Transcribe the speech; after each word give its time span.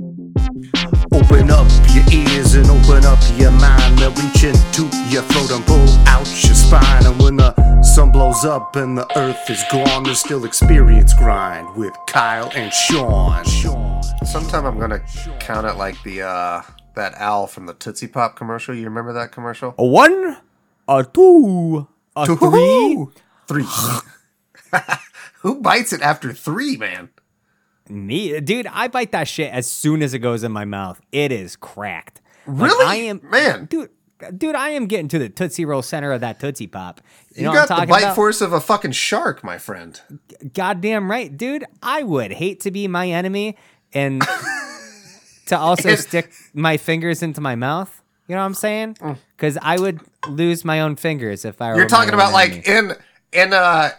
Open 0.00 1.50
up 1.50 1.68
your 1.92 2.04
ears 2.10 2.54
and 2.54 2.66
open 2.70 3.04
up 3.04 3.18
your 3.36 3.50
mind. 3.50 3.98
They'll 3.98 4.10
reach 4.12 4.44
into 4.44 4.84
your 5.10 5.20
throat 5.24 5.50
and 5.50 5.66
pull 5.66 5.86
out 6.08 6.26
your 6.42 6.54
spine. 6.54 7.04
And 7.04 7.20
when 7.22 7.36
the 7.36 7.82
sun 7.82 8.10
blows 8.10 8.46
up 8.46 8.76
and 8.76 8.96
the 8.96 9.06
earth 9.18 9.50
is 9.50 9.62
gone, 9.70 10.04
there's 10.04 10.20
still 10.20 10.46
experience 10.46 11.12
grind 11.12 11.76
with 11.76 11.92
Kyle 12.06 12.50
and 12.54 12.72
Sean. 12.72 13.44
Sean. 13.44 14.02
Sometime 14.24 14.64
I'm 14.64 14.78
gonna 14.78 15.00
count 15.38 15.66
it 15.66 15.74
like 15.74 16.02
the 16.02 16.22
uh 16.22 16.62
that 16.94 17.12
owl 17.18 17.46
from 17.46 17.66
the 17.66 17.74
Tootsie 17.74 18.08
Pop 18.08 18.36
commercial. 18.36 18.74
You 18.74 18.84
remember 18.84 19.12
that 19.12 19.32
commercial? 19.32 19.74
A 19.76 19.84
one, 19.84 20.38
a 20.88 21.04
two, 21.04 21.86
a 22.16 22.24
three. 22.24 23.06
Three. 23.46 23.66
Who 25.40 25.60
bites 25.60 25.92
it 25.92 26.00
after 26.00 26.32
three, 26.32 26.78
man? 26.78 27.10
Me, 27.90 28.38
dude, 28.40 28.66
I 28.68 28.88
bite 28.88 29.12
that 29.12 29.28
shit 29.28 29.52
as 29.52 29.70
soon 29.70 30.02
as 30.02 30.14
it 30.14 30.20
goes 30.20 30.44
in 30.44 30.52
my 30.52 30.64
mouth. 30.64 31.00
It 31.12 31.32
is 31.32 31.56
cracked. 31.56 32.20
Like, 32.46 32.70
Really? 32.70 32.84
I 32.86 32.94
am, 32.96 33.20
Man. 33.24 33.64
dude. 33.66 33.90
Dude, 34.36 34.54
I 34.54 34.70
am 34.70 34.84
getting 34.86 35.08
to 35.08 35.18
the 35.18 35.30
Tootsie 35.30 35.64
Roll 35.64 35.80
center 35.80 36.12
of 36.12 36.20
that 36.20 36.38
Tootsie 36.38 36.66
Pop. 36.66 37.00
You, 37.34 37.40
You, 37.40 37.44
know 37.48 37.52
got 37.54 37.70
what 37.70 37.78
I'm 37.80 37.86
the 37.86 37.90
bite 37.90 37.98
about? 38.02 38.14
force 38.16 38.42
of 38.42 38.52
a 38.52 38.60
fucking 38.60 38.92
shark, 38.92 39.42
my 39.42 39.56
friend. 39.56 39.98
Goddamn 40.52 41.10
right, 41.10 41.34
dude. 41.34 41.64
I 41.82 42.02
would 42.02 42.32
hate 42.32 42.60
to 42.60 42.70
be 42.70 42.86
my 42.86 43.08
enemy 43.08 43.56
and 43.94 44.20
to 45.46 45.58
also 45.58 45.90
And- 45.90 45.98
stick 45.98 46.32
my 46.52 46.76
fingers 46.76 47.22
into 47.22 47.40
my 47.40 47.54
mouth. 47.54 48.02
You 48.26 48.36
know 48.36 48.42
what 48.42 48.46
I'm 48.46 48.54
saying? 48.54 48.96
Because 49.36 49.58
I 49.60 49.76
would 49.80 50.00
lose 50.28 50.64
my 50.64 50.80
own 50.82 50.96
fingers 50.96 51.44
if 51.46 51.60
I 51.60 51.70
were. 51.70 51.74
Mm. 51.74 51.78
You're 51.78 51.88
talking 51.88 52.14
about 52.14 52.32
enemy. 52.34 52.56
like 52.58 52.68
in 52.68 52.92
in 53.32 53.52
a 53.52 53.92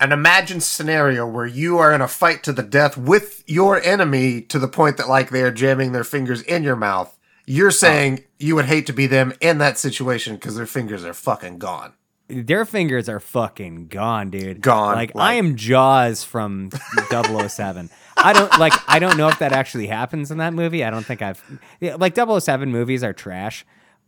an 0.00 0.12
imagined 0.12 0.62
scenario 0.62 1.26
where 1.26 1.46
you 1.46 1.78
are 1.78 1.92
in 1.92 2.00
a 2.00 2.08
fight 2.08 2.42
to 2.44 2.52
the 2.52 2.62
death 2.62 2.96
with 2.96 3.42
your 3.46 3.82
enemy 3.82 4.40
to 4.42 4.58
the 4.58 4.68
point 4.68 4.96
that 4.96 5.08
like 5.08 5.30
they 5.30 5.42
are 5.42 5.50
jamming 5.50 5.92
their 5.92 6.04
fingers 6.04 6.42
in 6.42 6.62
your 6.62 6.76
mouth. 6.76 7.16
You're 7.46 7.70
saying 7.70 8.24
you 8.38 8.54
would 8.56 8.66
hate 8.66 8.86
to 8.86 8.92
be 8.92 9.06
them 9.06 9.32
in 9.40 9.58
that 9.58 9.78
situation 9.78 10.34
because 10.36 10.54
their 10.56 10.66
fingers 10.66 11.04
are 11.04 11.14
fucking 11.14 11.58
gone. 11.58 11.94
Their 12.28 12.66
fingers 12.66 13.08
are 13.08 13.20
fucking 13.20 13.88
gone, 13.88 14.28
dude. 14.28 14.60
Gone, 14.60 14.94
Like, 14.94 15.12
I 15.16 15.34
am 15.34 15.56
Jaws 15.56 16.22
from 16.24 16.70
007. 17.10 17.88
I 18.18 18.32
don't 18.34 18.58
like. 18.58 18.74
I 18.86 18.98
don't 18.98 19.16
know 19.16 19.28
if 19.28 19.38
that 19.38 19.52
actually 19.52 19.86
happens 19.86 20.30
in 20.30 20.36
that 20.38 20.52
movie. 20.52 20.84
I 20.84 20.90
don't 20.90 21.06
think 21.06 21.22
I've 21.22 21.42
like 21.80 22.14
007 22.16 22.70
movies 22.70 23.02
are 23.02 23.14
trash. 23.14 23.64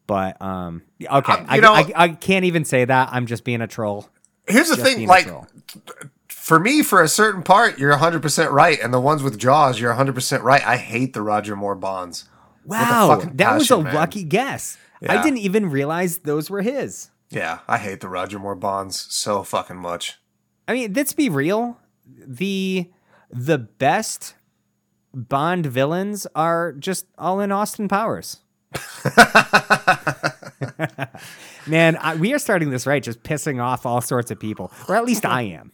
But 0.07 0.41
um, 0.43 0.83
okay, 1.03 1.33
Uh, 1.33 1.45
I, 1.49 1.55
you 1.55 1.61
know- 1.63 1.73
I, 1.73 1.93
I 1.97 2.09
can't 2.11 2.45
even 2.45 2.65
say 2.67 2.85
that. 2.85 3.09
I'm 3.13 3.25
just 3.27 3.43
being 3.45 3.63
a 3.63 3.67
troll. 3.67 4.09
Here's 4.51 4.69
the 4.69 4.77
thing, 4.77 5.07
like 5.07 5.29
for 6.29 6.59
me, 6.59 6.83
for 6.83 7.03
a 7.03 7.09
certain 7.09 7.43
part, 7.43 7.79
you're 7.79 7.97
100% 7.97 8.51
right, 8.51 8.79
and 8.83 8.93
the 8.93 9.01
ones 9.01 9.23
with 9.23 9.39
Jaws, 9.39 9.79
you're 9.79 9.95
100% 9.95 10.43
right. 10.43 10.67
I 10.67 10.79
hate 10.79 11.13
the 11.13 11.23
Roger 11.23 11.55
Moore 11.55 11.77
Bonds. 11.77 12.29
Wow, 12.65 13.23
that 13.35 13.55
was 13.55 13.71
a 13.71 13.81
man. 13.81 13.95
lucky 13.95 14.25
guess. 14.25 14.79
I 15.09 15.23
didn't 15.23 15.39
even 15.39 15.71
realize 15.71 16.19
those 16.19 16.51
were 16.51 16.63
his. 16.63 17.11
Yeah, 17.31 17.61
I 17.69 17.79
hate 17.79 18.01
the 18.01 18.09
Roger 18.09 18.39
Moore 18.39 18.57
Bonds 18.57 19.07
so 19.11 19.43
fucking 19.43 19.77
much. 19.77 20.19
I 20.67 20.73
mean, 20.73 20.93
let's 20.93 21.13
be 21.13 21.29
real. 21.29 21.79
The 22.07 22.91
the 23.31 23.59
best 23.59 24.35
Bond 25.15 25.67
villains 25.67 26.27
are 26.35 26.73
just 26.73 27.07
all 27.17 27.41
in 27.41 27.53
Austin 27.53 27.87
Powers. 27.87 28.39
Man, 31.71 31.97
I, 31.97 32.17
we 32.17 32.35
are 32.35 32.39
starting 32.39 32.71
this 32.71 32.87
right, 32.87 33.03
just 33.03 33.23
pissing 33.23 33.63
off 33.63 33.87
all 33.87 34.01
sorts 34.01 34.31
of 34.31 34.41
people, 34.41 34.73
or 34.89 34.97
at 34.97 35.05
least 35.05 35.25
I 35.25 35.43
am. 35.43 35.73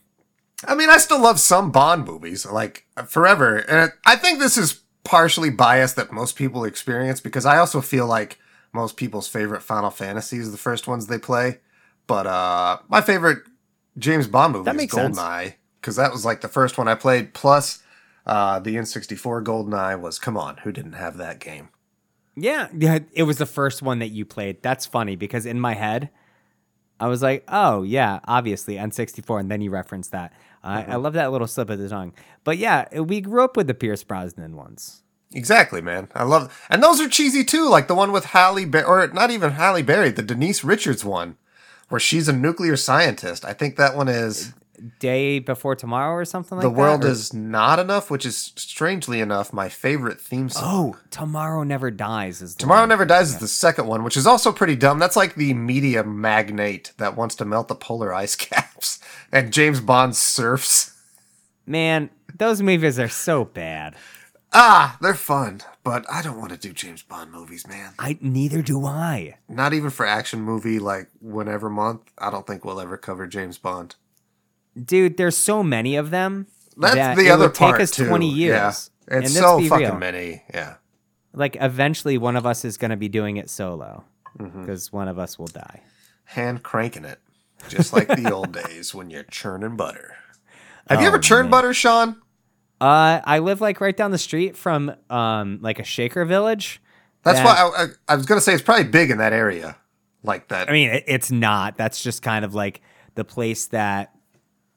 I 0.67 0.75
mean, 0.75 0.89
I 0.91 0.99
still 0.99 1.21
love 1.21 1.41
some 1.41 1.71
Bond 1.71 2.07
movies, 2.07 2.47
like 2.47 2.87
forever. 3.07 3.57
And 3.57 3.93
I 4.05 4.17
think 4.17 4.39
this 4.39 4.57
is 4.57 4.83
partially 5.05 5.51
biased 5.51 5.97
that 5.97 6.13
most 6.13 6.37
people 6.37 6.65
experience 6.65 7.21
because 7.21 7.47
I 7.47 7.59
also 7.59 7.81
feel 7.81 8.07
like 8.07 8.39
most 8.73 8.97
people's 8.97 9.29
favorite 9.29 9.63
Final 9.63 9.91
Fantasy 9.91 10.39
is 10.39 10.53
the 10.53 10.59
first 10.59 10.87
ones 10.89 11.07
they 11.07 11.19
play. 11.19 11.61
But 12.07 12.27
uh 12.27 12.79
my 12.89 13.01
favorite 13.01 13.39
James 13.99 14.27
Bond 14.27 14.53
movie 14.53 14.65
That 14.65 14.77
is. 14.77 14.87
GoldenEye 14.91 15.55
because 15.81 15.97
that 15.97 16.13
was 16.13 16.25
like 16.25 16.41
the 16.41 16.49
first 16.49 16.77
one 16.79 16.89
I 16.89 16.95
played. 16.95 17.35
Plus, 17.35 17.83
uh 18.27 18.59
the 18.59 18.77
N64 18.77 19.45
GoldenEye 19.45 20.01
was 20.01 20.19
come 20.19 20.37
on, 20.37 20.59
who 20.59 20.73
didn't 20.73 20.95
have 20.95 21.17
that 21.19 21.39
game? 21.39 21.69
Yeah, 22.37 22.69
yeah, 22.77 22.99
it 23.13 23.23
was 23.23 23.39
the 23.39 23.47
first 23.47 23.83
one 23.83 23.99
that 24.01 24.09
you 24.09 24.27
played. 24.27 24.63
That's 24.63 24.85
funny 24.85 25.17
because 25.17 25.47
in 25.47 25.59
my 25.59 25.75
head, 25.75 26.11
I 27.01 27.09
was 27.09 27.23
like, 27.23 27.45
"Oh 27.49 27.83
yeah, 27.83 28.21
obviously 28.25 28.77
N64," 28.77 29.41
and 29.41 29.51
then 29.51 29.63
you 29.63 29.71
referenced 29.71 30.13
that. 30.13 30.33
I 30.63 30.79
I 30.79 30.83
mm-hmm. 30.83 30.97
love 31.03 31.15
that 31.15 31.33
little 31.33 31.47
slip 31.47 31.71
of 31.71 31.79
the 31.79 31.89
tongue. 31.89 32.13
But 32.45 32.59
yeah, 32.59 33.01
we 33.01 33.21
grew 33.21 33.43
up 33.43 33.57
with 33.57 33.67
the 33.67 33.75
Pierce 33.75 34.05
Brosnan 34.05 34.55
ones. 34.57 35.03
Exactly, 35.33 35.81
man. 35.81 36.09
I 36.15 36.25
love, 36.25 36.67
and 36.71 36.83
those 36.83 37.01
are 37.01 37.09
cheesy 37.09 37.45
too. 37.45 37.69
Like 37.69 37.89
the 37.89 37.95
one 37.95 38.13
with 38.13 38.27
Halle, 38.27 38.65
Berry, 38.65 38.85
or 38.85 39.07
not 39.09 39.31
even 39.31 39.53
Halle 39.53 39.83
Berry, 39.83 40.11
the 40.11 40.23
Denise 40.23 40.63
Richards 40.63 41.05
one, 41.05 41.37
where 41.89 42.01
she's 42.01 42.29
a 42.29 42.33
nuclear 42.33 42.77
scientist. 42.77 43.45
I 43.45 43.53
think 43.53 43.77
that 43.77 43.97
one 43.97 44.09
is 44.09 44.53
Day 44.99 45.39
before 45.39 45.75
tomorrow 45.75 46.15
or 46.15 46.25
something 46.25 46.59
like 46.59 46.63
"The 46.63 46.69
that. 46.69 46.75
The 46.75 46.81
world 46.81 47.05
or- 47.05 47.09
Is 47.09 47.33
Not 47.33 47.79
Enough," 47.79 48.11
which 48.11 48.27
is 48.27 48.53
strangely 48.57 49.21
enough 49.21 49.53
my 49.53 49.69
favorite 49.69 50.21
theme 50.21 50.49
song. 50.49 50.65
Oh, 50.97 51.01
tomorrow 51.11 51.63
never 51.63 51.91
dies 51.91 52.43
is 52.43 52.55
the 52.55 52.61
Tomorrow 52.61 52.81
one. 52.83 52.89
Never 52.91 53.05
Dies 53.07 53.31
is 53.31 53.39
the 53.39 53.49
second 53.49 53.87
one, 53.87 54.05
which 54.05 54.17
is 54.17 54.27
also 54.27 54.53
pretty 54.53 54.77
dumb. 54.77 54.99
That's 54.99 55.17
like 55.17 55.35
the 55.35 55.55
media 55.55 56.05
magnate 56.05 56.93
that 56.99 57.17
wants 57.17 57.35
to 57.37 57.45
melt 57.45 57.69
the 57.69 57.75
polar 57.75 58.13
ice 58.13 58.37
caps, 58.37 58.99
and 59.33 59.53
James 59.53 59.81
Bond 59.81 60.15
surfs. 60.17 60.93
Man, 61.67 62.11
those 62.37 62.63
movies 62.63 62.99
are 62.99 63.09
so 63.09 63.45
bad. 63.45 63.97
Ah, 64.53 64.97
they're 65.03 65.15
fun, 65.15 65.61
but 65.85 66.07
I 66.11 66.23
don't 66.23 66.39
want 66.39 66.53
to 66.53 66.57
do 66.57 66.73
James 66.73 67.03
Bond 67.03 67.33
movies, 67.33 67.67
man. 67.67 67.93
I 67.99 68.17
neither 68.21 68.63
do 68.63 68.87
I. 68.87 69.35
Not 69.49 69.75
even 69.75 69.91
for 69.91 70.07
action 70.07 70.41
movie 70.41 70.79
like 70.79 71.09
whenever 71.21 71.69
month. 71.69 72.03
I 72.19 72.31
don't 72.31 72.47
think 72.47 72.65
we'll 72.65 72.81
ever 72.81 72.97
cover 72.97 73.27
James 73.27 73.59
Bond. 73.59 73.97
Dude, 74.85 75.17
there's 75.17 75.37
so 75.37 75.63
many 75.63 75.97
of 75.97 76.11
them. 76.11 76.47
That's 76.77 76.95
that 76.95 77.17
the 77.17 77.27
it 77.27 77.31
other 77.31 77.47
would 77.47 77.55
part 77.55 77.77
take 77.77 77.83
us 77.85 77.91
too. 77.91 78.07
20 78.09 78.29
years. 78.29 78.91
Yeah. 79.11 79.19
It's 79.19 79.33
so 79.35 79.61
fucking 79.61 79.87
real. 79.89 79.97
many. 79.99 80.43
Yeah. 80.53 80.75
Like 81.33 81.57
eventually 81.61 82.19
one 82.19 82.37
of 82.37 82.45
us 82.47 82.65
is 82.65 82.77
going 82.77 82.91
to 82.91 82.97
be 82.97 83.09
doing 83.09 83.37
it 83.37 83.49
solo 83.51 84.05
Mm-hmm. 84.39 84.61
because 84.61 84.93
one 84.93 85.09
of 85.09 85.19
us 85.19 85.39
will 85.39 85.47
die. 85.47 85.81
Hand 86.25 86.63
cranking 86.63 87.07
it. 87.07 87.19
Just 87.71 87.95
like 87.95 88.07
the 88.09 88.31
old 88.31 88.53
days 88.67 88.95
when 88.95 89.09
you're 89.09 89.23
churning 89.23 89.77
butter. 89.77 90.15
Have 90.91 91.01
you 91.01 91.07
ever 91.07 91.17
Oh, 91.17 91.21
churned 91.21 91.47
man. 91.47 91.51
butter, 91.53 91.73
Sean? 91.73 92.17
Uh, 92.79 93.21
I 93.25 93.39
live 93.39 93.63
like 93.63 93.81
right 93.81 93.97
down 93.97 94.11
the 94.11 94.19
street 94.19 94.55
from 94.59 94.95
um 95.09 95.59
like 95.63 95.79
a 95.79 95.85
Shaker 95.85 96.27
village. 96.27 96.83
That's 97.23 97.39
that- 97.39 97.45
why 97.47 97.55
I, 97.55 97.85
I, 97.85 97.87
I 98.13 98.17
was 98.17 98.27
gonna 98.27 98.43
say 98.43 98.53
it's 98.53 98.63
probably 98.63 98.85
big 98.85 99.11
in 99.11 99.17
that 99.19 99.33
area, 99.33 99.79
like 100.23 100.49
that. 100.49 100.69
I 100.69 100.73
mean, 100.73 100.91
it, 100.91 101.05
it's 101.07 101.31
not. 101.31 101.79
That's 101.79 102.03
just 102.03 102.21
kind 102.23 102.45
of 102.45 102.55
like 102.55 102.83
the 103.15 103.25
place 103.25 103.69
that 103.69 104.13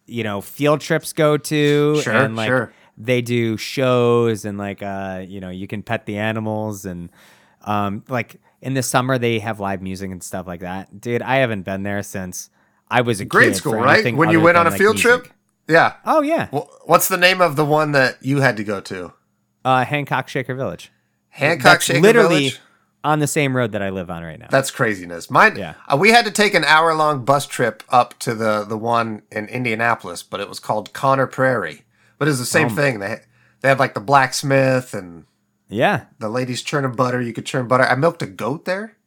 you 0.09 0.23
know 0.23 0.41
field 0.41 0.81
trips 0.81 1.13
go 1.13 1.37
to, 1.37 2.01
Sure, 2.01 2.13
and 2.13 2.35
like 2.35 2.47
sure. 2.47 2.73
they 2.97 3.21
do 3.21 3.57
shows, 3.57 4.45
and 4.45 4.57
like 4.57 4.81
uh, 4.83 5.23
you 5.27 5.39
know, 5.39 5.49
you 5.49 5.67
can 5.67 5.83
pet 5.83 6.05
the 6.05 6.17
animals, 6.17 6.85
and 6.85 7.09
um, 7.65 8.03
like 8.09 8.39
in 8.61 8.73
the 8.73 8.83
summer 8.83 9.17
they 9.17 9.39
have 9.39 9.59
live 9.59 9.81
music 9.81 10.11
and 10.11 10.23
stuff 10.23 10.47
like 10.47 10.61
that. 10.61 10.99
Dude, 10.99 11.21
I 11.21 11.37
haven't 11.37 11.63
been 11.63 11.83
there 11.83 12.03
since 12.03 12.49
I 12.89 13.01
was 13.01 13.19
a 13.21 13.25
grade 13.25 13.55
school, 13.55 13.75
right? 13.75 14.03
When 14.15 14.29
you 14.31 14.41
went 14.41 14.57
on 14.57 14.67
a 14.67 14.69
like, 14.69 14.79
field 14.79 14.95
music. 14.95 15.23
trip. 15.23 15.33
Yeah. 15.67 15.93
Oh 16.05 16.21
yeah, 16.21 16.49
Well, 16.51 16.67
what's 16.85 17.07
the 17.09 17.17
name 17.17 17.41
of 17.41 17.55
the 17.55 17.63
one 17.65 17.91
that 17.91 18.17
you 18.21 18.41
had 18.41 18.57
to 18.57 18.63
go 18.63 18.81
to? 18.81 19.13
uh, 19.63 19.85
Hancock 19.85 20.27
Shaker 20.27 20.55
Village. 20.55 20.91
Hancock 21.29 21.63
That's 21.63 21.85
Shaker 21.85 21.99
literally 22.01 22.49
Village. 22.49 22.59
On 23.03 23.19
the 23.19 23.27
same 23.27 23.55
road 23.55 23.71
that 23.71 23.81
I 23.81 23.89
live 23.91 24.09
on 24.09 24.23
right 24.23 24.37
now. 24.37 24.47
That's 24.49 24.71
craziness. 24.71 25.29
Mine. 25.31 25.55
Yeah. 25.55 25.75
Uh, 25.87 25.95
we 25.95 26.09
had 26.09 26.25
to 26.25 26.31
take 26.31 26.53
an 26.53 26.65
hour 26.65 26.93
long 26.93 27.23
bus 27.23 27.45
trip 27.47 27.81
up 27.89 28.19
to 28.19 28.33
the 28.35 28.65
the 28.65 28.77
one 28.77 29.21
in 29.31 29.47
Indianapolis, 29.47 30.21
but 30.21 30.41
it 30.41 30.49
was 30.49 30.59
called 30.59 30.91
Conner 30.91 31.25
Prairie. 31.27 31.83
But 32.17 32.27
it 32.27 32.31
was 32.31 32.39
the 32.39 32.45
same 32.45 32.67
Oh. 32.67 32.75
thing. 32.75 32.99
They 32.99 33.21
they 33.61 33.69
had 33.69 33.79
like 33.79 33.93
the 33.93 34.01
blacksmith 34.01 34.93
and 34.93 35.23
yeah, 35.69 36.05
the 36.19 36.27
ladies 36.27 36.61
churning 36.61 36.91
butter. 36.93 37.21
You 37.21 37.31
could 37.31 37.45
churn 37.45 37.67
butter. 37.69 37.85
I 37.85 37.95
milked 37.95 38.21
a 38.21 38.27
goat 38.27 38.65
there. 38.65 38.97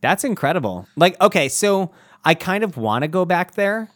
That's 0.00 0.24
incredible. 0.24 0.86
Like, 0.96 1.20
okay, 1.20 1.48
so 1.50 1.90
I 2.24 2.34
kind 2.34 2.64
of 2.64 2.76
want 2.78 3.02
to 3.02 3.08
go 3.08 3.24
back 3.26 3.54
there 3.54 3.90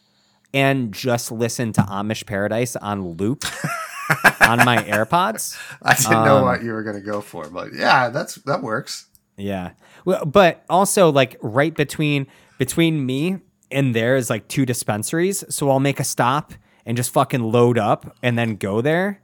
and 0.53 0.93
just 0.93 1.33
listen 1.33 1.73
to 1.75 1.81
Amish 1.83 2.27
Paradise 2.27 2.77
on 2.77 3.13
loop 3.17 3.45
on 4.41 4.59
my 4.65 4.79
AirPods. 4.87 5.57
I 5.81 5.95
didn't 5.95 6.25
know 6.25 6.39
Um, 6.39 6.45
what 6.45 6.63
you 6.63 6.73
were 6.73 6.83
gonna 6.83 7.01
go 7.01 7.21
for, 7.23 7.49
but 7.49 7.73
yeah, 7.73 8.11
that's 8.11 8.35
that 8.47 8.63
works. 8.63 9.07
Yeah. 9.37 9.73
Well, 10.05 10.25
but 10.25 10.65
also 10.69 11.11
like 11.11 11.37
right 11.41 11.75
between 11.75 12.27
between 12.59 13.05
me 13.05 13.39
and 13.71 13.95
there 13.95 14.17
is 14.17 14.31
like 14.31 14.49
two 14.49 14.67
dispensaries, 14.67 15.45
so 15.49 15.71
I'll 15.71 15.81
make 15.81 16.01
a 16.01 16.05
stop 16.05 16.53
and 16.85 16.97
just 16.97 17.13
fucking 17.13 17.43
load 17.43 17.79
up 17.79 18.17
and 18.23 18.39
then 18.39 18.57
go 18.57 18.81
there. 18.81 19.21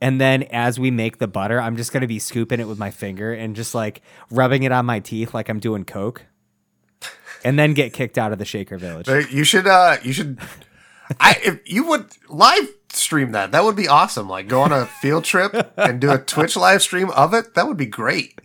And 0.00 0.20
then 0.20 0.44
as 0.44 0.80
we 0.80 0.90
make 0.90 1.18
the 1.18 1.28
butter, 1.28 1.60
I'm 1.60 1.76
just 1.76 1.92
to 1.92 2.06
be 2.06 2.18
scooping 2.18 2.58
it 2.58 2.66
with 2.66 2.78
my 2.78 2.90
finger 2.90 3.34
and 3.34 3.54
just 3.54 3.74
like 3.74 4.00
rubbing 4.30 4.62
it 4.62 4.72
on 4.72 4.86
my 4.86 5.00
teeth 5.00 5.34
like 5.34 5.48
I'm 5.48 5.60
doing 5.60 5.84
coke. 5.84 6.24
And 7.44 7.58
then 7.58 7.74
get 7.74 7.92
kicked 7.92 8.18
out 8.18 8.32
of 8.32 8.38
the 8.38 8.44
Shaker 8.44 8.78
Village. 8.78 9.08
You 9.30 9.44
should 9.44 9.66
uh 9.66 9.96
you 10.02 10.12
should 10.12 10.38
I 11.18 11.36
if 11.42 11.60
you 11.64 11.84
would 11.86 12.06
live 12.28 12.68
stream 12.90 13.32
that. 13.32 13.52
That 13.52 13.64
would 13.64 13.76
be 13.76 13.88
awesome. 13.88 14.28
Like 14.28 14.48
go 14.48 14.60
on 14.60 14.72
a 14.72 14.86
field 14.86 15.24
trip 15.24 15.72
and 15.76 16.00
do 16.00 16.10
a 16.10 16.18
Twitch 16.18 16.56
live 16.56 16.82
stream 16.82 17.10
of 17.10 17.34
it. 17.34 17.54
That 17.54 17.66
would 17.66 17.76
be 17.76 17.86
great. 17.86 18.40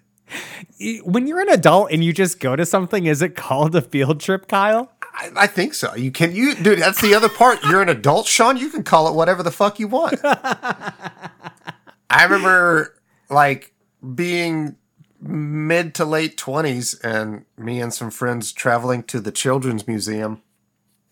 When 1.04 1.27
you're 1.27 1.42
an 1.42 1.50
adult 1.50 1.92
and 1.92 2.04
you 2.04 2.13
just 2.13 2.39
go 2.39 2.56
to 2.56 2.66
something, 2.66 3.06
is 3.06 3.22
it 3.22 3.36
called 3.36 3.75
a 3.75 3.81
field 3.81 4.19
trip, 4.19 4.48
Kyle? 4.48 4.92
I, 5.13 5.30
I 5.36 5.48
think 5.48 5.74
so. 5.74 5.95
You 5.95 6.12
can 6.12 6.36
you 6.36 6.56
dude, 6.56 6.80
that's 6.80 7.01
the 7.01 7.13
other 7.13 7.30
part. 7.30 7.63
You're 7.63 7.81
an 7.81 7.89
adult, 7.89 8.27
Sean. 8.27 8.57
You 8.57 8.69
can 8.69 8.83
call 8.83 9.07
it 9.07 9.16
whatever 9.16 9.44
the 9.44 9.51
fuck 9.51 9.80
you 9.80 9.88
want. 9.88 10.19
I 10.24 12.24
remember 12.24 12.95
like 13.30 13.74
being 14.13 14.75
mid 15.22 15.95
to 15.95 16.06
late 16.06 16.38
twenties 16.38 17.00
and 17.00 17.45
me 17.57 17.80
and 17.80 17.94
some 17.94 18.12
friends 18.12 18.51
traveling 18.51 19.04
to 19.04 19.19
the 19.19 19.31
children's 19.31 19.88
museum 19.88 20.42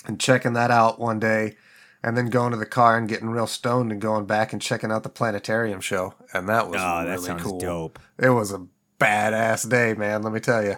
and 0.05 0.19
checking 0.19 0.53
that 0.53 0.69
out 0.71 0.99
one 0.99 1.19
day 1.19 1.55
and 2.03 2.17
then 2.17 2.29
going 2.29 2.51
to 2.51 2.57
the 2.57 2.65
car 2.65 2.97
and 2.97 3.07
getting 3.07 3.29
real 3.29 3.47
stoned 3.47 3.91
and 3.91 4.01
going 4.01 4.25
back 4.25 4.51
and 4.51 4.61
checking 4.61 4.91
out 4.91 5.03
the 5.03 5.09
planetarium 5.09 5.79
show. 5.79 6.13
And 6.33 6.49
that 6.49 6.67
was 6.69 6.81
Oh, 6.83 7.05
that 7.05 7.13
really 7.13 7.25
sounds 7.25 7.43
cool. 7.43 7.59
dope. 7.59 7.99
It 8.19 8.29
was 8.29 8.51
a 8.51 8.67
badass 8.99 9.69
day, 9.69 9.93
man, 9.93 10.23
let 10.23 10.33
me 10.33 10.39
tell 10.39 10.63
you. 10.63 10.75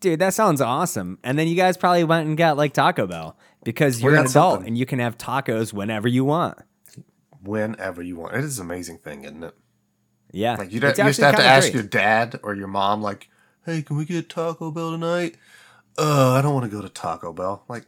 Dude, 0.00 0.18
that 0.18 0.34
sounds 0.34 0.60
awesome. 0.60 1.18
And 1.24 1.38
then 1.38 1.48
you 1.48 1.56
guys 1.56 1.76
probably 1.76 2.04
went 2.04 2.28
and 2.28 2.36
got 2.36 2.56
like 2.56 2.72
Taco 2.74 3.06
Bell 3.06 3.36
because 3.64 4.02
you're 4.02 4.14
an 4.14 4.26
adult 4.26 4.54
something. 4.54 4.68
and 4.68 4.78
you 4.78 4.86
can 4.86 4.98
have 4.98 5.16
tacos 5.16 5.72
whenever 5.72 6.06
you 6.06 6.24
want. 6.24 6.58
Whenever 7.42 8.02
you 8.02 8.16
want. 8.16 8.34
It 8.34 8.44
is 8.44 8.58
an 8.58 8.66
amazing 8.66 8.98
thing, 8.98 9.24
isn't 9.24 9.42
it? 9.42 9.54
Yeah. 10.32 10.56
Like 10.56 10.72
you, 10.72 10.80
don't, 10.80 10.96
you 10.98 11.04
actually 11.04 11.24
have 11.24 11.36
to 11.36 11.44
ask 11.44 11.72
great. 11.72 11.74
your 11.74 11.82
dad 11.82 12.38
or 12.42 12.54
your 12.54 12.68
mom, 12.68 13.00
like, 13.00 13.30
"Hey, 13.64 13.82
can 13.82 13.96
we 13.96 14.04
get 14.04 14.28
Taco 14.28 14.70
Bell 14.70 14.90
tonight?" 14.90 15.36
Uh, 15.96 16.32
I 16.32 16.42
don't 16.42 16.52
want 16.52 16.64
to 16.64 16.70
go 16.70 16.82
to 16.82 16.88
Taco 16.90 17.32
Bell. 17.32 17.64
Like, 17.68 17.86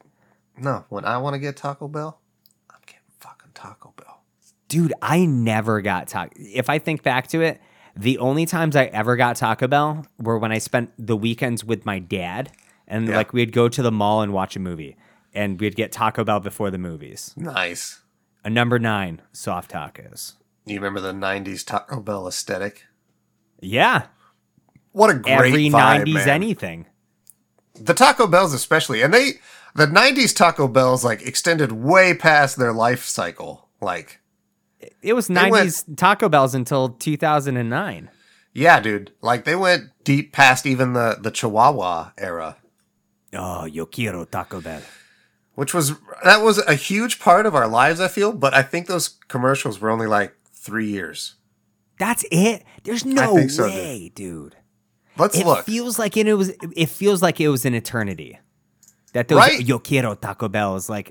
no, 0.57 0.85
when 0.89 1.05
I 1.05 1.19
want 1.19 1.35
to 1.35 1.39
get 1.39 1.57
Taco 1.57 1.89
Bell, 1.89 2.21
I'm 2.71 2.81
getting 2.87 3.03
fucking 3.21 3.51
Taco 3.55 3.93
Bell. 3.97 4.23
Dude, 4.69 4.95
I 5.03 5.27
never 5.27 5.83
got 5.83 6.09
Taco. 6.09 6.33
If 6.37 6.71
I 6.71 6.79
think 6.79 7.03
back 7.03 7.29
to 7.29 7.43
it, 7.43 7.61
the 7.99 8.19
only 8.19 8.47
times 8.47 8.77
I 8.77 8.85
ever 8.85 9.17
got 9.17 9.37
Taco 9.37 9.67
Bell 9.67 10.07
were 10.19 10.39
when 10.39 10.53
I 10.53 10.59
spent 10.59 10.93
the 10.99 11.17
weekends 11.17 11.65
with 11.65 11.85
my 11.85 11.99
dad, 11.99 12.53
and 12.87 13.09
Yeah. 13.09 13.17
like 13.17 13.33
we'd 13.33 13.53
go 13.53 13.69
to 13.69 13.83
the 13.83 13.91
mall 13.93 14.23
and 14.23 14.33
watch 14.33 14.55
a 14.57 14.61
movie, 14.61 14.97
and 15.35 15.61
we'd 15.61 15.77
get 15.77 15.91
Taco 15.93 16.25
Bell 16.25 16.41
before 16.41 16.71
the 16.71 16.79
movies. 16.79 17.35
Nice. 17.37 18.01
A 18.45 18.51
number 18.51 18.79
nine, 18.79 19.21
soft 19.33 19.73
tacos. 19.73 20.35
You 20.65 20.77
remember 20.77 21.01
the 21.01 21.13
'90s 21.13 21.65
Taco 21.65 22.01
Bell 22.01 22.29
aesthetic? 22.29 22.85
Yeah, 23.61 24.07
What 24.93 25.11
a 25.11 25.15
great 25.15 25.33
every 25.35 25.69
vibe, 25.69 26.05
'90s 26.07 26.15
man. 26.15 26.29
anything. 26.29 26.87
The 27.75 27.95
Taco 27.95 28.27
Bells, 28.27 28.53
especially, 28.55 29.03
and 29.03 29.13
they 29.13 29.35
the 29.75 29.87
'90s 29.87 30.35
Taco 30.35 30.69
Bells 30.69 31.05
like 31.05 31.23
extended 31.23 31.73
way 31.73 32.15
past 32.15 32.57
their 32.57 32.73
life 32.73 33.05
cycle. 33.05 33.69
Like, 33.81 34.21
It 35.03 35.15
was 35.15 35.29
went- 35.29 35.53
'90s 35.53 35.97
Taco 35.97 36.29
Bells 36.29 36.55
until 36.55 36.91
2009. 36.91 38.11
yeah, 38.55 38.81
dude, 38.81 39.13
like 39.23 39.45
they 39.45 39.57
went 39.57 39.91
deep 40.05 40.33
past 40.33 40.67
even 40.67 40.93
the 40.93 41.19
the 41.21 41.31
Chihuahua 41.31 42.13
era. 42.19 42.57
Oh, 43.35 43.65
yo 43.67 43.85
quiero 43.87 44.25
Taco 44.25 44.61
Bell. 44.61 44.81
which 45.55 45.75
was 45.75 45.95
that 46.25 46.43
was 46.43 46.59
a 46.59 46.75
huge 46.75 47.19
part 47.19 47.45
of 47.45 47.55
our 47.55 47.67
lives 47.69 48.01
i 48.01 48.07
feel 48.09 48.33
but 48.33 48.55
i 48.55 48.63
think 48.63 48.87
those 48.87 49.09
commercials 49.29 49.81
were 49.81 49.91
only 49.91 50.07
like 50.07 50.33
three 50.55 50.89
years 50.89 51.35
That's 51.99 52.25
it. 52.31 52.63
There's 52.85 53.05
no 53.05 53.49
so, 53.49 53.65
way, 53.67 54.13
dude. 54.15 54.55
let's 55.19 55.37
It 55.37 55.45
look 55.45 55.67
feels 55.67 55.99
like 55.99 56.17
it, 56.17 56.33
was. 56.35 56.51
It 56.77 56.89
feels 56.89 57.21
like 57.23 57.41
it 57.41 57.49
was 57.49 57.65
an 57.67 57.75
eternity. 57.75 58.39
That 59.15 59.27
those 59.27 59.39
Right? 59.39 59.61
yo 59.67 59.81
quiero 59.81 60.15
Taco 60.15 60.49
Bells. 60.49 60.89
Like, 60.89 61.11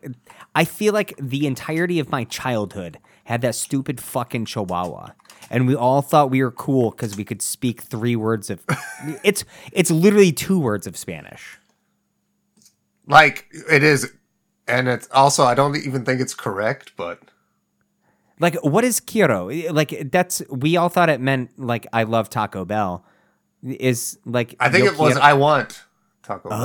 I 0.55 0.63
feel 0.63 0.93
like 0.93 1.13
the 1.19 1.45
entirety 1.45 1.99
of 1.99 2.09
my 2.09 2.23
childhood 2.23 2.99
had 3.27 3.41
that 3.41 3.55
stupid 3.55 3.99
fucking 3.99 4.45
Chihuahua, 4.45 5.11
and 5.49 5.67
we 5.67 5.75
all 5.75 6.01
thought 6.01 6.31
we 6.31 6.41
were 6.41 6.51
cool 6.51 6.91
because 6.91 7.15
we 7.17 7.23
could 7.23 7.41
speak 7.41 7.81
three 7.81 8.15
words 8.15 8.49
of. 8.49 8.63
it's 9.23 9.43
it's 9.71 9.91
literally 9.91 10.31
two 10.31 10.59
words 10.59 10.87
of 10.87 10.95
Spanish. 10.97 11.59
like 13.07 13.45
it 13.71 13.83
is 13.83 14.11
and 14.67 14.87
it's 14.89 15.07
also 15.13 15.43
i 15.45 15.53
don't 15.53 15.77
even 15.77 16.03
think 16.03 16.19
it's 16.19 16.33
correct 16.33 16.91
but 16.97 17.19
Like, 18.39 18.55
what 18.63 18.83
is 18.83 18.99
quiero? 18.99 19.49
Like, 19.71 20.11
that's 20.11 20.41
we 20.49 20.77
all 20.77 20.89
thought 20.89 21.09
it 21.09 21.19
meant 21.21 21.49
like 21.57 21.87
I 21.91 22.03
love 22.03 22.29
Taco 22.29 22.65
Bell. 22.65 23.03
Is 23.63 24.19
like 24.25 24.55
i 24.59 24.69
think 24.69 24.85
it 24.85 24.97
was 24.99 25.17
i 25.17 25.33
want 25.33 25.81
taco 26.21 26.49
bell 26.49 26.59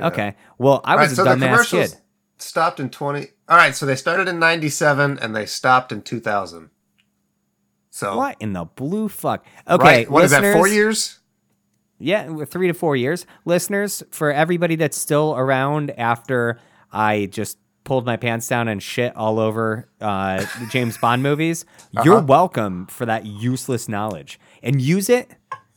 Oh, 0.00 0.06
okay. 0.06 0.34
Well, 0.58 0.80
I 0.84 0.96
was 0.96 1.08
right, 1.08 1.12
a 1.12 1.16
so 1.16 1.24
dumbass 1.24 1.70
kid. 1.70 1.96
Stopped 2.38 2.78
in 2.80 2.88
20 2.90 3.26
all 3.48 3.56
right 3.56 3.74
so 3.74 3.84
they 3.86 3.96
started 3.96 4.28
in 4.28 4.38
97 4.38 5.18
and 5.18 5.34
they 5.34 5.46
stopped 5.46 5.92
in 5.92 6.02
2000 6.02 6.70
so 7.90 8.16
What 8.16 8.36
in 8.38 8.52
the 8.52 8.64
blue 8.64 9.08
fuck? 9.08 9.44
Okay, 9.68 9.84
right 9.84 10.10
what 10.10 10.24
is 10.24 10.30
that 10.30 10.54
four 10.54 10.68
years 10.68 11.18
Yeah, 11.98 12.44
three 12.44 12.68
to 12.68 12.74
four 12.74 12.94
years. 12.94 13.26
Listeners, 13.44 14.04
for 14.10 14.30
everybody 14.32 14.76
that's 14.76 14.96
still 14.96 15.34
around 15.36 15.90
after 15.98 16.60
I 16.92 17.26
just 17.26 17.58
pulled 17.82 18.06
my 18.06 18.16
pants 18.16 18.46
down 18.46 18.68
and 18.68 18.80
shit 18.80 19.16
all 19.16 19.40
over 19.40 19.88
uh, 20.00 20.44
the 20.60 20.66
James 20.70 20.96
Bond 20.98 21.22
movies, 21.24 21.64
Uh-huh. 21.96 22.02
you're 22.04 22.20
welcome 22.20 22.86
for 22.86 23.04
that 23.06 23.26
useless 23.26 23.88
knowledge. 23.88 24.38
And 24.62 24.80
use 24.80 25.08
it, 25.08 25.32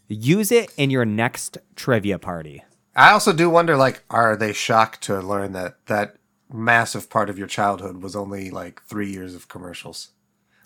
use 0.08 0.52
it 0.52 0.72
in 0.78 0.92
your 0.92 1.06
next 1.06 1.58
trivia 1.76 2.20
party. 2.20 2.64
i 2.96 3.12
also 3.12 3.32
do 3.34 3.50
wonder 3.50 3.76
like 3.78 4.04
are 4.12 4.36
they 4.36 4.52
shocked 4.54 5.02
to 5.04 5.20
learn 5.22 5.54
that 5.54 5.78
that 5.88 6.18
massive 6.54 7.10
part 7.10 7.30
of 7.30 7.38
your 7.38 7.48
childhood 7.48 8.02
was 8.04 8.16
only 8.16 8.50
like 8.50 8.82
three 8.84 9.10
years 9.12 9.34
of 9.36 9.48
commercials 9.48 10.10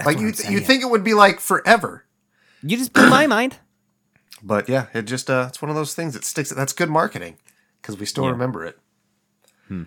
like 0.05 0.19
you 0.19 0.33
I'm 0.45 0.51
you 0.53 0.59
think 0.59 0.81
it 0.83 0.89
would 0.89 1.03
be 1.03 1.13
like 1.13 1.39
forever 1.39 2.05
You 2.63 2.77
just 2.77 2.93
blew 2.93 3.09
my 3.09 3.27
mind. 3.37 3.57
But 4.43 4.67
yeah, 4.69 4.87
it 4.93 5.03
just 5.03 5.29
uh, 5.29 5.45
it's 5.49 5.61
one 5.61 5.69
of 5.69 5.75
those 5.75 5.93
things 5.95 6.13
that 6.13 6.23
sticks. 6.25 6.49
That's 6.51 6.73
good 6.73 6.89
marketing 6.89 7.37
because 7.81 7.97
we 7.97 8.05
still 8.05 8.29
remember 8.29 8.65
it. 8.65 8.77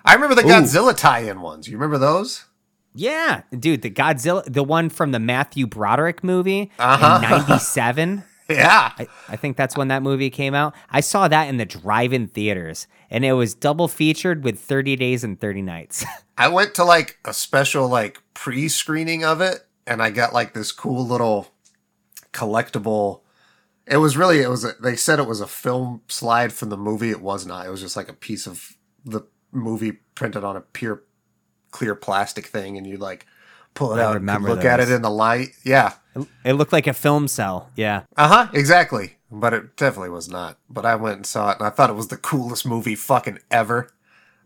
I 0.04 0.14
remember 0.14 0.34
the 0.34 0.42
Godzilla 0.42 0.96
tie-in 0.96 1.40
ones. 1.40 1.68
You 1.68 1.76
remember 1.76 1.98
those? 1.98 2.44
Yeah, 2.94 3.42
dude, 3.56 3.82
the 3.82 3.90
Godzilla, 3.90 4.42
the 4.52 4.64
one 4.64 4.88
from 4.88 5.12
the 5.12 5.20
Matthew 5.20 5.66
Broderick 5.66 6.24
movie 6.24 6.70
Uh-huh. 6.78 7.20
in 7.22 7.30
'97. 7.30 8.24
Yeah, 8.48 8.92
I, 8.98 9.06
I 9.28 9.36
think 9.36 9.58
that's 9.58 9.76
when 9.76 9.88
that 9.88 10.02
movie 10.02 10.30
came 10.30 10.54
out. 10.54 10.74
I 10.90 11.00
saw 11.00 11.28
that 11.28 11.48
in 11.48 11.58
the 11.58 11.66
drive-in 11.66 12.28
theaters, 12.28 12.86
and 13.10 13.24
it 13.24 13.34
was 13.34 13.54
double 13.54 13.88
featured 13.88 14.42
with 14.42 14.58
30 14.58 14.96
Days 14.96 15.22
and 15.22 15.38
30 15.38 15.62
Nights. 15.62 16.04
I 16.38 16.48
went 16.48 16.74
to 16.76 16.84
like 16.84 17.18
a 17.26 17.34
special 17.34 17.88
like 17.88 18.22
pre-screening 18.32 19.22
of 19.22 19.42
it, 19.42 19.66
and 19.86 20.02
I 20.02 20.10
got 20.10 20.32
like 20.32 20.54
this 20.54 20.72
cool 20.72 21.06
little 21.06 21.48
collectible. 22.32 23.20
It 23.86 23.98
was 23.98 24.16
really 24.16 24.40
it 24.40 24.48
was. 24.48 24.64
A, 24.64 24.72
they 24.80 24.96
said 24.96 25.18
it 25.18 25.26
was 25.26 25.42
a 25.42 25.46
film 25.46 26.00
slide 26.08 26.52
from 26.52 26.70
the 26.70 26.76
movie. 26.78 27.10
It 27.10 27.20
was 27.20 27.44
not. 27.44 27.66
It 27.66 27.70
was 27.70 27.82
just 27.82 27.96
like 27.96 28.08
a 28.08 28.14
piece 28.14 28.46
of 28.46 28.76
the 29.04 29.22
movie 29.52 29.98
printed 30.14 30.44
on 30.44 30.56
a 30.56 30.60
pure 30.62 31.02
clear 31.70 31.94
plastic 31.94 32.46
thing, 32.46 32.78
and 32.78 32.86
you 32.86 32.96
like 32.96 33.26
pull 33.74 33.92
it 33.92 34.00
I 34.00 34.04
out, 34.04 34.16
and 34.16 34.44
look 34.44 34.64
at 34.64 34.80
it 34.80 34.90
in 34.90 35.02
the 35.02 35.10
light. 35.10 35.50
Yeah. 35.64 35.92
It 36.44 36.54
looked 36.54 36.72
like 36.72 36.86
a 36.86 36.92
film 36.92 37.28
cell. 37.28 37.70
Yeah. 37.76 38.02
Uh 38.16 38.28
huh. 38.28 38.48
Exactly. 38.52 39.14
But 39.30 39.52
it 39.52 39.76
definitely 39.76 40.10
was 40.10 40.28
not. 40.28 40.56
But 40.70 40.86
I 40.86 40.94
went 40.96 41.16
and 41.16 41.26
saw 41.26 41.50
it, 41.50 41.58
and 41.58 41.66
I 41.66 41.70
thought 41.70 41.90
it 41.90 41.96
was 41.96 42.08
the 42.08 42.16
coolest 42.16 42.64
movie 42.66 42.94
fucking 42.94 43.38
ever. 43.50 43.90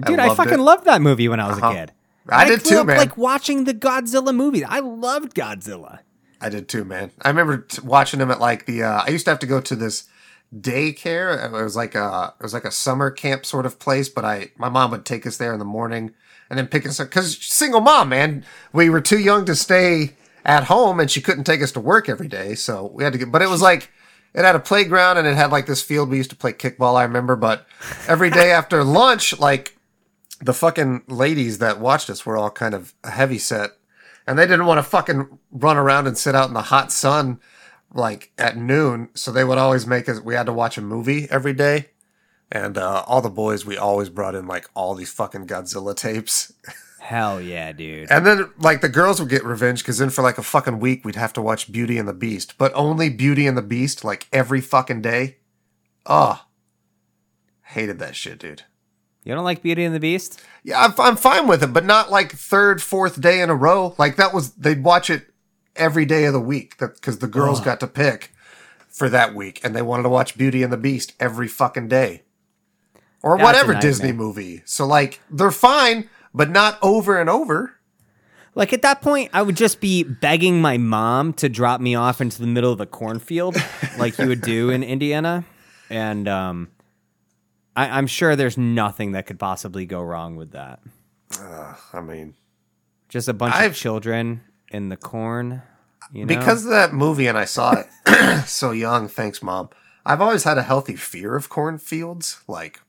Dude, 0.04 0.18
I, 0.18 0.26
loved 0.28 0.36
fucking 0.38 0.54
it. 0.54 0.60
loved 0.60 0.84
that 0.86 1.00
movie 1.02 1.28
when 1.28 1.38
I 1.38 1.48
was 1.48 1.58
Uh-huh. 1.58 1.70
a 1.70 1.74
kid. 1.74 1.92
I 2.28 2.44
did 2.48 2.62
grew 2.62 2.70
too, 2.70 2.78
up, 2.78 2.86
man. 2.86 2.96
Like 2.98 3.16
watching 3.16 3.64
the 3.64 3.74
Godzilla 3.74 4.34
movie. 4.34 4.64
I 4.64 4.80
loved 4.80 5.34
Godzilla. 5.34 6.00
I 6.40 6.48
did 6.48 6.68
too, 6.68 6.84
man. 6.84 7.12
I 7.22 7.28
remember 7.28 7.58
t- 7.58 7.80
watching 7.82 8.18
them 8.18 8.30
at 8.30 8.40
like 8.40 8.66
the. 8.66 8.82
Uh, 8.82 9.02
I 9.06 9.10
used 9.10 9.24
to 9.26 9.30
have 9.30 9.38
to 9.40 9.46
go 9.46 9.60
to 9.60 9.76
this 9.76 10.08
daycare. 10.56 11.44
It 11.44 11.52
was 11.52 11.76
like 11.76 11.94
a 11.94 12.34
it 12.38 12.42
was 12.42 12.54
like 12.54 12.64
a 12.64 12.70
summer 12.70 13.10
camp 13.10 13.46
sort 13.46 13.66
of 13.66 13.78
place. 13.78 14.08
But 14.08 14.24
I 14.24 14.50
my 14.56 14.68
mom 14.68 14.90
would 14.90 15.04
take 15.04 15.26
us 15.26 15.36
there 15.36 15.52
in 15.52 15.58
the 15.58 15.64
morning 15.64 16.12
and 16.50 16.58
then 16.58 16.66
pick 16.68 16.86
us 16.86 17.00
up 17.00 17.08
because 17.08 17.38
single 17.38 17.80
mom, 17.80 18.08
man. 18.08 18.44
We 18.72 18.90
were 18.90 19.00
too 19.00 19.18
young 19.18 19.44
to 19.46 19.54
stay 19.54 20.14
at 20.44 20.64
home, 20.64 21.00
and 21.00 21.10
she 21.10 21.20
couldn't 21.20 21.44
take 21.44 21.62
us 21.62 21.72
to 21.72 21.80
work 21.80 22.08
every 22.08 22.28
day, 22.28 22.54
so 22.54 22.90
we 22.92 23.04
had 23.04 23.12
to 23.12 23.18
get. 23.18 23.32
But 23.32 23.42
it 23.42 23.48
was 23.48 23.62
like. 23.62 23.90
It 24.34 24.46
had 24.46 24.56
a 24.56 24.60
playground 24.60 25.18
and 25.18 25.28
it 25.28 25.36
had 25.36 25.52
like 25.52 25.66
this 25.66 25.82
field 25.82 26.08
we 26.08 26.16
used 26.16 26.30
to 26.30 26.36
play 26.36 26.54
kickball, 26.54 26.96
I 26.96 27.02
remember. 27.02 27.36
But 27.36 27.66
every 28.08 28.30
day 28.30 28.50
after 28.50 28.82
lunch, 28.82 29.38
like 29.38 29.76
the 30.40 30.54
fucking 30.54 31.02
ladies 31.06 31.58
that 31.58 31.80
watched 31.80 32.08
us 32.08 32.26
were 32.26 32.38
all 32.38 32.50
kind 32.50 32.72
of 32.72 32.94
heavy 33.04 33.36
set 33.36 33.72
and 34.26 34.38
they 34.38 34.46
didn't 34.46 34.66
want 34.66 34.78
to 34.78 34.82
fucking 34.82 35.38
run 35.50 35.76
around 35.76 36.06
and 36.06 36.18
sit 36.18 36.34
out 36.34 36.48
in 36.48 36.54
the 36.54 36.62
hot 36.62 36.92
sun 36.92 37.40
like 37.94 38.32
at 38.38 38.56
noon 38.56 39.08
so 39.14 39.30
they 39.30 39.44
would 39.44 39.58
always 39.58 39.86
make 39.86 40.08
us 40.08 40.20
we 40.20 40.34
had 40.34 40.46
to 40.46 40.52
watch 40.52 40.76
a 40.76 40.82
movie 40.82 41.28
every 41.30 41.52
day 41.52 41.90
and 42.50 42.76
uh, 42.76 43.04
all 43.06 43.20
the 43.20 43.30
boys 43.30 43.64
we 43.64 43.76
always 43.76 44.08
brought 44.08 44.34
in 44.34 44.46
like 44.46 44.68
all 44.74 44.94
these 44.94 45.12
fucking 45.12 45.46
godzilla 45.46 45.94
tapes 45.94 46.52
Hell 47.02 47.40
yeah, 47.40 47.72
dude. 47.72 48.10
and 48.10 48.24
then 48.24 48.50
like 48.58 48.80
the 48.80 48.88
girls 48.88 49.18
would 49.20 49.28
get 49.28 49.44
revenge 49.44 49.82
because 49.82 49.98
then 49.98 50.08
for 50.08 50.22
like 50.22 50.38
a 50.38 50.42
fucking 50.42 50.78
week 50.78 51.04
we'd 51.04 51.16
have 51.16 51.32
to 51.32 51.42
watch 51.42 51.70
beauty 51.72 51.98
and 51.98 52.08
the 52.08 52.12
beast 52.14 52.54
but 52.58 52.72
only 52.74 53.10
beauty 53.10 53.46
and 53.46 53.58
the 53.58 53.62
beast 53.62 54.04
like 54.04 54.28
every 54.32 54.60
fucking 54.60 55.02
day 55.02 55.36
oh 56.06 56.44
hated 57.62 57.98
that 57.98 58.14
shit 58.14 58.38
dude 58.38 58.62
You 59.24 59.34
don't 59.34 59.44
like 59.44 59.62
Beauty 59.62 59.84
and 59.84 59.94
the 59.94 60.00
Beast? 60.00 60.40
Yeah, 60.64 60.80
I'm, 60.80 60.94
I'm 60.98 61.16
fine 61.16 61.46
with 61.46 61.62
it, 61.62 61.72
but 61.72 61.84
not 61.84 62.10
like 62.10 62.32
third, 62.32 62.80
fourth 62.82 63.20
day 63.20 63.40
in 63.40 63.50
a 63.50 63.54
row. 63.54 63.94
Like 63.98 64.16
that 64.16 64.32
was 64.34 64.52
they'd 64.54 64.82
watch 64.84 65.10
it 65.10 65.26
every 65.76 66.04
day 66.04 66.24
of 66.24 66.32
the 66.32 66.40
week 66.40 66.76
because 66.78 67.18
the 67.18 67.26
girls 67.28 67.60
got 67.60 67.78
to 67.80 67.86
pick 67.86 68.30
for 68.88 69.08
that 69.08 69.34
week, 69.34 69.60
and 69.64 69.74
they 69.74 69.82
wanted 69.82 70.02
to 70.04 70.08
watch 70.08 70.36
Beauty 70.36 70.62
and 70.62 70.72
the 70.72 70.76
Beast 70.76 71.14
every 71.20 71.48
fucking 71.48 71.88
day, 71.88 72.22
or 73.22 73.36
That's 73.36 73.44
whatever. 73.44 73.74
Disney 73.80 74.12
movie. 74.12 74.62
So 74.64 74.86
like 74.86 75.20
they're 75.30 75.50
fine, 75.52 76.08
but 76.34 76.50
not 76.50 76.78
over 76.82 77.20
and 77.20 77.28
over. 77.30 77.74
Like 78.54 78.72
at 78.74 78.82
that 78.82 79.00
point, 79.00 79.30
I 79.32 79.40
would 79.42 79.56
just 79.56 79.80
be 79.80 80.02
begging 80.02 80.60
my 80.60 80.76
mom 80.76 81.32
to 81.34 81.48
drop 81.48 81.80
me 81.80 81.94
off 81.94 82.20
into 82.20 82.38
the 82.40 82.46
middle 82.46 82.70
of 82.70 82.78
the 82.78 82.86
cornfield, 82.86 83.56
like 83.98 84.18
you 84.18 84.28
would 84.28 84.42
do 84.42 84.68
in 84.70 84.82
Indiana, 84.82 85.44
and 85.88 86.28
um, 86.28 86.70
I, 87.74 87.88
I'm 87.96 88.06
sure 88.06 88.36
there's 88.36 88.58
nothing 88.58 89.12
that 89.12 89.24
could 89.26 89.38
possibly 89.38 89.86
go 89.86 90.02
wrong 90.02 90.36
with 90.36 90.52
that. 90.52 90.80
I 91.94 92.00
mean, 92.02 92.34
Just 93.08 93.28
a 93.28 93.32
bunch 93.32 93.54
I've- 93.54 93.66
of 93.68 93.74
children 93.74 94.42
in 94.70 94.88
the 94.90 94.96
corn. 94.96 95.62
You 96.12 96.26
know? 96.26 96.36
because 96.36 96.64
of 96.64 96.70
that 96.72 96.92
movie, 96.92 97.26
and 97.26 97.38
I 97.38 97.46
saw 97.46 97.72
it 98.06 98.44
so 98.46 98.72
young. 98.72 99.08
Thanks, 99.08 99.42
mom. 99.42 99.70
I've 100.04 100.20
always 100.20 100.44
had 100.44 100.58
a 100.58 100.62
healthy 100.62 100.96
fear 100.96 101.36
of 101.36 101.48
cornfields. 101.48 102.42
Like, 102.46 102.80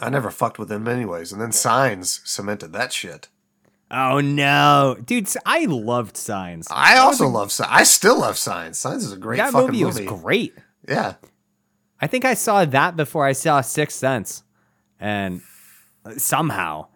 I 0.00 0.10
never 0.10 0.30
fucked 0.30 0.58
with 0.58 0.68
them 0.68 0.88
anyways, 0.88 1.32
and 1.32 1.40
then 1.40 1.52
Signs 1.52 2.20
cemented 2.24 2.72
that 2.72 2.92
shit. 2.92 3.28
oh 3.90 4.20
no, 4.20 4.96
dude, 5.04 5.28
I 5.46 5.66
loved 5.66 6.16
Signs. 6.16 6.66
I 6.70 6.96
also 6.98 7.28
love 7.28 7.52
Signs. 7.52 7.70
I 7.72 7.84
still 7.84 8.18
love 8.18 8.36
Signs. 8.36 8.78
Signs 8.78 9.04
is 9.04 9.12
a 9.12 9.16
great 9.16 9.36
that 9.38 9.52
fucking 9.52 9.68
movie, 9.70 9.84
movie. 9.84 10.06
was 10.06 10.20
great. 10.22 10.54
Yeah. 10.88 11.14
I 12.00 12.06
think 12.08 12.24
I 12.24 12.34
saw 12.34 12.64
that 12.64 12.96
before 12.96 13.24
I 13.24 13.32
saw 13.32 13.60
Sixth 13.60 13.96
Sense, 13.96 14.42
and 14.98 15.40
uh, 16.04 16.14
somehow 16.18 16.88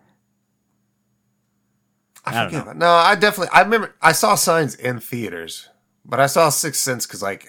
I, 2.24 2.30
I 2.30 2.34
don't 2.34 2.50
forget 2.50 2.66
know. 2.66 2.72
No, 2.72 2.90
I 2.90 3.14
definitely. 3.14 3.52
I 3.54 3.62
remember. 3.62 3.94
I 4.02 4.12
saw 4.12 4.34
Signs 4.34 4.74
in 4.74 4.98
theaters, 5.00 5.68
but 6.04 6.20
I 6.20 6.26
saw 6.26 6.48
Sixth 6.50 6.80
Sense 6.82 7.06
because 7.06 7.22
like 7.22 7.48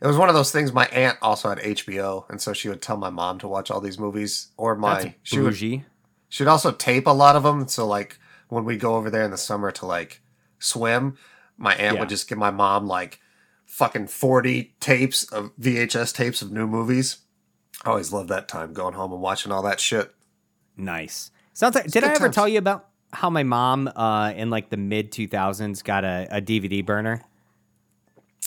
it 0.00 0.06
was 0.06 0.16
one 0.16 0.28
of 0.28 0.34
those 0.34 0.50
things. 0.52 0.72
My 0.72 0.86
aunt 0.86 1.18
also 1.22 1.48
had 1.48 1.58
HBO, 1.58 2.28
and 2.30 2.40
so 2.40 2.52
she 2.52 2.68
would 2.68 2.82
tell 2.82 2.96
my 2.96 3.10
mom 3.10 3.38
to 3.40 3.48
watch 3.48 3.70
all 3.70 3.80
these 3.80 3.98
movies, 3.98 4.48
or 4.56 4.74
my 4.76 5.02
that's 5.02 5.14
she 5.22 5.38
would 5.40 5.50
bougie. 5.50 5.84
she'd 6.28 6.46
also 6.48 6.70
tape 6.72 7.06
a 7.06 7.10
lot 7.10 7.36
of 7.36 7.42
them. 7.42 7.66
So 7.68 7.86
like 7.86 8.18
when 8.48 8.64
we 8.64 8.76
go 8.76 8.96
over 8.96 9.10
there 9.10 9.22
in 9.24 9.30
the 9.30 9.38
summer 9.38 9.70
to 9.72 9.86
like 9.86 10.20
swim, 10.58 11.16
my 11.56 11.74
aunt 11.74 11.94
Yeah. 11.94 12.00
would 12.00 12.08
just 12.08 12.28
give 12.28 12.38
my 12.38 12.50
mom 12.50 12.86
like 12.86 13.20
fucking 13.64 14.06
forty 14.08 14.74
tapes 14.80 15.24
of 15.24 15.50
VHS 15.58 16.14
tapes 16.14 16.42
of 16.42 16.52
new 16.52 16.66
movies. 16.66 17.18
I 17.84 17.90
always 17.90 18.12
loved 18.12 18.28
that 18.30 18.48
time 18.48 18.72
going 18.72 18.94
home 18.94 19.12
and 19.12 19.20
watching 19.20 19.52
all 19.52 19.62
that 19.62 19.80
shit. 19.80 20.12
Nice. 20.76 21.30
Sounds 21.52 21.74
like. 21.74 21.84
Did 21.84 22.02
good 22.02 22.04
I 22.04 22.10
ever 22.10 22.18
times. 22.26 22.34
tell 22.34 22.48
you 22.48 22.58
about 22.58 22.88
how 23.12 23.30
my 23.30 23.42
mom 23.44 23.88
uh, 23.96 24.32
in 24.36 24.50
like 24.50 24.68
the 24.70 24.76
mid 24.76 25.10
two 25.12 25.26
thousands 25.28 25.82
got 25.82 26.04
a, 26.04 26.26
a 26.30 26.40
DVD 26.42 26.84
burner? 26.84 27.22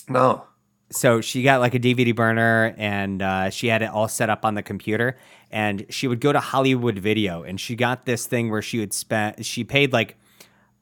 No, 0.08 0.46
so 0.92 1.22
she 1.22 1.44
got 1.44 1.60
like 1.60 1.76
a 1.76 1.80
DVD 1.80 2.16
burner 2.16 2.74
and 2.78 3.22
uh, 3.22 3.50
she 3.50 3.68
had 3.68 3.82
it 3.82 3.90
all 3.90 4.08
set 4.08 4.30
up 4.30 4.44
on 4.44 4.56
the 4.56 4.64
computer. 4.64 5.18
And 5.52 5.86
she 5.90 6.08
would 6.08 6.20
go 6.20 6.32
to 6.32 6.40
Hollywood 6.40 7.00
Video 7.00 7.44
and 7.44 7.60
she 7.60 7.76
got 7.76 8.06
this 8.06 8.26
thing 8.26 8.50
where 8.50 8.62
she 8.62 8.80
would 8.80 8.94
spend, 8.94 9.46
she 9.46 9.64
paid 9.64 9.94
like, 9.94 10.18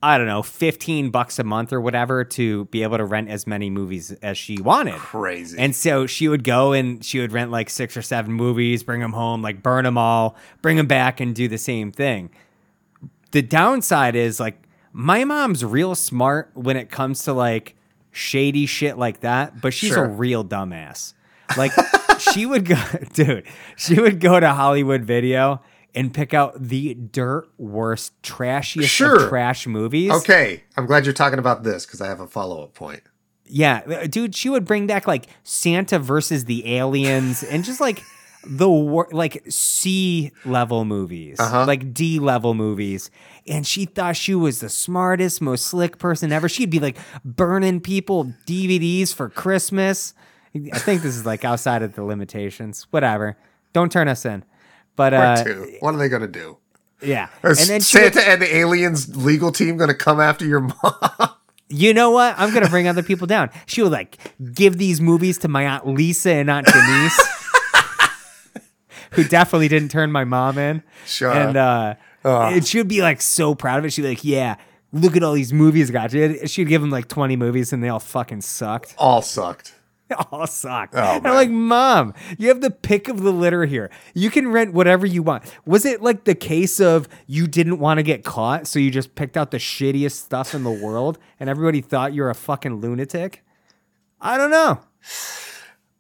I 0.01 0.17
don't 0.17 0.27
know, 0.27 0.43
15 0.43 1.09
bucks 1.09 1.39
a 1.39 1.43
month 1.43 1.73
or 1.73 1.81
whatever 1.81 2.23
to 2.23 2.65
be 2.65 2.83
able 2.83 2.97
to 2.97 3.05
rent 3.05 3.29
as 3.29 3.47
many 3.47 3.69
movies 3.69 4.11
as 4.21 4.37
she 4.37 4.61
wanted. 4.61 4.95
crazy. 4.95 5.57
And 5.57 5.75
so 5.75 6.05
she 6.05 6.27
would 6.27 6.43
go 6.43 6.73
and 6.73 7.03
she 7.03 7.19
would 7.19 7.31
rent 7.31 7.49
like 7.49 7.69
six 7.69 7.97
or 7.97 8.01
seven 8.01 8.31
movies, 8.31 8.83
bring 8.83 9.01
them 9.01 9.13
home, 9.13 9.41
like 9.41 9.63
burn 9.63 9.85
them 9.85 9.97
all, 9.97 10.35
bring 10.61 10.77
them 10.77 10.87
back 10.87 11.19
and 11.19 11.33
do 11.33 11.47
the 11.47 11.57
same 11.57 11.91
thing. 11.91 12.29
The 13.31 13.41
downside 13.41 14.15
is 14.15 14.39
like 14.39 14.61
my 14.93 15.23
mom's 15.23 15.65
real 15.65 15.95
smart 15.95 16.51
when 16.53 16.77
it 16.77 16.89
comes 16.89 17.23
to 17.23 17.33
like 17.33 17.75
shady 18.17 18.65
shit 18.65 18.97
like 18.97 19.21
that, 19.21 19.61
but 19.61 19.73
she's 19.73 19.91
Sure. 19.93 20.05
a 20.05 20.09
real 20.09 20.43
dumbass. 20.43 21.13
Like 21.55 21.71
she 22.19 22.45
would 22.45 22.65
go, 22.65 22.75
dude, 23.13 23.45
she 23.77 24.01
would 24.01 24.19
go 24.19 24.37
to 24.37 24.49
Hollywood 24.49 25.03
Video 25.05 25.61
and 25.95 26.13
pick 26.13 26.33
out 26.33 26.61
the 26.61 26.93
dirt 26.93 27.47
worst, 27.57 28.21
trashiest 28.21 28.89
Sure. 28.89 29.23
of 29.23 29.29
trash 29.29 29.65
movies. 29.65 30.11
Okay, 30.11 30.63
I'm 30.75 30.85
glad 30.85 31.05
you're 31.05 31.13
talking 31.13 31.39
about 31.39 31.63
this 31.63 31.85
because 31.85 32.01
I 32.01 32.07
have 32.07 32.19
a 32.19 32.27
follow 32.27 32.61
up 32.63 32.73
point. 32.73 33.01
Yeah, 33.45 34.07
dude, 34.07 34.35
she 34.35 34.49
would 34.49 34.65
bring 34.65 34.87
back 34.87 35.07
like 35.07 35.27
Santa 35.43 35.99
versus 35.99 36.43
the 36.45 36.75
aliens 36.75 37.43
and 37.43 37.63
just 37.63 37.79
like 37.79 38.03
the 38.49 38.69
wor- 38.69 39.09
like 39.11 39.43
C 39.49 40.31
level 40.45 40.85
movies, 40.85 41.39
Uh-huh. 41.39 41.65
like 41.65 41.93
D 41.93 42.19
level 42.19 42.53
movies. 42.53 43.09
And 43.47 43.65
she 43.65 43.85
thought 43.85 44.15
she 44.15 44.35
was 44.35 44.59
the 44.59 44.69
smartest, 44.69 45.41
most 45.41 45.65
slick 45.65 45.97
person 45.97 46.31
ever. 46.31 46.47
She'd 46.49 46.69
be 46.69 46.79
like 46.79 46.97
burning 47.23 47.79
people 47.81 48.33
DVDs 48.45 49.13
for 49.13 49.29
Christmas. 49.29 50.13
I 50.55 50.79
think 50.79 51.01
this 51.01 51.15
is 51.15 51.25
like 51.25 51.45
outside 51.45 51.81
of 51.83 51.93
the 51.95 52.03
limitations. 52.03 52.87
Whatever. 52.91 53.37
Don't 53.73 53.91
turn 53.91 54.07
us 54.07 54.25
in. 54.25 54.43
But 54.95 55.13
uh. 55.13 55.43
What 55.81 55.93
are 55.93 55.97
they 55.97 56.09
gonna 56.09 56.27
do? 56.27 56.57
yeah, 57.01 57.27
Is 57.43 57.59
and 57.61 57.69
then 57.69 57.81
she 57.81 57.99
would- 58.01 58.13
Santa 58.15 58.27
and 58.27 58.41
the 58.41 58.55
aliens 58.55 59.15
legal 59.15 59.51
team 59.51 59.77
gonna 59.77 59.93
come 59.93 60.19
after 60.19 60.45
your 60.45 60.61
mom? 60.83 61.29
you 61.69 61.93
know 61.93 62.09
what? 62.09 62.33
I'm 62.39 62.51
gonna 62.53 62.69
bring 62.69 62.87
other 62.87 63.03
people 63.03 63.27
down. 63.27 63.49
She 63.67 63.83
would 63.83 63.91
like 63.91 64.17
give 64.53 64.77
these 64.77 64.99
movies 64.99 65.37
to 65.39 65.47
my 65.47 65.63
aunt 65.67 65.85
Lisa 65.85 66.31
and 66.31 66.49
aunt 66.49 66.65
Denise, 66.65 67.19
who 69.11 69.23
definitely 69.23 69.67
didn't 69.67 69.89
turn 69.89 70.11
my 70.11 70.23
mom 70.23 70.57
in. 70.57 70.83
Sure. 71.05 71.31
And 71.31 71.57
uh, 71.57 71.95
and 72.23 72.65
she 72.65 72.77
would 72.77 72.87
be 72.87 73.01
like 73.01 73.21
so 73.21 73.55
proud 73.55 73.79
of 73.79 73.85
it. 73.85 73.93
She'd 73.93 74.01
be 74.03 74.09
like, 74.09 74.23
"Yeah, 74.23 74.55
look 74.91 75.15
at 75.15 75.23
all 75.23 75.33
these 75.33 75.53
movies 75.53 75.89
I 75.89 75.93
got 75.93 76.13
you." 76.13 76.47
She'd 76.47 76.67
give 76.67 76.81
them 76.81 76.89
like 76.89 77.07
20 77.07 77.35
movies, 77.35 77.73
and 77.73 77.83
they 77.83 77.89
all 77.89 77.99
fucking 77.99 78.41
sucked. 78.41 78.95
All 78.97 79.21
sucked. 79.21 79.73
They 80.09 80.15
all 80.31 80.47
sucked. 80.47 80.95
Oh, 80.95 80.99
and 80.99 81.27
I'm 81.27 81.33
like, 81.33 81.49
Mom, 81.49 82.13
you 82.37 82.47
have 82.47 82.61
the 82.61 82.71
pick 82.71 83.09
of 83.09 83.23
the 83.23 83.31
litter 83.31 83.65
here. 83.65 83.89
You 84.13 84.29
can 84.29 84.47
rent 84.47 84.73
whatever 84.73 85.05
you 85.05 85.21
want. 85.21 85.43
Was 85.65 85.85
it 85.85 86.01
like 86.01 86.23
the 86.23 86.33
case 86.35 86.79
of 86.79 87.09
you 87.25 87.45
didn't 87.45 87.79
want 87.79 87.97
to 87.97 88.03
get 88.03 88.23
caught, 88.23 88.67
so 88.67 88.79
you 88.79 88.89
just 88.89 89.15
picked 89.15 89.35
out 89.35 89.51
the 89.51 89.57
shittiest 89.57 90.13
stuff 90.13 90.55
in 90.55 90.63
the 90.63 90.71
world, 90.71 91.17
and 91.41 91.49
everybody 91.49 91.81
thought 91.81 92.13
you're 92.13 92.29
a 92.29 92.35
fucking 92.35 92.75
lunatic? 92.75 93.43
I 94.21 94.37
don't 94.37 94.49
know. 94.49 94.79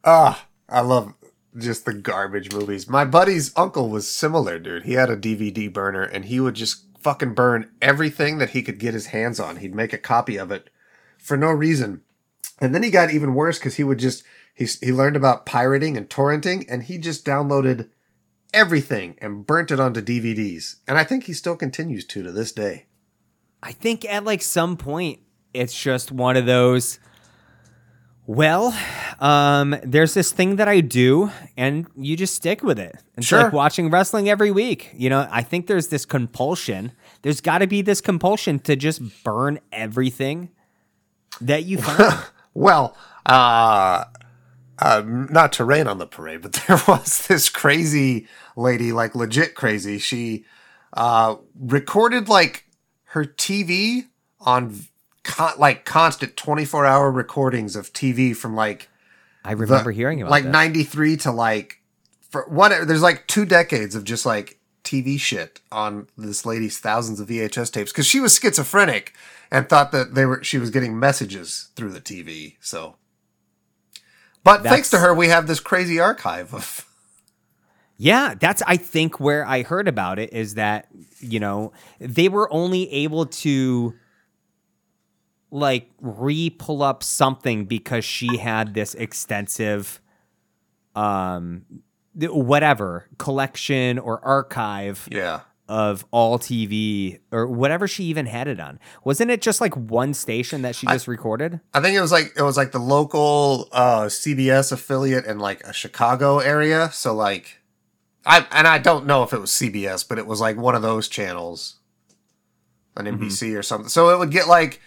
Ah, 0.05 0.45
I 0.69 0.79
love 0.81 1.13
just 1.57 1.85
the 1.85 1.93
garbage 1.93 2.51
movies. 2.51 2.87
My 2.87 3.05
buddy's 3.05 3.51
uncle 3.55 3.89
was 3.89 4.07
similar, 4.07 4.59
dude. 4.59 4.83
He 4.83 4.93
had 4.93 5.09
a 5.09 5.17
DVD 5.17 5.71
burner 5.71 6.03
and 6.03 6.25
he 6.25 6.39
would 6.39 6.55
just 6.55 6.85
fucking 6.99 7.33
burn 7.33 7.71
everything 7.81 8.37
that 8.37 8.51
he 8.51 8.61
could 8.61 8.79
get 8.79 8.93
his 8.93 9.07
hands 9.07 9.39
on. 9.39 9.57
He'd 9.57 9.75
make 9.75 9.93
a 9.93 9.97
copy 9.97 10.37
of 10.37 10.51
it 10.51 10.69
for 11.17 11.37
no 11.37 11.51
reason. 11.51 12.01
And 12.59 12.73
then 12.73 12.83
he 12.83 12.89
got 12.89 13.11
even 13.11 13.33
worse 13.33 13.59
because 13.59 13.75
he 13.75 13.83
would 13.83 13.99
just 13.99 14.23
he 14.53 14.65
he 14.65 14.91
learned 14.91 15.15
about 15.15 15.45
pirating 15.45 15.95
and 15.95 16.09
torrenting, 16.09 16.65
and 16.67 16.83
he 16.83 16.97
just 16.97 17.23
downloaded 17.23 17.89
everything 18.53 19.15
and 19.21 19.45
burnt 19.45 19.69
it 19.69 19.79
onto 19.79 20.01
DVDs. 20.01 20.77
And 20.87 20.97
I 20.97 21.03
think 21.03 21.25
he 21.25 21.33
still 21.33 21.55
continues 21.55 22.05
to 22.05 22.23
to 22.23 22.31
this 22.31 22.51
day. 22.51 22.87
I 23.61 23.71
think 23.71 24.03
at 24.05 24.23
like 24.23 24.41
some 24.41 24.75
point 24.75 25.19
it's 25.53 25.79
just 25.79 26.11
one 26.11 26.37
of 26.37 26.45
those 26.45 26.99
well, 28.27 28.77
um, 29.19 29.75
there's 29.83 30.13
this 30.13 30.31
thing 30.33 30.57
that 30.57 30.67
I 30.67 30.81
do 30.81 31.31
and 31.55 31.87
you 31.95 32.15
just 32.17 32.35
stick 32.35 32.61
with 32.61 32.77
it. 32.77 32.95
It's 33.17 33.25
Sure. 33.25 33.43
like 33.43 33.53
watching 33.53 33.89
wrestling 33.89 34.29
every 34.29 34.51
week. 34.51 34.91
You 34.95 35.09
know, 35.09 35.27
I 35.31 35.41
think 35.41 35.67
there's 35.67 35.87
this 35.87 36.05
compulsion. 36.05 36.91
There's 37.21 37.39
got 37.41 37.59
to 37.59 37.67
be 37.67 37.81
this 37.81 38.01
compulsion 38.01 38.59
to 38.59 38.75
just 38.75 39.23
burn 39.23 39.59
everything 39.71 40.49
that 41.41 41.63
you 41.63 41.79
find. 41.79 42.19
Well, 42.53 42.97
uh, 43.27 44.05
uh, 44.79 45.03
not 45.05 45.53
to 45.53 45.63
rain 45.63 45.85
on 45.87 45.99
the 45.99 46.07
parade, 46.07 46.41
but 46.41 46.53
there 46.67 46.81
was 46.87 47.27
this 47.27 47.49
crazy 47.49 48.27
lady, 48.55 48.91
like 48.91 49.13
legit 49.13 49.53
crazy. 49.53 49.99
She 49.99 50.43
uh, 50.93 51.35
recorded 51.55 52.29
like 52.29 52.65
her 53.09 53.25
TV 53.25 54.07
on 54.39 54.87
con- 55.27 55.59
like 55.59 55.85
constant 55.85 56.35
24 56.37 56.85
hour 56.85 57.11
recordings 57.11 57.75
of 57.75 57.93
TV 57.93 58.35
from 58.35 58.55
like 58.55 58.89
I 59.43 59.51
remember 59.51 59.91
hearing 59.91 60.21
about 60.21 60.31
like 60.31 60.45
that. 60.45 60.51
93 60.51 61.17
to 61.17 61.31
like 61.31 61.81
for 62.29 62.45
whatever 62.47 62.85
there's 62.85 63.01
like 63.01 63.27
two 63.27 63.45
decades 63.45 63.93
of 63.93 64.03
just 64.03 64.25
like 64.25 64.59
TV 64.83 65.19
shit 65.19 65.59
on 65.71 66.07
this 66.17 66.45
lady's 66.45 66.79
thousands 66.79 67.19
of 67.19 67.27
VHS 67.27 67.71
tapes 67.71 67.91
because 67.91 68.07
she 68.07 68.21
was 68.21 68.39
schizophrenic 68.39 69.13
and 69.51 69.67
thought 69.67 69.91
that 69.91 70.15
they 70.15 70.25
were 70.25 70.43
she 70.43 70.57
was 70.57 70.69
getting 70.69 70.97
messages 70.97 71.69
through 71.75 71.91
the 71.91 72.01
TV. 72.01 72.55
So, 72.61 72.95
but 74.43 74.63
thanks 74.63 74.89
to 74.91 74.99
her, 74.99 75.13
we 75.13 75.27
have 75.27 75.45
this 75.45 75.59
crazy 75.59 75.99
archive 75.99 76.53
of. 76.53 76.83
Yeah, 77.99 78.35
that's 78.39 78.61
I 78.67 78.77
think 78.77 79.19
where 79.19 79.43
I 79.43 79.63
heard 79.63 79.87
about 79.87 80.19
it 80.19 80.31
is 80.31 80.53
that, 80.53 80.87
you 81.19 81.39
know, 81.39 81.73
they 81.99 82.29
were 82.29 82.47
only 82.53 82.87
able 82.91 83.25
to 83.25 83.95
like 85.51 85.89
re-pull 86.01 86.83
up 86.83 87.03
something 87.03 87.65
because 87.65 88.03
she 88.03 88.37
had 88.37 88.73
this 88.73 88.93
extensive 88.95 90.01
um 90.95 91.65
whatever 92.15 93.07
collection 93.19 93.99
or 93.99 94.23
archive 94.25 95.07
Yeah. 95.11 95.41
of 95.69 96.03
all 96.11 96.39
TV 96.39 97.19
or 97.31 97.45
whatever 97.45 97.87
she 97.87 98.05
even 98.05 98.25
had 98.25 98.47
it 98.47 98.59
on. 98.59 98.79
Wasn't 99.03 99.29
it 99.29 99.41
just 99.41 99.61
like 99.61 99.75
one 99.77 100.13
station 100.15 100.63
that 100.63 100.75
she 100.75 100.87
just 100.87 101.07
recorded? 101.07 101.59
I 101.73 101.79
think 101.81 101.95
it 101.95 102.01
was 102.01 102.11
like 102.11 102.33
it 102.35 102.41
was 102.41 102.57
like 102.57 102.71
the 102.71 102.79
local 102.79 103.69
uh 103.71 104.05
CBS 104.05 104.71
affiliate 104.71 105.25
in 105.25 105.37
like 105.39 105.61
a 105.63 105.73
Chicago 105.73 106.39
area. 106.39 106.89
So 106.91 107.13
like 107.13 107.61
I 108.25 108.45
and 108.51 108.67
I 108.67 108.79
don't 108.79 109.05
know 109.05 109.21
if 109.23 109.31
it 109.31 109.39
was 109.39 109.51
CBS, 109.51 110.07
but 110.07 110.17
it 110.17 110.25
was 110.25 110.41
like 110.41 110.57
one 110.57 110.73
of 110.75 110.81
those 110.81 111.07
channels 111.07 111.75
An 112.95 113.05
NBC 113.05 113.55
or 113.57 113.61
something. 113.61 113.89
So 113.89 114.09
it 114.09 114.17
would 114.17 114.31
get 114.31 114.47
like 114.47 114.81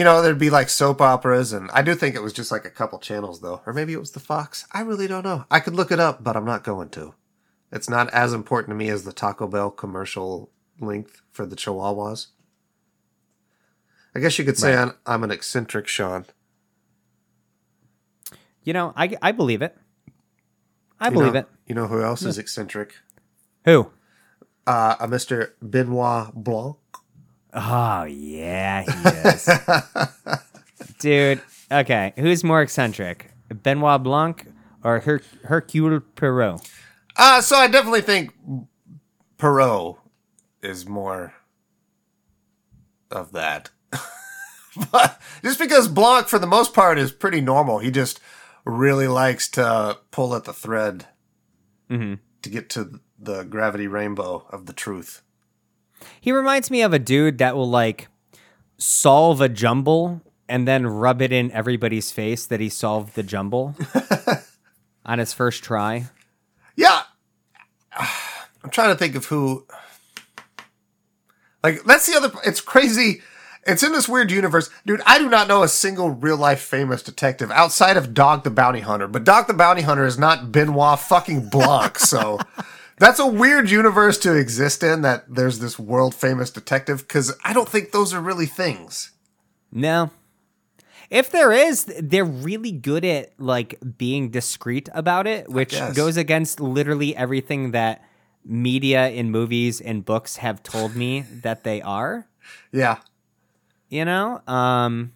you 0.00 0.04
know, 0.04 0.22
there'd 0.22 0.38
be 0.38 0.48
like 0.48 0.70
soap 0.70 1.02
operas 1.02 1.52
and 1.52 1.70
I 1.74 1.82
do 1.82 1.94
think 1.94 2.14
it 2.14 2.22
was 2.22 2.32
just 2.32 2.50
like 2.50 2.64
a 2.64 2.70
couple 2.70 2.98
channels 3.00 3.42
though. 3.42 3.60
Or 3.66 3.74
maybe 3.74 3.92
it 3.92 4.00
was 4.00 4.12
the 4.12 4.18
Fox. 4.18 4.66
I 4.72 4.80
really 4.80 5.06
don't 5.06 5.24
know. 5.24 5.44
I 5.50 5.60
could 5.60 5.74
look 5.74 5.92
it 5.92 6.00
up, 6.00 6.24
but 6.24 6.38
I'm 6.38 6.46
not 6.46 6.64
going 6.64 6.88
to. 6.90 7.12
It's 7.70 7.86
not 7.90 8.08
as 8.14 8.32
important 8.32 8.70
to 8.70 8.74
me 8.76 8.88
as 8.88 9.04
the 9.04 9.12
Taco 9.12 9.46
Bell 9.46 9.70
commercial 9.70 10.50
length 10.80 11.20
for 11.30 11.44
the 11.44 11.54
Chihuahuas. 11.54 12.28
I 14.14 14.20
guess 14.20 14.38
you 14.38 14.44
could 14.46 14.56
say 14.56 14.74
Right. 14.74 14.88
I'm, 14.88 14.94
I'm 15.04 15.22
an 15.22 15.30
eccentric 15.30 15.86
Sean. 15.86 16.24
You 18.62 18.72
know, 18.72 18.94
I 18.96 19.18
I 19.20 19.32
believe 19.32 19.60
it. 19.60 19.76
I 20.98 21.08
You 21.08 21.12
believe 21.12 21.34
know- 21.34 21.40
it. 21.40 21.48
You 21.66 21.74
know 21.74 21.88
who 21.88 22.02
else 22.02 22.22
is 22.22 22.38
eccentric? 22.38 22.94
Who? 23.66 23.90
Uh, 24.66 24.96
a 24.98 25.06
Mr. 25.06 25.50
Benoit 25.60 26.32
Blanc. 26.34 26.78
Oh 27.52 28.04
yeah, 28.04 28.82
he 28.82 29.28
is. 29.28 29.48
Dude, 30.98 31.40
okay. 31.70 32.12
Who's 32.16 32.44
more 32.44 32.62
eccentric? 32.62 33.30
Benoit 33.62 34.02
Blanc 34.02 34.46
or 34.84 35.00
Her- 35.00 35.22
Hercule 35.44 36.00
Poirot? 36.14 36.60
Uh, 37.16 37.40
so 37.40 37.56
I 37.56 37.66
definitely 37.66 38.02
think 38.02 38.32
Poirot 39.38 39.96
is 40.62 40.86
more 40.86 41.34
of 43.10 43.32
that. 43.32 43.70
but 44.92 45.20
just 45.42 45.58
because 45.58 45.88
Blanc, 45.88 46.28
for 46.28 46.38
the 46.38 46.46
most 46.46 46.72
part, 46.74 46.98
is 46.98 47.10
pretty 47.12 47.40
normal, 47.40 47.78
he 47.80 47.90
just 47.90 48.20
really 48.64 49.08
likes 49.08 49.48
to 49.48 49.98
pull 50.10 50.34
at 50.34 50.44
the 50.44 50.52
thread 50.52 51.06
Mhm. 51.90 52.20
to 52.42 52.50
get 52.50 52.70
to 52.70 53.00
the 53.18 53.42
gravity 53.42 53.86
rainbow 53.88 54.46
of 54.50 54.66
the 54.66 54.72
truth. 54.72 55.22
He 56.20 56.32
reminds 56.32 56.70
me 56.70 56.82
of 56.82 56.92
a 56.92 56.98
dude 56.98 57.38
that 57.38 57.56
will 57.56 57.68
like 57.68 58.08
solve 58.78 59.40
a 59.40 59.48
jumble 59.48 60.22
and 60.48 60.66
then 60.66 60.86
rub 60.86 61.22
it 61.22 61.32
in 61.32 61.50
everybody's 61.52 62.10
face 62.10 62.44
that 62.46 62.60
he 62.60 62.68
solved 62.68 63.14
the 63.14 63.22
jumble 63.22 63.76
on 65.06 65.18
his 65.18 65.32
first 65.32 65.62
try. 65.62 66.06
Yeah. 66.76 67.02
I'm 68.62 68.70
trying 68.70 68.90
to 68.90 68.98
think 68.98 69.14
of 69.14 69.26
who. 69.26 69.66
Like, 71.62 71.82
that's 71.84 72.06
the 72.06 72.16
other. 72.16 72.32
It's 72.44 72.60
crazy. 72.60 73.22
It's 73.66 73.82
in 73.82 73.92
this 73.92 74.08
weird 74.08 74.30
universe. 74.30 74.70
Dude, 74.86 75.02
I 75.06 75.18
do 75.18 75.28
not 75.28 75.46
know 75.46 75.62
a 75.62 75.68
single 75.68 76.10
real 76.10 76.36
life 76.36 76.60
famous 76.60 77.02
detective 77.02 77.50
outside 77.50 77.96
of 77.96 78.14
Dog 78.14 78.42
the 78.42 78.50
Bounty 78.50 78.80
Hunter, 78.80 79.06
but 79.06 79.24
Dog 79.24 79.46
the 79.46 79.54
Bounty 79.54 79.82
Hunter 79.82 80.06
is 80.06 80.18
not 80.18 80.50
Benoit 80.50 80.98
fucking 80.98 81.48
Blanc, 81.48 81.98
so. 81.98 82.38
That's 83.00 83.18
a 83.18 83.26
weird 83.26 83.70
universe 83.70 84.18
to 84.18 84.36
exist 84.36 84.82
in 84.82 85.00
that 85.00 85.24
there's 85.26 85.58
this 85.58 85.78
world 85.78 86.14
famous 86.14 86.50
detective 86.50 86.98
because 86.98 87.34
I 87.42 87.54
don't 87.54 87.66
think 87.66 87.92
those 87.92 88.12
are 88.12 88.20
really 88.20 88.44
things. 88.44 89.12
No. 89.72 90.10
If 91.08 91.30
there 91.30 91.50
is, 91.50 91.86
they're 91.98 92.26
really 92.26 92.72
good 92.72 93.06
at 93.06 93.32
like 93.38 93.78
being 93.96 94.28
discreet 94.28 94.90
about 94.92 95.26
it, 95.26 95.48
which 95.48 95.74
goes 95.94 96.18
against 96.18 96.60
literally 96.60 97.16
everything 97.16 97.70
that 97.70 98.04
media 98.44 99.08
in 99.08 99.30
movies 99.30 99.80
and 99.80 100.04
books 100.04 100.36
have 100.36 100.62
told 100.62 100.94
me 100.94 101.22
that 101.42 101.64
they 101.64 101.80
are. 101.80 102.28
Yeah. 102.70 102.98
You 103.88 104.04
know? 104.04 104.42
Um 104.46 105.14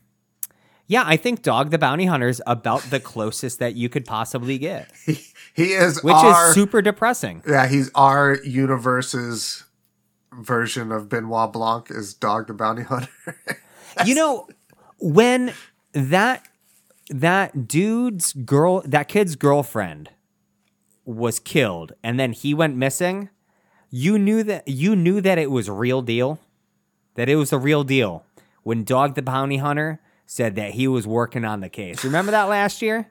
yeah, 0.86 1.04
I 1.06 1.16
think 1.16 1.42
Dog 1.42 1.70
the 1.70 1.78
Bounty 1.78 2.04
Hunter 2.04 2.28
is 2.28 2.42
about 2.46 2.82
the 2.82 3.00
closest 3.00 3.58
that 3.58 3.74
you 3.74 3.88
could 3.88 4.04
possibly 4.04 4.58
get, 4.58 4.90
He 5.54 5.72
is 5.72 6.02
which 6.02 6.14
our, 6.14 6.48
is 6.48 6.54
super 6.54 6.82
depressing. 6.82 7.42
Yeah, 7.46 7.68
he's 7.68 7.90
our 7.94 8.38
universe's 8.42 9.64
version 10.32 10.90
of 10.90 11.08
Benoit 11.08 11.52
Blanc 11.52 11.90
is 11.90 12.12
Dog 12.12 12.48
the 12.48 12.54
Bounty 12.54 12.82
Hunter. 12.82 13.08
you 14.04 14.16
know 14.16 14.48
when 14.98 15.52
that 15.92 16.48
that 17.10 17.68
dude's 17.68 18.32
girl 18.32 18.82
that 18.84 19.06
kid's 19.08 19.36
girlfriend 19.36 20.10
was 21.04 21.38
killed 21.38 21.92
and 22.02 22.18
then 22.18 22.32
he 22.32 22.54
went 22.54 22.74
missing 22.76 23.28
you 23.90 24.18
knew 24.18 24.42
that 24.42 24.66
you 24.66 24.96
knew 24.96 25.20
that 25.20 25.38
it 25.38 25.50
was 25.50 25.68
real 25.68 26.02
deal 26.02 26.40
that 27.14 27.28
it 27.28 27.36
was 27.36 27.52
a 27.52 27.58
real 27.58 27.84
deal 27.84 28.24
when 28.62 28.82
dog 28.82 29.14
the 29.14 29.22
bounty 29.22 29.58
hunter 29.58 30.00
said 30.26 30.56
that 30.56 30.72
he 30.72 30.88
was 30.88 31.06
working 31.06 31.44
on 31.44 31.60
the 31.60 31.68
case 31.68 32.04
remember 32.04 32.30
that 32.30 32.44
last 32.44 32.82
year 32.82 33.10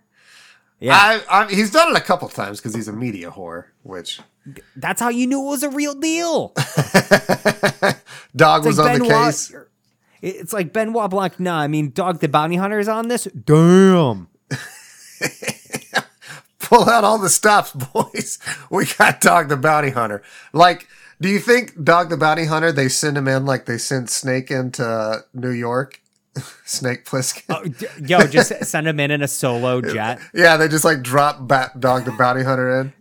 yeah 0.80 0.96
I, 1.30 1.44
I, 1.44 1.48
he's 1.50 1.72
done 1.72 1.92
it 1.92 1.98
a 1.98 2.02
couple 2.02 2.28
times 2.30 2.60
because 2.60 2.76
he's 2.76 2.88
a 2.88 2.94
media 2.94 3.32
whore, 3.32 3.66
which 3.84 4.20
that's 4.76 5.00
how 5.00 5.10
you 5.10 5.28
knew 5.28 5.42
it 5.42 5.50
was 5.50 5.64
a 5.64 5.70
real 5.70 5.96
deal 5.96 6.54
Dog 8.36 8.66
was 8.66 8.78
like 8.78 8.94
on 8.94 9.00
the 9.00 9.08
case. 9.08 9.54
Er, 9.54 9.70
it's 10.22 10.54
like 10.54 10.74
benoit 10.74 11.10
blanc 11.10 11.40
nah 11.40 11.60
i 11.60 11.68
mean 11.68 11.92
dog 11.92 12.20
the 12.20 12.28
bounty 12.28 12.56
hunter 12.56 12.80
is 12.80 12.88
on 12.88 13.08
this 13.08 13.26
damn 13.26 14.28
Pull 16.74 16.90
out 16.90 17.04
all 17.04 17.20
the 17.20 17.30
stops, 17.30 17.72
boys. 17.94 18.40
We 18.72 18.86
got 18.98 19.22
Dog 19.22 19.50
the 19.50 19.58
Bounty 19.58 19.90
Hunter. 19.90 20.24
Like, 20.54 20.88
do 21.22 21.30
you 21.30 21.40
think 21.40 21.84
Dog 21.84 22.10
the 22.10 22.18
Bounty 22.18 22.46
Hunter, 22.46 22.72
they 22.72 22.90
send 22.90 23.18
him 23.18 23.28
in 23.28 23.46
like 23.46 23.66
they 23.66 23.78
sent 23.78 24.10
Snake 24.10 24.50
into 24.50 25.24
New 25.34 25.52
York? 25.52 26.02
Snake 26.66 27.06
Plissken. 27.06 27.44
Oh, 27.50 27.98
yo 28.06 28.26
just 28.28 28.52
send 28.66 28.88
him 28.88 29.00
in 29.00 29.12
in 29.12 29.22
a 29.22 29.28
solo 29.28 29.82
jet 29.82 30.20
yeah, 30.34 30.58
they 30.58 30.68
just 30.68 30.84
like 30.86 31.02
drop 31.02 31.48
Bat- 31.48 31.80
Dog 31.80 32.06
the 32.06 32.12
Bounty 32.12 32.44
Hunter 32.44 32.82
in. 32.82 32.94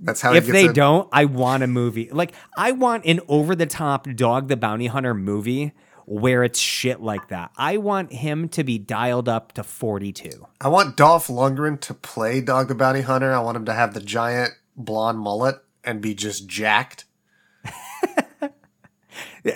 That's 0.00 0.20
how 0.20 0.34
if 0.34 0.46
he 0.46 0.52
gets 0.52 0.62
they 0.62 0.68
in. 0.68 0.72
don't, 0.72 1.08
I 1.12 1.26
want 1.26 1.62
a 1.62 1.68
movie. 1.68 2.10
Like 2.10 2.32
I 2.56 2.72
want 2.72 3.04
an 3.06 3.20
over 3.28 3.54
the 3.54 3.66
top 3.66 4.08
Dog 4.16 4.48
the 4.48 4.56
Bounty 4.56 4.86
Hunter 4.86 5.14
movie 5.14 5.72
where 6.06 6.42
it's 6.42 6.58
shit 6.58 7.00
like 7.00 7.28
that. 7.28 7.52
I 7.56 7.76
want 7.76 8.12
him 8.12 8.48
to 8.50 8.64
be 8.64 8.78
dialed 8.78 9.28
up 9.28 9.52
to 9.52 9.62
42. 9.62 10.46
I 10.60 10.68
want 10.68 10.96
Dolph 10.96 11.28
Lundgren 11.28 11.80
to 11.82 11.94
play 11.94 12.40
Dog 12.40 12.66
the 12.66 12.74
Bounty 12.74 13.02
Hunter. 13.02 13.32
I 13.32 13.38
want 13.38 13.56
him 13.56 13.64
to 13.66 13.72
have 13.72 13.94
the 13.94 14.00
giant 14.00 14.50
blonde 14.76 15.20
mullet 15.20 15.56
and 15.84 16.00
be 16.00 16.14
just 16.14 16.48
jacked. 16.48 17.04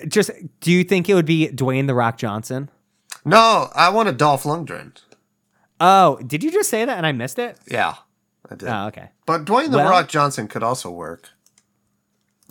Just 0.08 0.30
do 0.60 0.72
you 0.72 0.82
think 0.84 1.08
it 1.08 1.14
would 1.14 1.26
be 1.26 1.48
Dwayne 1.48 1.86
the 1.86 1.94
Rock 1.94 2.18
Johnson? 2.18 2.68
No, 3.26 3.70
I 3.74 3.90
want 3.90 4.08
a 4.08 4.12
Dolph 4.12 4.44
Lundgren. 4.44 4.92
Oh, 5.80 6.18
did 6.26 6.42
you 6.42 6.50
just 6.50 6.70
say 6.70 6.84
that 6.84 6.96
and 6.96 7.04
I 7.06 7.12
missed 7.12 7.38
it? 7.38 7.58
Yeah, 7.68 7.94
I 8.50 8.54
did. 8.54 8.68
Oh, 8.68 8.86
okay. 8.86 9.10
But 9.26 9.44
Dwayne 9.44 9.70
the 9.70 9.78
Well- 9.78 9.90
Rock 9.90 10.08
Johnson 10.08 10.48
could 10.48 10.62
also 10.62 10.90
work. 10.90 11.30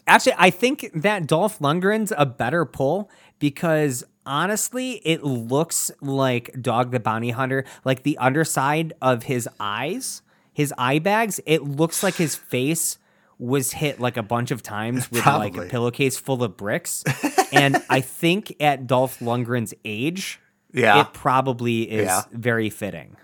Actually, 0.07 0.35
I 0.38 0.51
think 0.51 0.91
that 0.93 1.25
Dolph 1.25 1.57
Lundgren's 1.59 2.13
a 2.15 2.27
better 2.27 2.63
pull 2.65 3.09
because 3.39 4.03
honestly, 4.25 5.01
it 5.03 5.23
looks 5.23 5.89
like 5.99 6.61
Dog 6.61 6.91
the 6.91 6.99
Bounty 6.99 7.31
Hunter, 7.31 7.65
like 7.83 8.03
the 8.03 8.15
underside 8.19 8.93
of 9.01 9.23
his 9.23 9.49
eyes, 9.59 10.21
his 10.53 10.71
eye 10.77 10.99
bags, 10.99 11.39
it 11.47 11.63
looks 11.63 12.03
like 12.03 12.15
his 12.15 12.35
face 12.35 12.99
was 13.39 13.71
hit 13.73 13.99
like 13.99 14.15
a 14.15 14.23
bunch 14.23 14.51
of 14.51 14.61
times 14.61 15.09
with 15.11 15.25
like 15.25 15.57
a 15.57 15.65
pillowcase 15.65 16.17
full 16.17 16.43
of 16.43 16.55
bricks. 16.55 17.03
and 17.51 17.81
I 17.89 18.01
think 18.01 18.55
at 18.59 18.85
Dolph 18.85 19.19
Lundgren's 19.19 19.73
age, 19.83 20.39
Yeah. 20.75 21.01
it 21.01 21.13
probably 21.13 21.83
is 21.89 22.05
Yeah. 22.07 22.21
very 22.31 22.69
fitting. 22.69 23.15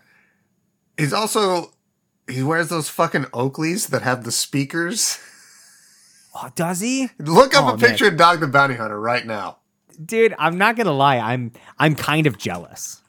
He's 0.97 1.13
also 1.13 1.73
he 2.29 2.41
wears 2.43 2.69
those 2.69 2.87
fucking 2.89 3.25
Oakleys 3.25 3.89
that 3.89 4.01
have 4.03 4.23
the 4.23 4.31
speakers. 4.31 5.19
Oh, 6.33 6.49
does 6.55 6.79
he? 6.79 7.09
Look 7.19 7.53
up 7.53 7.65
Oh, 7.65 7.73
a 7.73 7.77
picture 7.77 8.07
of 8.07 8.15
Dog 8.17 8.39
the 8.39 8.47
Bounty 8.47 8.75
Hunter 8.75 8.99
right 8.99 9.25
now. 9.25 9.57
dude 10.05 10.33
i'm 10.39 10.57
not 10.57 10.75
gonna 10.77 10.91
lie 10.91 11.19
i'm 11.19 11.51
i'm 11.77 11.93
kind 11.93 12.25
of 12.25 12.35
jealous 12.37 13.01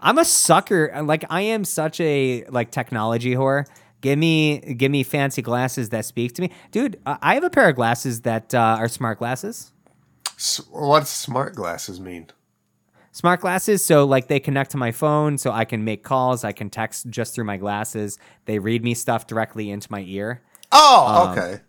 i'm 0.00 0.18
a 0.18 0.24
sucker 0.26 0.90
like 1.02 1.24
i 1.30 1.40
am 1.40 1.64
such 1.64 2.00
a 2.00 2.44
like 2.50 2.70
technology 2.70 3.34
whore 3.34 3.64
give 4.02 4.18
me 4.18 4.58
give 4.74 4.90
me 4.90 5.02
fancy 5.02 5.40
glasses 5.40 5.88
that 5.88 6.04
speak 6.04 6.34
to 6.34 6.42
me 6.42 6.50
dude 6.70 6.98
uh, 7.06 7.16
i 7.22 7.32
have 7.34 7.44
a 7.44 7.48
pair 7.50 7.68
of 7.70 7.76
glasses 7.76 8.22
that 8.22 8.52
uh, 8.54 8.76
are 8.78 8.88
smart 8.88 9.18
glasses 9.18 9.72
S- 10.36 10.60
What's 10.70 11.08
smart 11.10 11.54
glasses 11.54 11.98
mean? 12.00 12.26
Smart 13.12 13.40
glasses 13.40 13.84
so 13.84 14.04
like 14.04 14.28
they 14.28 14.38
connect 14.40 14.70
to 14.70 14.76
my 14.76 14.92
phone 14.92 15.36
so 15.36 15.50
i 15.50 15.64
can 15.64 15.84
make 15.84 16.02
calls 16.04 16.44
i 16.44 16.52
can 16.52 16.70
text 16.70 17.08
just 17.08 17.34
through 17.34 17.44
my 17.44 17.56
glasses 17.56 18.18
they 18.44 18.58
read 18.58 18.84
me 18.84 18.94
stuff 18.94 19.26
directly 19.26 19.70
into 19.70 19.88
my 19.90 20.02
ear 20.06 20.42
Oh, 20.72 21.26
Um, 21.26 21.32
okay. 21.38 21.60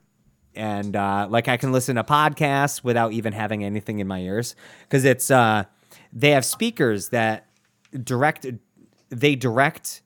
and 0.53 0.95
uh, 0.95 1.25
like 1.27 1.47
I 1.47 1.57
can 1.57 1.71
listen 1.71 1.95
to 1.95 2.03
podcasts 2.03 2.83
without 2.83 3.13
even 3.13 3.33
having 3.33 3.63
anything 3.63 3.97
in 3.97 4.07
my 4.07 4.19
ears 4.19 4.55
because 4.83 5.05
it's 5.05 5.31
uh, 5.31 5.63
they 6.13 6.29
have 6.31 6.45
speakers 6.45 7.09
that 7.09 7.47
direct 8.03 8.45
they 9.09 9.35
direct 9.35 10.03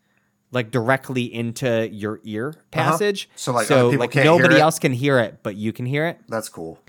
like 0.52 0.72
directly 0.72 1.24
into 1.26 1.90
your 1.92 2.22
ear 2.24 2.56
passage. 2.72 3.26
Uh-huh. 3.50 3.62
So, 3.64 3.90
like, 3.90 4.12
can't 4.12 4.24
hear 4.24 4.38
nobody 4.38 4.58
else 4.62 4.80
can 4.80 4.94
hear 4.94 5.20
it, 5.20 5.40
but 5.44 5.56
you 5.58 5.74
can 5.74 5.86
hear 5.86 6.08
it. 6.08 6.22
That's 6.30 6.48
cool. 6.48 6.80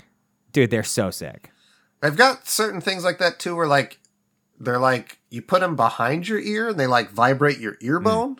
Dude, 0.53 0.71
they're 0.71 0.83
so 0.83 1.11
sick. 1.11 1.51
I've 2.01 2.15
got 2.15 2.47
certain 2.47 2.79
things 2.79 3.03
like 3.03 3.17
that 3.17 3.37
too, 3.37 3.53
where 3.55 3.67
like 3.67 3.99
they're 4.59 4.79
like 4.79 5.19
you 5.29 5.41
put 5.41 5.61
them 5.61 5.75
behind 5.75 6.27
your 6.27 6.39
ear 6.39 6.69
and 6.69 6.79
they 6.79 6.87
like 6.87 7.09
vibrate 7.11 7.59
your 7.59 7.77
ear 7.81 7.99
bone. 7.99 8.37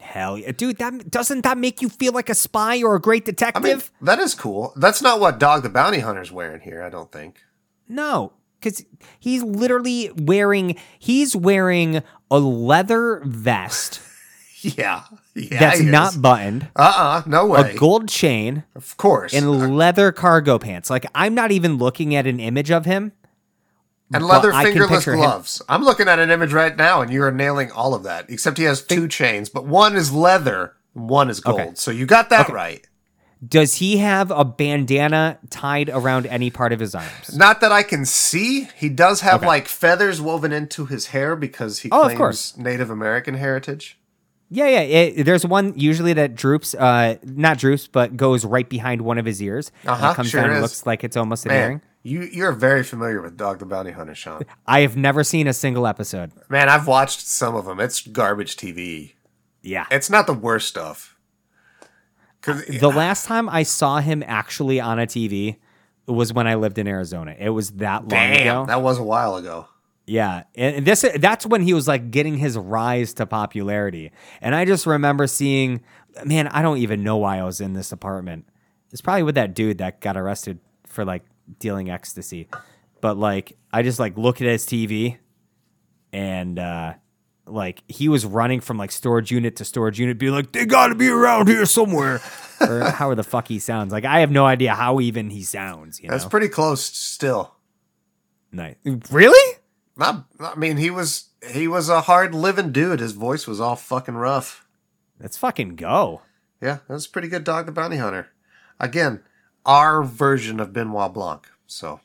Hell 0.00 0.38
yeah, 0.38 0.52
dude! 0.52 0.78
That 0.78 1.10
doesn't 1.10 1.42
that 1.42 1.58
make 1.58 1.82
you 1.82 1.88
feel 1.88 2.12
like 2.12 2.28
a 2.30 2.34
spy 2.34 2.82
or 2.82 2.94
a 2.94 3.00
great 3.00 3.24
I 3.24 3.26
detective? 3.26 3.62
mean, 3.64 4.06
that 4.06 4.18
is 4.20 4.34
cool. 4.34 4.72
That's 4.76 5.02
not 5.02 5.18
what 5.20 5.38
Dog 5.40 5.62
the 5.64 5.68
Bounty 5.68 5.98
Hunter's 5.98 6.30
wearing 6.30 6.60
here. 6.60 6.82
I 6.82 6.88
don't 6.88 7.10
think. 7.10 7.40
No, 7.88 8.32
because 8.60 8.84
he's 9.18 9.42
literally 9.42 10.12
wearing 10.16 10.76
he's 10.98 11.34
wearing 11.34 12.02
a 12.30 12.38
leather 12.38 13.22
vest 13.24 14.00
Yeah, 14.60 15.02
yeah. 15.34 15.58
that's 15.60 15.80
not 15.80 16.20
buttoned, 16.22 16.68
Uh 16.76 16.92
uh 16.96 17.22
no 17.28 17.46
way. 17.46 17.72
a 17.74 17.76
gold 17.78 18.08
chain, 18.08 18.64
of 18.76 18.96
course. 18.96 19.32
and 19.34 19.76
leather 19.76 20.10
cargo 20.12 20.58
pants. 20.58 20.90
Like 20.90 21.06
I'm 21.14 21.34
not 21.34 21.50
even 21.52 21.76
looking 21.78 22.14
at 22.14 22.26
an 22.26 22.38
image 22.40 22.70
of 22.70 22.84
him. 22.84 23.12
And 24.12 24.24
leather 24.26 24.52
fingerless 24.52 24.90
picture 25.00 25.12
him- 25.14 25.20
gloves. 25.20 25.60
I'm 25.68 25.84
looking 25.84 26.08
at 26.08 26.18
an 26.18 26.30
image 26.30 26.52
right 26.52 26.76
now, 26.76 27.00
and 27.02 27.12
you 27.12 27.22
are 27.22 27.30
nailing 27.32 27.70
all 27.72 27.94
of 27.94 28.02
that. 28.04 28.30
Except 28.30 28.58
he 28.58 28.64
has 28.64 28.82
two 28.82 29.08
chains, 29.08 29.48
but 29.48 29.66
one 29.66 29.96
is 29.96 30.12
leather, 30.12 30.74
one 30.94 31.28
is 31.30 31.40
gold. 31.40 31.60
Okay. 31.60 31.70
So 31.74 31.90
you 31.90 32.06
got 32.06 32.30
that 32.30 32.48
right. 32.48 32.86
Does 33.46 33.74
he 33.76 33.98
have 33.98 34.32
a 34.32 34.44
bandana 34.44 35.38
tied 35.48 35.88
around 35.90 36.26
any 36.26 36.50
part 36.50 36.72
of 36.72 36.80
his 36.80 36.92
arms? 36.94 37.36
Not 37.36 37.60
that 37.60 37.70
I 37.70 37.84
can 37.84 38.04
see. 38.04 38.68
He 38.76 38.88
does 38.88 39.20
have 39.20 39.36
Okay. 39.40 39.46
like 39.46 39.68
feathers 39.68 40.20
woven 40.20 40.52
into 40.52 40.86
his 40.86 41.08
hair 41.08 41.36
because 41.36 41.80
he 41.80 41.88
Oh, 41.92 42.00
of 42.00 42.04
claims 42.06 42.18
course. 42.18 42.56
Native 42.56 42.90
American 42.90 43.34
heritage. 43.34 43.96
Yeah, 44.50 44.66
yeah. 44.66 44.80
It, 44.80 45.24
there's 45.24 45.46
one 45.46 45.74
usually 45.76 46.14
that 46.14 46.34
droops, 46.34 46.74
uh, 46.74 47.16
not 47.22 47.58
droops, 47.58 47.86
but 47.86 48.16
goes 48.16 48.44
right 48.44 48.68
behind 48.68 49.02
one 49.02 49.18
of 49.18 49.26
his 49.26 49.40
ears. 49.40 49.70
and 49.82 49.90
Uh-huh, 49.90 50.10
it 50.10 50.14
comes 50.16 50.30
sure 50.30 50.40
down 50.40 50.50
and 50.50 50.62
looks 50.62 50.84
like 50.86 51.04
it's 51.04 51.16
almost 51.18 51.44
an 51.44 51.50
Man, 51.52 51.62
earring. 51.62 51.80
You 52.02 52.22
you're 52.22 52.52
very 52.52 52.82
familiar 52.82 53.20
with 53.20 53.36
Dog 53.36 53.58
the 53.58 53.66
Bounty 53.66 53.90
Hunter, 53.90 54.14
Sean. 54.14 54.42
I 54.66 54.80
have 54.80 54.96
never 54.96 55.24
seen 55.24 55.46
a 55.46 55.52
single 55.52 55.86
episode. 55.86 56.32
Man, 56.48 56.68
I've 56.68 56.86
watched 56.86 57.20
some 57.20 57.54
of 57.54 57.66
them. 57.66 57.80
It's 57.80 58.00
garbage 58.00 58.56
TV. 58.56 59.14
Yeah. 59.62 59.86
It's 59.90 60.08
not 60.08 60.26
the 60.26 60.34
worst 60.34 60.68
stuff. 60.68 61.16
Cause 62.40 62.62
uh, 62.68 62.78
the 62.78 62.90
last 62.90 63.26
time 63.26 63.48
I 63.48 63.64
saw 63.64 63.98
him 63.98 64.22
actually 64.26 64.80
on 64.80 64.98
a 64.98 65.06
TV 65.06 65.56
was 66.06 66.32
when 66.32 66.46
I 66.46 66.54
lived 66.54 66.78
in 66.78 66.86
Arizona. 66.86 67.34
It 67.38 67.50
was 67.50 67.72
that 67.72 68.02
long 68.02 68.08
damn, 68.08 68.40
ago. 68.40 68.66
that 68.66 68.80
was 68.82 68.98
a 68.98 69.02
while 69.02 69.36
ago. 69.36 69.66
Yeah, 70.06 70.44
and 70.54 70.86
this 70.86 71.04
that's 71.16 71.44
when 71.44 71.60
he 71.60 71.74
was 71.74 71.86
like 71.86 72.10
getting 72.10 72.38
his 72.38 72.56
rise 72.56 73.12
to 73.14 73.26
popularity. 73.26 74.10
And 74.40 74.54
I 74.54 74.64
just 74.64 74.86
remember 74.86 75.26
seeing, 75.26 75.82
man, 76.24 76.48
I 76.48 76.62
don't 76.62 76.78
even 76.78 77.04
know 77.04 77.18
why 77.18 77.38
I 77.38 77.44
was 77.44 77.60
in 77.60 77.74
this 77.74 77.92
apartment. 77.92 78.48
It's 78.90 79.02
probably 79.02 79.24
with 79.24 79.34
that 79.34 79.52
dude 79.52 79.78
that 79.78 80.00
got 80.00 80.16
arrested 80.16 80.60
for 80.86 81.04
like 81.04 81.24
dealing 81.58 81.90
ecstasy. 81.90 82.48
But 83.00 83.16
like 83.16 83.56
I 83.72 83.82
just 83.82 83.98
like 83.98 84.16
look 84.18 84.40
at 84.40 84.46
his 84.46 84.66
TV 84.66 85.18
and 86.12 86.58
uh 86.58 86.94
like 87.46 87.82
he 87.88 88.08
was 88.08 88.24
running 88.24 88.60
from 88.60 88.76
like 88.76 88.90
storage 88.92 89.30
unit 89.30 89.56
to 89.56 89.64
storage 89.64 89.98
unit 89.98 90.18
being 90.18 90.32
like 90.32 90.52
they 90.52 90.66
got 90.66 90.88
to 90.88 90.94
be 90.94 91.08
around 91.08 91.48
here 91.48 91.64
somewhere. 91.66 92.20
or 92.60 92.90
how 92.90 93.14
the 93.14 93.22
fuck 93.22 93.48
he 93.48 93.58
sounds. 93.58 93.92
Like 93.92 94.04
I 94.04 94.20
have 94.20 94.30
no 94.30 94.44
idea 94.44 94.74
how 94.74 95.00
even 95.00 95.30
he 95.30 95.42
sounds, 95.42 96.00
you 96.00 96.08
know? 96.08 96.14
That's 96.14 96.24
pretty 96.28 96.48
close 96.48 96.82
still. 96.84 97.54
nice. 98.52 98.76
Really? 99.10 99.58
Not, 99.96 100.26
I 100.40 100.54
mean, 100.54 100.76
he 100.76 100.90
was 100.90 101.30
he 101.52 101.66
was 101.68 101.88
a 101.88 102.02
hard 102.02 102.34
living 102.34 102.72
dude. 102.72 103.00
His 103.00 103.12
voice 103.12 103.46
was 103.46 103.60
all 103.60 103.76
fucking 103.76 104.14
rough. 104.14 104.66
Let's 105.20 105.36
fucking 105.36 105.76
go. 105.76 106.22
Yeah, 106.60 106.78
that's 106.88 107.06
a 107.06 107.10
pretty 107.10 107.28
good 107.28 107.44
Dog 107.44 107.66
the 107.66 107.72
Bounty 107.72 107.96
Hunter. 107.96 108.28
Again, 108.80 109.22
our 109.66 110.02
version 110.02 110.60
of 110.60 110.72
Benoit 110.72 111.12
Blanc. 111.12 111.46
So 111.66 112.00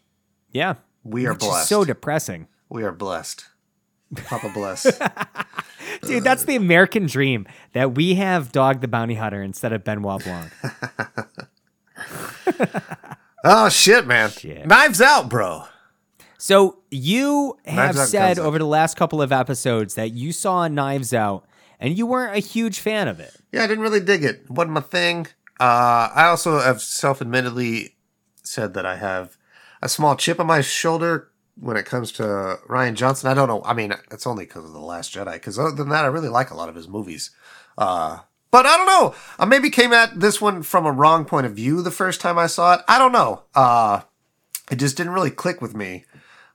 Yeah. 0.51 0.75
we 1.03 1.25
are 1.25 1.33
Which 1.33 1.41
blessed. 1.41 1.69
so 1.69 1.83
depressing. 1.85 2.47
we 2.69 2.83
are 2.83 2.91
blessed. 2.91 3.45
Papa 4.25 4.49
bless. 4.53 4.83
Dude, 6.03 6.23
that's 6.23 6.45
the 6.45 6.55
American 6.55 7.05
dream 7.07 7.47
that 7.73 7.95
we 7.95 8.15
have 8.15 8.51
Dog 8.51 8.81
the 8.81 8.87
Bounty 8.87 9.15
Hunter 9.15 9.41
instead 9.41 9.73
of 9.73 9.83
Benoit 9.83 10.23
Blanc. 10.23 10.51
oh 13.43 13.69
shit, 13.69 14.05
man! 14.05 14.29
Shit. 14.29 14.65
Knives 14.67 15.01
out, 15.01 15.29
bro. 15.29 15.63
So 16.37 16.79
you 16.91 17.57
have 17.65 17.95
Knives 17.95 18.09
said 18.09 18.37
over 18.39 18.59
the 18.59 18.65
last 18.65 18.97
couple 18.97 19.21
of 19.21 19.31
episodes 19.31 19.95
that 19.95 20.11
you 20.11 20.31
saw 20.33 20.67
Knives 20.67 21.13
Out 21.13 21.45
and 21.79 21.97
you 21.97 22.05
weren't 22.05 22.35
a 22.35 22.39
huge 22.39 22.79
fan 22.79 23.07
of 23.07 23.19
it. 23.19 23.33
Yeah, 23.51 23.63
I 23.63 23.67
didn't 23.67 23.83
really 23.83 24.01
dig 24.01 24.23
it. 24.23 24.49
wasn't 24.49 24.73
my 24.73 24.81
thing. 24.81 25.27
Uh, 25.59 26.09
I 26.13 26.25
also 26.25 26.59
have 26.59 26.81
self-admittedly 26.81 27.95
said 28.43 28.73
that 28.73 28.85
I 28.85 28.97
have 28.97 29.37
a 29.81 29.89
small 29.89 30.15
chip 30.15 30.39
on 30.39 30.47
my 30.47 30.61
shoulder 30.61 31.29
when 31.59 31.77
it 31.77 31.85
comes 31.85 32.11
to 32.13 32.23
Rian 32.67 32.95
Johnson. 32.95 33.29
I 33.29 33.33
don't 33.33 33.47
know. 33.47 33.61
I 33.63 33.73
mean, 33.73 33.93
it's 34.11 34.25
only 34.27 34.45
because 34.45 34.65
of 34.65 34.73
the 34.73 34.79
Last 34.79 35.13
Jedi. 35.13 35.33
Because 35.33 35.59
other 35.59 35.75
than 35.75 35.89
that, 35.89 36.05
I 36.05 36.07
really 36.07 36.29
like 36.29 36.49
a 36.49 36.55
lot 36.55 36.69
of 36.69 36.75
his 36.75 36.87
movies. 36.87 37.31
Uh, 37.77 38.19
but 38.51 38.65
I 38.65 38.77
don't 38.77 38.87
know. 38.87 39.15
I 39.39 39.45
maybe 39.45 39.69
came 39.69 39.93
at 39.93 40.19
this 40.19 40.41
one 40.41 40.63
from 40.63 40.85
a 40.85 40.91
wrong 40.91 41.25
point 41.25 41.45
of 41.45 41.55
view 41.55 41.81
the 41.81 41.91
first 41.91 42.21
time 42.21 42.37
I 42.37 42.47
saw 42.47 42.75
it. 42.75 42.81
I 42.87 42.97
don't 42.97 43.11
know. 43.11 43.43
Uh, 43.55 44.01
it 44.71 44.77
just 44.77 44.97
didn't 44.97 45.13
really 45.13 45.31
click 45.31 45.61
with 45.61 45.75
me. 45.75 46.05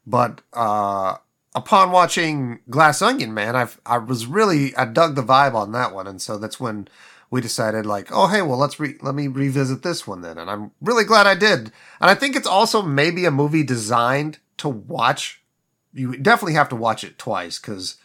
But 0.06 0.40
uh, 0.52 1.16
upon 1.54 1.90
watching 1.90 2.60
Glass 2.70 3.02
Onion, 3.02 3.34
man, 3.34 3.54
I 3.54 3.68
I 3.84 3.98
was 3.98 4.26
really 4.26 4.74
I 4.76 4.84
dug 4.84 5.16
the 5.16 5.22
vibe 5.22 5.54
on 5.54 5.72
that 5.72 5.92
one, 5.92 6.06
and 6.06 6.22
so 6.22 6.38
that's 6.38 6.58
when 6.58 6.88
we 7.30 7.40
decided 7.40 7.84
like, 7.86 8.08
oh 8.10 8.26
hey, 8.28 8.42
well 8.42 8.58
let's 8.58 8.78
re- 8.80 8.96
let 9.02 9.14
me 9.14 9.28
revisit 9.28 9.82
this 9.82 10.06
one 10.06 10.22
then, 10.22 10.38
and 10.38 10.50
I'm 10.50 10.70
really 10.80 11.04
glad 11.04 11.26
I 11.26 11.34
did. 11.34 11.72
And 12.00 12.10
I 12.10 12.14
think 12.14 12.36
it's 12.36 12.46
also 12.48 12.82
maybe 12.82 13.24
a 13.24 13.30
movie 13.30 13.62
designed 13.62 14.38
to 14.58 14.68
watch. 14.68 15.42
You 15.92 16.16
definitely 16.16 16.54
have 16.54 16.68
to 16.70 16.76
watch 16.76 17.04
it 17.04 17.18
twice 17.18 17.58
because 17.58 17.96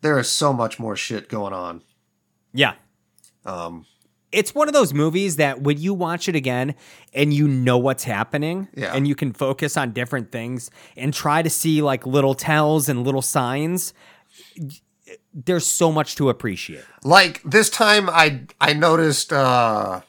there 0.00 0.18
is 0.18 0.28
so 0.28 0.52
much 0.52 0.78
more 0.78 0.96
shit 0.96 1.28
going 1.28 1.52
on. 1.52 1.82
Yeah. 2.52 2.74
Um, 3.44 3.86
It's 4.32 4.54
one 4.54 4.68
of 4.68 4.74
those 4.74 4.92
movies 4.94 5.36
that 5.36 5.60
when 5.62 5.78
you 5.78 5.92
watch 5.94 6.28
it 6.28 6.34
again 6.36 6.74
and 7.14 7.32
you 7.34 7.46
know 7.48 7.78
what's 7.78 8.04
happening 8.04 8.68
Yeah. 8.74 8.94
and 8.94 9.06
you 9.06 9.14
can 9.14 9.32
focus 9.32 9.76
on 9.76 9.92
different 9.92 10.30
things 10.32 10.70
and 10.96 11.12
try 11.12 11.42
to 11.42 11.50
see 11.50 11.82
like 11.82 12.06
little 12.06 12.34
tells 12.34 12.88
and 12.88 13.04
little 13.04 13.22
signs, 13.22 13.92
there's 15.34 15.66
so 15.66 15.90
much 15.92 16.14
to 16.16 16.28
appreciate. 16.28 16.84
like 17.04 17.42
this 17.44 17.70
time, 17.70 18.08
I 18.10 18.42
I 18.60 18.72
noticed 18.74 19.32
uh, 19.32 20.00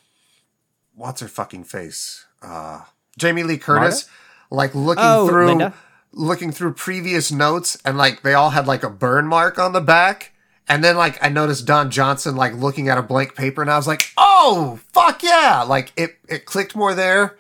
what's 0.96 1.22
her 1.22 1.28
fucking 1.28 1.64
face, 1.66 2.26
uh, 2.42 2.82
Jamie 3.18 3.44
Lee 3.44 3.58
Curtis, 3.58 4.10
like 4.50 4.74
looking 4.76 5.04
Oh, 5.06 5.28
through. 5.28 5.48
Linda? 5.48 5.74
looking 6.16 6.52
through 6.52 6.72
previous 6.74 7.32
notes 7.32 7.76
and 7.84 7.98
like 7.98 8.22
they 8.22 8.36
all 8.36 8.52
had 8.52 8.68
like 8.68 8.84
a 8.84 8.90
burn 8.90 9.26
mark 9.26 9.58
on 9.58 9.74
the 9.74 9.82
back. 9.82 10.32
And 10.68 10.84
then 10.84 10.96
like 10.96 11.18
I 11.26 11.30
noticed 11.30 11.66
Don 11.66 11.90
Johnson 11.90 12.36
like 12.36 12.54
looking 12.54 12.88
at 12.88 13.00
a 13.00 13.02
blank 13.02 13.34
paper 13.34 13.64
and 13.64 13.72
I 13.72 13.78
was 13.78 13.88
like, 13.88 14.12
oh 14.16 14.80
fuck 14.92 15.24
yeah. 15.24 15.64
Like 15.68 15.92
it 15.98 16.18
it 16.30 16.46
clicked 16.46 16.76
more 16.76 16.94
there. 16.94 17.36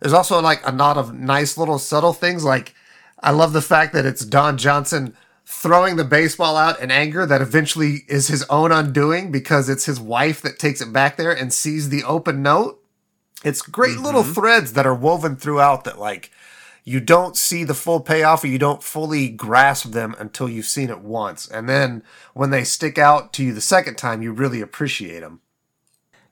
There's 0.00 0.14
also 0.14 0.40
like 0.40 0.66
a 0.66 0.72
lot 0.72 0.96
of 0.96 1.12
nice 1.14 1.58
little 1.58 1.78
subtle 1.78 2.14
things. 2.14 2.44
Like 2.44 2.74
I 3.20 3.30
love 3.30 3.52
the 3.52 3.60
fact 3.60 3.92
that 3.92 4.06
it's 4.06 4.24
Don 4.24 4.56
Johnson 4.56 5.14
throwing 5.46 5.96
the 5.96 6.04
baseball 6.04 6.56
out 6.56 6.80
in 6.80 6.90
anger 6.90 7.26
that 7.26 7.42
eventually 7.42 8.04
is 8.08 8.28
his 8.28 8.44
own 8.44 8.72
undoing 8.72 9.30
because 9.30 9.68
it's 9.68 9.84
his 9.84 10.00
wife 10.00 10.40
that 10.42 10.58
takes 10.58 10.80
it 10.80 10.92
back 10.92 11.16
there 11.16 11.32
and 11.32 11.52
sees 11.52 11.88
the 11.88 12.02
open 12.04 12.42
note. 12.42 12.82
It's 13.44 13.60
great 13.60 13.98
little 13.98 14.22
threads 14.22 14.72
that 14.72 14.86
are 14.86 14.94
woven 14.94 15.36
throughout 15.36 15.84
that 15.84 15.98
like 15.98 16.30
you 16.82 17.00
don't 17.00 17.36
see 17.36 17.64
the 17.64 17.74
full 17.74 18.00
payoff 18.00 18.44
or 18.44 18.46
you 18.46 18.58
don't 18.58 18.82
fully 18.82 19.28
grasp 19.28 19.90
them 19.90 20.14
until 20.18 20.48
you've 20.48 20.66
seen 20.66 20.90
it 20.90 21.00
once. 21.00 21.48
And 21.48 21.68
then 21.68 22.02
when 22.34 22.50
they 22.50 22.64
stick 22.64 22.98
out 22.98 23.32
to 23.34 23.44
you 23.44 23.52
the 23.54 23.60
second 23.60 23.96
time, 23.96 24.22
you 24.22 24.32
really 24.32 24.60
appreciate 24.60 25.20
them. 25.20 25.40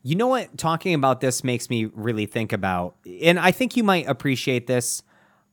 You 0.02 0.16
know 0.16 0.26
what? 0.26 0.58
Talking 0.58 0.94
about 0.94 1.20
this 1.20 1.44
makes 1.44 1.70
me 1.70 1.86
really 1.94 2.26
think 2.26 2.52
about, 2.52 2.96
and 3.22 3.38
I 3.38 3.52
think 3.52 3.76
you 3.76 3.84
might 3.84 4.08
appreciate 4.08 4.66
this, 4.66 5.02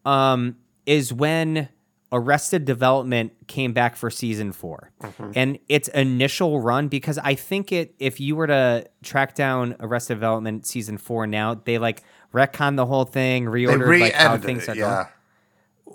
um, 0.06 0.58
is 0.86 1.14
when 1.14 1.70
Arrested 2.12 2.66
Development 2.66 3.32
came 3.48 3.72
back 3.72 3.96
for 3.96 4.10
season 4.10 4.52
4 4.52 4.92
and 5.36 5.60
its 5.68 5.88
initial 5.90 6.60
run. 6.60 6.88
Because 6.88 7.18
I 7.20 7.36
think 7.36 7.72
it, 7.72 7.94
if 8.00 8.20
you 8.20 8.36
were 8.36 8.48
to 8.48 8.86
track 9.04 9.36
down 9.36 9.76
Arrested 9.80 10.16
Development 10.16 10.66
season 10.66 10.98
four 10.98 11.28
now, 11.28 11.54
they 11.54 11.78
like 11.78 12.04
retcon 12.34 12.76
the 12.76 12.86
whole 12.86 13.06
thing, 13.06 13.46
reordered 13.46 14.00
like 14.00 14.14
how 14.14 14.38
things 14.38 14.64
it, 14.64 14.70
are 14.70 14.76
going. 14.76 14.80
yeah. 14.90 15.08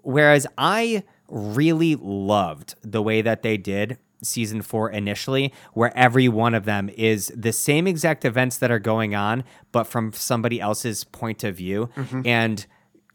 Whereas 0.03 0.47
I 0.57 1.03
really 1.29 1.97
loved 1.97 2.75
the 2.83 3.03
way 3.03 3.23
that 3.23 3.43
they 3.43 3.57
did 3.57 3.99
season 4.23 4.63
four 4.63 4.91
initially, 4.91 5.53
where 5.73 5.95
every 5.97 6.29
one 6.29 6.55
of 6.55 6.65
them 6.65 6.89
is 6.91 7.33
the 7.37 7.53
same 7.53 7.87
exact 7.87 8.25
events 8.25 8.57
that 8.59 8.71
are 8.71 8.79
going 8.79 9.15
on, 9.15 9.45
but 9.73 9.85
from 9.85 10.13
somebody 10.13 10.61
else's 10.61 11.05
point 11.05 11.45
of 11.45 11.57
view. 11.57 11.91
And 12.25 12.67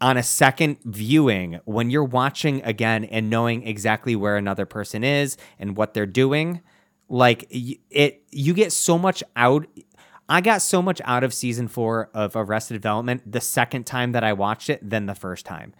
on 0.01 0.17
a 0.17 0.23
second 0.23 0.77
viewing, 0.85 1.59
when 1.65 1.89
you're 1.89 2.03
watching 2.03 2.63
again 2.63 3.03
and 3.05 3.29
knowing 3.29 3.67
exactly 3.67 4.15
where 4.15 4.37
another 4.37 4.65
person 4.65 5.03
is 5.03 5.35
and 5.57 5.75
what 5.75 5.93
they're 5.93 6.05
doing, 6.05 6.61
Like 7.09 7.47
it, 7.49 8.21
you 8.31 8.53
get 8.53 8.71
so 8.71 8.97
much 8.97 9.23
out. 9.35 9.65
I 10.29 10.41
got 10.41 10.61
so 10.61 10.81
much 10.81 11.01
out 11.05 11.23
of 11.23 11.33
season 11.33 11.67
four 11.67 12.09
of 12.13 12.35
Arrested 12.35 12.75
Development 12.75 13.29
the 13.29 13.41
second 13.41 13.85
time 13.85 14.11
that 14.11 14.23
I 14.23 14.33
watched 14.33 14.69
it 14.69 14.87
than 14.87 15.07
the 15.07 15.15
first 15.15 15.45
time. 15.45 15.73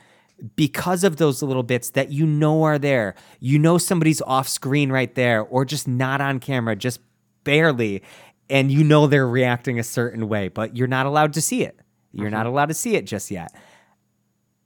Because 0.56 1.04
of 1.04 1.18
those 1.18 1.44
little 1.44 1.64
bits 1.64 1.92
that 1.92 2.12
you 2.12 2.26
know 2.26 2.64
are 2.64 2.80
there. 2.80 3.14
You 3.40 3.60
know 3.60 3.78
somebody's 3.78 4.22
off 4.22 4.48
screen 4.48 4.92
right 4.92 5.14
there 5.14 5.44
or 5.44 5.66
just 5.66 5.88
not 5.88 6.20
on 6.20 6.40
camera, 6.40 6.76
just 6.76 7.00
barely. 7.44 8.02
And 8.50 8.72
you 8.72 8.84
know 8.84 9.06
they're 9.06 9.28
reacting 9.28 9.80
a 9.80 9.84
certain 9.84 10.28
way, 10.28 10.48
but 10.48 10.76
you're 10.76 10.88
not 10.88 11.06
allowed 11.06 11.34
to 11.34 11.42
see 11.42 11.64
it. 11.64 11.80
You're 12.12 12.28
mm-hmm. 12.28 12.38
not 12.38 12.46
allowed 12.48 12.70
to 12.70 12.74
see 12.74 12.96
it 12.96 13.06
just 13.06 13.30
yet 13.30 13.54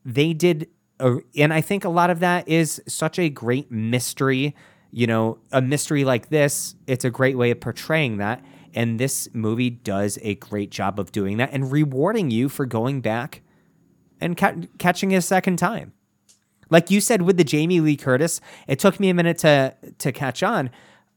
they 0.05 0.33
did 0.33 0.67
a, 0.99 1.17
and 1.37 1.53
i 1.53 1.61
think 1.61 1.83
a 1.83 1.89
lot 1.89 2.09
of 2.09 2.19
that 2.19 2.47
is 2.47 2.81
such 2.87 3.17
a 3.19 3.29
great 3.29 3.71
mystery 3.71 4.55
you 4.93 5.07
know 5.07 5.39
a 5.51 5.61
mystery 5.61 6.05
like 6.05 6.29
this 6.29 6.75
it's 6.87 7.03
a 7.03 7.09
great 7.09 7.37
way 7.37 7.51
of 7.51 7.59
portraying 7.59 8.17
that. 8.17 8.45
And 8.75 8.99
this 8.99 9.29
movie 9.33 9.69
does 9.69 10.17
a 10.23 10.33
great 10.35 10.71
job 10.71 10.99
of 10.99 11.11
doing 11.11 11.37
that 11.37 11.49
and 11.51 11.71
rewarding 11.71 12.31
you 12.31 12.49
for 12.49 12.65
going 12.65 13.01
back 13.01 13.41
and 14.19 14.35
ca- 14.35 14.55
catching 14.79 15.11
it 15.11 15.17
a 15.17 15.21
second 15.21 15.57
time. 15.57 15.93
Like 16.71 16.89
you 16.89 16.99
said 16.99 17.23
with 17.23 17.37
the 17.37 17.43
jamie 17.43 17.81
lee 17.81 17.97
curtis 17.97 18.39
it 18.67 18.79
took 18.79 18.99
me 18.99 19.09
a 19.09 19.13
minute 19.13 19.39
to 19.39 19.75
to 19.97 20.11
catch 20.11 20.43
on 20.43 20.69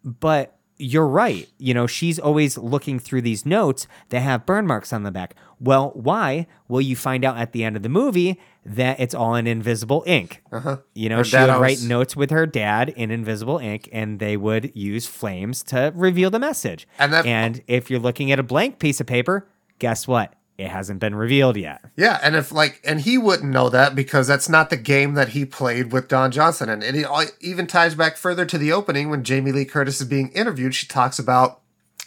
but 0.03 0.56
you're 0.79 1.07
right. 1.09 1.49
You 1.59 1.73
know, 1.75 1.87
she's 1.87 2.19
always 2.19 2.59
looking 2.59 2.99
through 2.99 3.23
these 3.23 3.47
notes 3.47 3.87
that 4.11 4.21
have 4.21 4.45
burn 4.47 4.67
marks 4.67 4.93
on 4.93 5.03
the 5.05 5.11
back. 5.11 5.35
Well, 5.59 5.91
why? 5.95 6.47
Well, 6.69 6.81
you 6.83 6.97
find 6.97 7.25
out 7.25 7.39
at 7.39 7.53
the 7.53 7.65
end 7.65 7.77
of 7.77 7.83
the 7.83 7.89
movie 7.89 8.39
that 8.65 9.01
it's 9.01 9.15
all 9.15 9.35
in 9.35 9.47
invisible 9.47 10.03
ink. 10.07 10.43
Uh-huh. 10.53 10.79
You 10.95 11.09
know, 11.09 11.19
Her 11.19 11.25
she 11.25 11.37
would 11.39 11.49
always- 11.51 11.81
write 11.83 11.89
notes 11.89 12.15
with 12.15 12.31
her 12.31 12.47
dad 12.47 12.91
in 12.91 13.11
invisible 13.11 13.59
ink, 13.59 13.89
and 13.93 14.19
they 14.19 14.37
would 14.37 14.71
use 14.77 15.07
flames 15.07 15.63
to 15.65 15.93
reveal 15.95 16.31
the 16.31 16.39
message. 16.39 16.87
And 16.99 17.13
that- 17.13 17.25
and 17.27 17.63
if 17.67 17.91
you're 17.91 18.01
looking 18.01 18.31
at 18.31 18.39
a 18.39 18.43
blank 18.43 18.79
piece 18.79 19.01
of 19.01 19.07
paper, 19.07 19.49
guess 19.79 20.07
what? 20.07 20.35
It 20.59 20.69
hasn't 20.69 21.01
been 21.01 21.15
revealed 21.15 21.59
yet. 21.59 21.85
Yeah, 21.97 22.19
and 22.23 22.35
if 22.35 22.51
like, 22.51 22.81
and 22.83 23.01
he 23.01 23.19
wouldn't 23.19 23.53
know 23.53 23.69
that 23.69 23.95
because 23.95 24.27
that's 24.27 24.49
not 24.49 24.71
the 24.71 24.79
game 24.79 25.13
that 25.13 25.31
he 25.31 25.45
played 25.45 25.93
with 25.93 26.09
Don 26.09 26.31
Johnson, 26.31 26.71
and 26.71 26.83
it 26.83 27.07
even 27.41 27.67
ties 27.67 27.95
back 27.95 28.17
further 28.17 28.47
to 28.47 28.57
the 28.57 28.73
opening 28.73 29.11
when 29.11 29.23
Jamie 29.23 29.53
Lee 29.53 29.67
Curtis 29.67 30.01
is 30.01 30.07
being 30.07 30.31
interviewed. 30.31 30.75
She 30.75 30.87
talks 30.87 31.19
about 31.19 31.61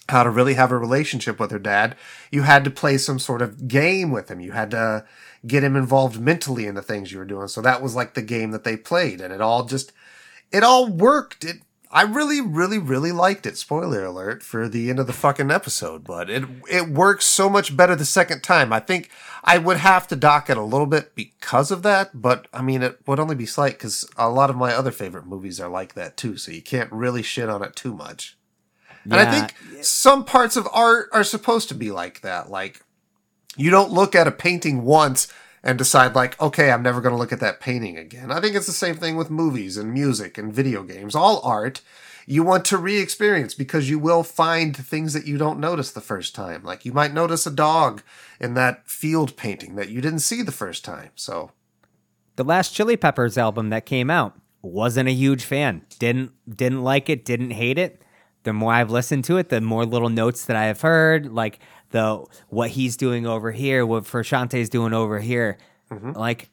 how 0.10 0.24
to 0.24 0.32
really 0.32 0.56
have 0.56 0.72
a 0.72 0.78
relationship 0.78 1.40
with 1.40 1.52
her 1.52 1.60
dad. 1.60 1.96
You 2.32 2.42
had 2.42 2.64
to 2.64 2.72
play 2.72 2.98
some 2.98 3.20
sort 3.20 3.44
of 3.44 3.68
game 3.68 4.10
with 4.10 4.32
him. 4.32 4.40
You 4.40 4.54
had 4.54 4.72
to 4.72 5.06
get 5.46 5.64
him 5.64 5.76
involved 5.76 6.20
mentally 6.20 6.66
in 6.66 6.74
the 6.74 6.82
things 6.82 7.12
you 7.12 7.20
were 7.20 7.26
doing. 7.26 7.48
So 7.48 7.62
that 7.62 7.84
was 7.84 7.96
like 7.96 8.16
the 8.16 8.24
game 8.24 8.50
that 8.50 8.64
they 8.64 8.76
played, 8.76 9.22
and 9.22 9.32
it 9.32 9.42
all 9.42 9.66
just, 9.66 9.92
it 10.52 10.64
all 10.64 10.88
worked. 10.88 11.44
It. 11.44 11.58
I 11.92 12.04
really, 12.04 12.40
really, 12.40 12.78
really 12.78 13.12
liked 13.12 13.48
it. 13.48 13.58
Spoiler 13.58 14.06
alert 14.06 14.44
for 14.44 14.70
the 14.70 14.92
end 14.92 15.00
of 15.00 15.08
the 15.08 15.14
fucking 15.14 15.50
episode, 15.50 16.04
but 16.04 16.30
it 16.30 16.44
it 16.70 16.88
works 16.90 17.26
so 17.26 17.50
much 17.50 17.76
better 17.76 17.96
the 17.96 18.06
second 18.06 18.44
time. 18.44 18.72
I 18.72 18.80
think 18.80 19.10
I 19.44 19.58
would 19.58 19.78
have 19.78 20.08
to 20.10 20.16
dock 20.16 20.52
it 20.52 20.58
a 20.58 20.62
little 20.62 20.86
bit 20.86 21.16
because 21.16 21.72
of 21.72 21.82
that, 21.84 22.22
but 22.22 22.48
I 22.54 22.62
mean 22.62 22.84
it 22.84 23.00
would 23.08 23.20
only 23.20 23.36
be 23.36 23.48
slight 23.48 23.74
because 23.74 24.08
a 24.18 24.30
lot 24.30 24.52
of 24.52 24.56
my 24.56 24.74
other 24.74 24.92
favorite 24.92 25.26
movies 25.26 25.60
are 25.60 25.70
like 25.70 25.96
that 25.96 26.16
too. 26.16 26.38
So 26.38 26.52
you 26.52 26.62
can't 26.62 26.92
really 26.92 27.24
shit 27.24 27.50
on 27.50 27.64
it 27.64 27.76
too 27.76 27.96
much. 27.96 28.38
And 29.06 29.16
I 29.16 29.32
think 29.32 29.84
some 29.84 30.26
parts 30.26 30.56
of 30.56 30.68
art 30.72 31.10
are 31.12 31.24
supposed 31.24 31.70
to 31.70 31.76
be 31.76 31.90
like 31.90 32.22
that. 32.22 32.52
Like 32.52 32.84
you 33.58 33.72
don't 33.72 33.92
look 33.92 34.14
at 34.14 34.28
a 34.28 34.32
painting 34.32 34.84
once 34.84 35.28
and 35.64 35.78
decide 35.78 36.16
like, 36.16 36.40
okay, 36.42 36.72
I'm 36.72 36.84
never 36.84 37.02
going 37.02 37.14
to 37.14 37.20
look 37.20 37.34
at 37.34 37.40
that 37.40 37.60
painting 37.60 37.98
again. 37.98 38.32
I 38.32 38.40
think 38.40 38.56
it's 38.56 38.66
the 38.66 38.72
same 38.72 38.96
thing 38.96 39.16
with 39.16 39.30
movies 39.30 39.78
and 39.78 39.94
music 39.94 40.38
and 40.38 40.54
video 40.54 40.84
games. 40.84 41.16
All 41.16 41.42
art 41.44 41.82
you 42.30 42.44
want 42.44 42.64
to 42.64 42.78
re-experience 42.78 43.56
because 43.56 43.90
you 43.90 43.98
will 43.98 44.22
find 44.22 44.78
things 44.78 45.14
that 45.14 45.26
you 45.26 45.36
don't 45.40 45.60
notice 45.60 45.92
the 45.92 46.00
first 46.00 46.36
time. 46.36 46.64
Like 46.64 46.86
you 46.86 46.94
might 46.94 47.12
notice 47.12 47.48
a 47.48 47.52
dog 47.52 48.04
in 48.40 48.54
that 48.54 48.88
field 48.88 49.36
painting 49.36 49.76
that 49.78 49.90
you 49.90 50.00
didn't 50.00 50.20
see 50.20 50.44
the 50.44 50.52
first 50.52 50.86
time. 50.86 51.10
So 51.16 51.52
the 52.36 52.44
last 52.44 52.76
Chili 52.76 52.98
Peppers 52.98 53.36
album 53.36 53.72
that 53.72 53.88
came 53.88 54.12
out 54.12 54.40
wasn't 54.62 55.10
a 55.10 55.14
huge 55.14 55.44
fan. 55.44 55.82
Didn't 55.98 56.32
didn't 56.48 56.84
like 56.84 57.10
it, 57.10 57.26
didn't 57.26 57.52
hate 57.52 57.80
it. 57.80 58.04
The 58.44 58.54
more 58.54 58.74
I've 58.74 58.92
listened 58.92 59.26
to 59.26 59.38
it, 59.38 59.50
the 59.50 59.60
more 59.60 59.84
little 59.84 60.10
notes 60.10 60.46
that 60.46 60.56
I 60.56 60.66
have 60.66 60.82
heard, 60.82 61.34
like 61.34 61.58
the 61.92 62.24
what 62.50 62.72
he's 62.72 62.98
doing 62.98 63.26
over 63.26 63.52
here, 63.52 63.86
what 63.86 64.04
Frusciante's 64.04 64.70
doing 64.70 64.94
over 64.94 65.20
here. 65.20 65.58
Mm-hmm. 65.92 66.12
Like 66.12 66.50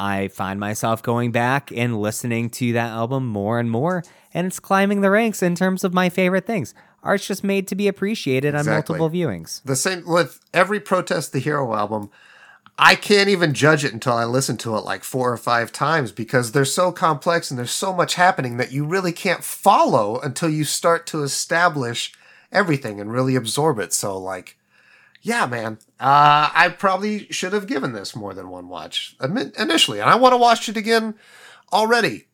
I 0.00 0.28
find 0.28 0.60
myself 0.60 1.02
going 1.02 1.32
back 1.32 1.70
and 1.74 2.00
listening 2.00 2.50
to 2.50 2.72
that 2.74 2.90
album 2.90 3.26
more 3.26 3.58
and 3.58 3.70
more, 3.70 4.02
and 4.32 4.46
it's 4.46 4.60
climbing 4.60 5.00
the 5.00 5.10
ranks 5.10 5.42
in 5.42 5.54
terms 5.54 5.84
of 5.84 5.92
my 5.92 6.08
favorite 6.08 6.46
things. 6.46 6.74
Art's 7.02 7.26
just 7.26 7.44
made 7.44 7.68
to 7.68 7.74
be 7.74 7.88
appreciated 7.88 8.54
on 8.54 8.66
multiple 8.66 9.08
viewings. 9.08 9.62
the 9.62 9.76
same 9.76 10.04
with 10.06 10.40
every 10.52 10.80
Protest 10.80 11.32
the 11.32 11.38
Hero 11.38 11.74
album. 11.74 12.10
I 12.80 12.94
can't 12.94 13.28
even 13.28 13.54
judge 13.54 13.84
it 13.84 13.92
until 13.92 14.12
I 14.12 14.24
listen 14.24 14.56
to 14.58 14.76
it 14.76 14.84
like 14.84 15.02
four 15.02 15.32
or 15.32 15.36
five 15.36 15.72
times 15.72 16.12
because 16.12 16.52
they're 16.52 16.64
so 16.64 16.92
complex 16.92 17.50
and 17.50 17.58
there's 17.58 17.72
so 17.72 17.92
much 17.92 18.14
happening 18.14 18.56
that 18.56 18.70
you 18.70 18.84
really 18.84 19.10
can't 19.10 19.42
follow 19.42 20.20
until 20.20 20.48
you 20.48 20.62
start 20.62 21.04
to 21.08 21.22
establish 21.24 22.12
everything 22.52 23.00
and 23.00 23.12
really 23.12 23.34
absorb 23.34 23.80
it. 23.80 23.92
So, 23.92 24.16
like, 24.16 24.57
yeah, 25.22 25.46
man, 25.46 25.78
uh, 26.00 26.50
I 26.54 26.74
probably 26.78 27.26
should 27.30 27.52
have 27.52 27.66
given 27.66 27.92
this 27.92 28.14
more 28.14 28.34
than 28.34 28.48
one 28.48 28.68
watch 28.68 29.16
initially, 29.20 30.00
and 30.00 30.08
I 30.08 30.16
want 30.16 30.32
to 30.32 30.36
watch 30.38 30.68
it 30.68 30.76
again 30.76 31.14
already. 31.72 32.26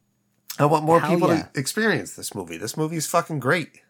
I 0.59 0.67
want 0.67 0.85
more 0.85 1.01
Hell 1.01 1.11
people 1.11 1.29
yeah. 1.29 1.43
to 1.53 1.59
experience 1.61 2.15
this 2.15 2.35
movie. 2.35 2.57
This 2.57 2.77
movie 2.77 2.97
is 2.97 3.07
fucking 3.07 3.41
great. 3.41 3.81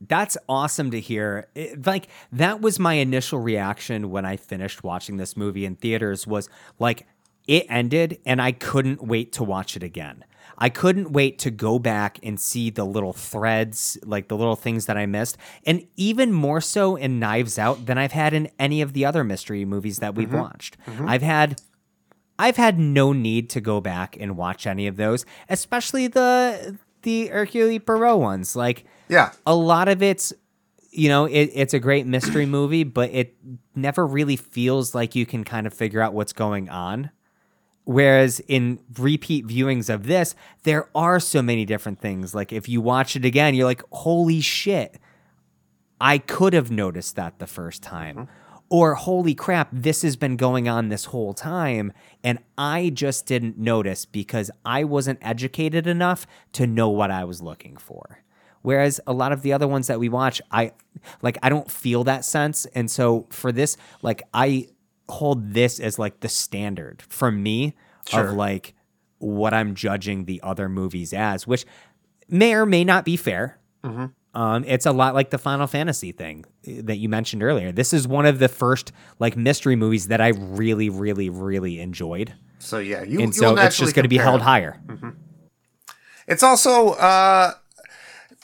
That's 0.00 0.36
awesome 0.48 0.90
to 0.90 1.00
hear. 1.00 1.48
It- 1.54 1.86
like 1.86 2.08
that 2.32 2.60
was 2.60 2.78
my 2.78 2.94
initial 2.94 3.38
reaction 3.38 4.10
when 4.10 4.24
I 4.24 4.36
finished 4.36 4.82
watching 4.84 5.16
this 5.16 5.36
movie 5.36 5.64
in 5.64 5.76
theaters 5.76 6.26
was 6.26 6.48
like 6.78 7.06
it 7.46 7.66
ended 7.68 8.18
and 8.24 8.40
I 8.40 8.52
couldn't 8.52 9.02
wait 9.02 9.32
to 9.32 9.44
watch 9.44 9.76
it 9.76 9.82
again. 9.82 10.24
I 10.58 10.68
couldn't 10.68 11.12
wait 11.12 11.38
to 11.40 11.50
go 11.50 11.78
back 11.78 12.20
and 12.22 12.38
see 12.38 12.70
the 12.70 12.84
little 12.84 13.12
threads, 13.12 13.98
like 14.04 14.28
the 14.28 14.36
little 14.36 14.54
things 14.54 14.86
that 14.86 14.96
I 14.96 15.06
missed, 15.06 15.36
and 15.64 15.86
even 15.96 16.32
more 16.32 16.60
so 16.60 16.94
in 16.94 17.18
Knives 17.18 17.58
Out 17.58 17.86
than 17.86 17.98
I've 17.98 18.12
had 18.12 18.32
in 18.32 18.48
any 18.58 18.80
of 18.80 18.92
the 18.92 19.04
other 19.04 19.24
mystery 19.24 19.64
movies 19.64 19.98
that 19.98 20.14
we've 20.14 20.28
mm-hmm. 20.28 20.38
watched. 20.38 20.76
Mm-hmm. 20.86 21.08
I've 21.08 21.22
had 21.22 21.60
I've 22.38 22.56
had 22.56 22.78
no 22.78 23.12
need 23.12 23.50
to 23.50 23.60
go 23.60 23.80
back 23.80 24.16
and 24.18 24.36
watch 24.36 24.66
any 24.66 24.86
of 24.86 24.96
those, 24.96 25.24
especially 25.48 26.06
the 26.06 26.78
the 27.02 27.26
Hercule 27.26 27.80
Poirot 27.80 28.18
ones. 28.18 28.54
Like 28.54 28.84
Yeah. 29.08 29.32
a 29.46 29.54
lot 29.54 29.88
of 29.88 30.02
it's 30.02 30.32
you 30.90 31.08
know 31.08 31.24
it, 31.24 31.50
it's 31.54 31.74
a 31.74 31.78
great 31.78 32.06
mystery 32.06 32.46
movie 32.46 32.84
but 32.84 33.10
it 33.10 33.34
never 33.74 34.06
really 34.06 34.36
feels 34.36 34.94
like 34.94 35.14
you 35.14 35.24
can 35.24 35.42
kind 35.42 35.66
of 35.66 35.72
figure 35.72 36.02
out 36.02 36.12
what's 36.12 36.34
going 36.34 36.68
on 36.68 37.10
whereas 37.84 38.40
in 38.48 38.78
repeat 38.98 39.46
viewings 39.46 39.92
of 39.92 40.06
this 40.06 40.34
there 40.62 40.88
are 40.94 41.18
so 41.18 41.42
many 41.42 41.64
different 41.64 42.00
things. 42.00 42.34
Like 42.34 42.52
if 42.52 42.68
you 42.68 42.80
watch 42.80 43.16
it 43.16 43.24
again 43.24 43.54
you're 43.54 43.66
like 43.66 43.82
holy 43.92 44.40
shit. 44.40 44.98
I 46.00 46.18
could 46.18 46.52
have 46.52 46.70
noticed 46.70 47.14
that 47.16 47.38
the 47.38 47.46
first 47.46 47.82
time. 47.82 48.16
Mm-hmm. 48.16 48.32
Or 48.70 48.94
holy 48.94 49.34
crap 49.34 49.68
this 49.72 50.02
has 50.02 50.16
been 50.16 50.36
going 50.36 50.68
on 50.68 50.88
this 50.88 51.06
whole 51.06 51.34
time 51.34 51.92
and 52.24 52.38
i 52.56 52.90
just 52.90 53.26
didn't 53.26 53.58
notice 53.58 54.06
because 54.06 54.50
i 54.64 54.82
wasn't 54.82 55.18
educated 55.20 55.86
enough 55.86 56.26
to 56.52 56.66
know 56.66 56.88
what 56.88 57.10
i 57.10 57.24
was 57.24 57.42
looking 57.42 57.76
for. 57.76 58.22
Whereas 58.62 59.00
a 59.06 59.12
lot 59.12 59.32
of 59.32 59.42
the 59.42 59.52
other 59.52 59.68
ones 59.68 59.88
that 59.88 59.98
we 59.98 60.08
watch, 60.08 60.40
I 60.50 60.72
like 61.20 61.36
I 61.42 61.48
don't 61.48 61.70
feel 61.70 62.04
that 62.04 62.24
sense. 62.24 62.64
And 62.66 62.90
so 62.90 63.26
for 63.30 63.52
this, 63.52 63.76
like 64.02 64.22
I 64.32 64.68
hold 65.12 65.52
this 65.54 65.78
as 65.80 65.98
like 65.98 66.20
the 66.20 66.28
standard 66.28 67.02
for 67.08 67.30
me 67.30 67.74
Sure. 68.08 68.28
of 68.30 68.34
like 68.34 68.74
what 69.18 69.54
I'm 69.54 69.74
judging 69.76 70.24
the 70.24 70.40
other 70.42 70.68
movies 70.68 71.12
as, 71.12 71.46
which 71.46 71.64
may 72.28 72.54
or 72.54 72.66
may 72.66 72.82
not 72.84 73.04
be 73.04 73.16
fair. 73.16 73.58
Um, 74.34 74.64
it's 74.66 74.86
a 74.86 74.92
lot 74.92 75.14
like 75.14 75.30
the 75.30 75.38
Final 75.38 75.66
Fantasy 75.66 76.10
thing 76.10 76.44
eh, 76.66 76.80
that 76.84 76.96
you 76.96 77.08
mentioned 77.08 77.42
earlier. 77.42 77.70
This 77.70 77.92
is 77.92 78.08
one 78.08 78.26
of 78.26 78.38
the 78.38 78.48
first 78.48 78.90
like 79.18 79.36
mystery 79.36 79.76
movies 79.76 80.08
that 80.08 80.20
I 80.20 80.28
really, 80.28 80.88
really, 80.88 81.28
really 81.30 81.78
enjoyed, 81.80 82.32
So 82.58 82.78
yeah, 82.78 83.02
you 83.02 83.20
and 83.20 83.34
so 83.34 83.56
it's 83.58 83.76
just 83.76 83.94
going 83.94 84.04
to 84.04 84.08
be 84.08 84.16
held 84.18 84.40
higher. 84.40 84.80
It's 86.26 86.42
also 86.42 86.90
uh, 86.90 87.52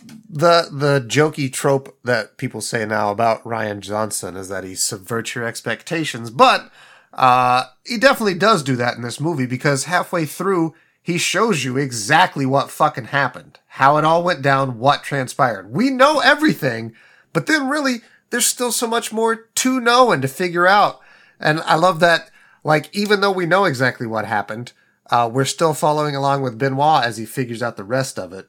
the 0.04 0.68
the 0.70 1.04
jokey 1.06 1.52
trope 1.52 1.98
that 2.04 2.37
people 2.37 2.61
say 2.61 2.87
now 2.87 3.11
about 3.11 3.42
Rian 3.44 3.80
Johnson 3.80 4.37
is 4.37 4.48
that 4.48 4.64
he 4.64 4.74
subverts 4.74 5.34
your 5.34 5.44
expectations, 5.44 6.30
but 6.30 6.70
uh, 7.12 7.64
he 7.84 7.98
definitely 7.98 8.34
does 8.34 8.62
do 8.62 8.76
that 8.76 8.96
in 8.96 9.02
this 9.02 9.20
movie 9.20 9.46
because 9.46 9.84
halfway 9.84 10.24
through 10.24 10.74
he 11.02 11.18
shows 11.18 11.64
you 11.64 11.76
exactly 11.76 12.44
what 12.44 12.70
fucking 12.70 13.06
happened, 13.06 13.58
how 13.68 13.96
it 13.96 14.04
all 14.04 14.22
went 14.22 14.42
down, 14.42 14.78
what 14.78 15.02
transpired. 15.02 15.72
We 15.72 15.90
know 15.90 16.20
everything, 16.20 16.94
but 17.32 17.46
then 17.46 17.68
really 17.68 18.02
there's 18.30 18.46
still 18.46 18.72
so 18.72 18.87
much 18.87 19.12
more 19.12 19.48
to 19.54 19.80
know 19.80 20.12
and 20.12 20.20
to 20.22 20.28
figure 20.28 20.66
out. 20.66 21.00
And 21.40 21.61
I 21.61 21.76
love 21.76 22.00
that, 22.00 22.30
like, 22.62 22.94
even 22.94 23.20
though 23.20 23.32
we 23.32 23.46
know 23.46 23.64
exactly 23.64 24.06
what 24.06 24.26
happened, 24.26 24.72
uh, 25.11 25.30
we're 25.32 25.46
still 25.46 25.72
following 25.72 26.14
along 26.14 26.42
with 26.42 26.58
Benoit 26.58 27.04
as 27.04 27.16
he 27.16 27.24
figures 27.24 27.62
out 27.62 27.76
the 27.76 27.84
rest 27.84 28.18
of 28.18 28.32
it. 28.32 28.48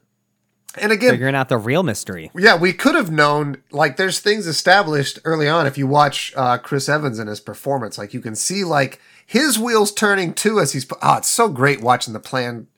And 0.78 0.92
again, 0.92 1.10
figuring 1.10 1.34
out 1.34 1.48
the 1.48 1.58
real 1.58 1.82
mystery. 1.82 2.30
yeah, 2.36 2.56
we 2.56 2.72
could 2.72 2.94
have 2.94 3.10
known. 3.10 3.56
Like, 3.72 3.96
there's 3.96 4.20
things 4.20 4.46
established 4.46 5.18
early 5.24 5.48
on. 5.48 5.66
If 5.66 5.76
you 5.76 5.86
watch 5.88 6.32
uh, 6.36 6.58
Chris 6.58 6.88
Evans 6.88 7.18
and 7.18 7.28
his 7.28 7.40
performance, 7.40 7.98
like 7.98 8.14
you 8.14 8.20
can 8.20 8.36
see 8.36 8.62
like 8.64 9.00
his 9.26 9.58
wheels 9.58 9.92
turning 9.92 10.32
too 10.32 10.60
as 10.60 10.72
he's. 10.72 10.86
Oh, 11.02 11.16
it's 11.16 11.28
so 11.28 11.48
great 11.48 11.80
watching 11.80 12.12
the 12.14 12.20
plan 12.20 12.68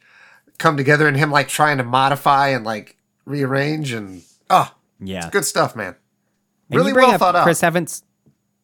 come 0.58 0.76
together 0.76 1.06
and 1.06 1.16
him 1.16 1.30
like 1.30 1.48
trying 1.48 1.76
to 1.78 1.84
modify 1.84 2.48
and 2.48 2.64
like 2.64 2.96
rearrange 3.26 3.92
and 3.92 4.22
oh, 4.48 4.74
Yeah. 5.00 5.28
good 5.30 5.44
stuff, 5.44 5.76
man. 5.76 5.96
And 6.70 6.78
Really 6.78 6.92
well 6.94 7.18
thought 7.18 7.36
out. 7.36 7.42
Chris 7.44 7.62
Evans, 7.62 8.02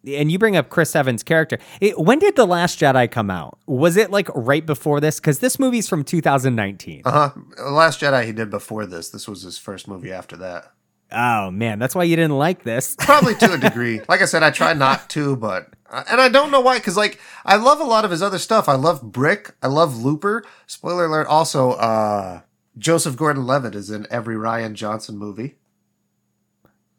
and 0.07 0.31
you 0.33 0.39
bring 0.39 0.57
up 0.57 0.69
Chris 0.71 0.95
Evans' 0.97 1.23
character. 1.23 1.59
It- 1.81 1.99
when 1.99 2.19
did 2.19 2.37
the 2.37 2.47
Last 2.47 2.79
Jedi 2.79 3.11
come 3.11 3.31
out? 3.31 3.59
Was 3.67 3.97
it 3.97 4.11
like 4.11 4.29
right 4.35 4.65
before 4.65 5.01
this? 5.01 5.19
Because 5.21 5.39
this 5.41 5.59
movie's 5.59 5.89
from 5.89 6.05
2019. 6.05 7.03
Uh 7.05 7.11
huh. 7.11 7.31
The 7.57 7.71
Last 7.71 8.01
Jedi 8.01 8.25
he 8.27 8.33
did 8.33 8.51
before 8.51 8.87
this. 8.87 9.11
This 9.11 9.27
was 9.29 9.43
his 9.43 9.59
first 9.59 9.89
movie 9.89 10.13
after 10.13 10.37
that. 10.37 10.73
Oh 11.11 11.51
man, 11.51 11.79
that's 11.79 11.95
why 11.95 12.05
you 12.05 12.17
didn't 12.17 12.37
like 12.37 12.65
this. 12.65 12.95
Probably 12.99 13.35
to 13.37 13.55
a 13.55 13.59
degree. 13.59 14.01
Like 14.09 14.21
I 14.21 14.27
said, 14.27 14.43
I 14.43 14.51
try 14.51 14.75
not 14.75 15.09
to, 15.11 15.37
but 15.37 15.69
uh, 15.91 16.05
and 16.11 16.21
I 16.21 16.29
don't 16.29 16.51
know 16.51 16.61
why. 16.61 16.77
Because 16.79 16.99
like 16.99 17.19
I 17.47 17.57
love 17.57 17.81
a 17.81 17.85
lot 17.85 18.05
of 18.05 18.11
his 18.11 18.23
other 18.23 18.39
stuff. 18.39 18.69
I 18.69 18.75
love 18.75 19.01
Brick. 19.11 19.55
I 19.63 19.69
love 19.69 19.97
Looper. 20.05 20.45
Spoiler 20.67 21.07
alert. 21.07 21.27
Also, 21.27 21.71
uh, 21.73 22.43
Joseph 22.77 23.17
Gordon-Levitt 23.17 23.75
is 23.75 23.91
in 23.91 24.07
every 24.11 24.37
Rian 24.37 24.75
Johnson 24.75 25.17
movie. 25.17 25.57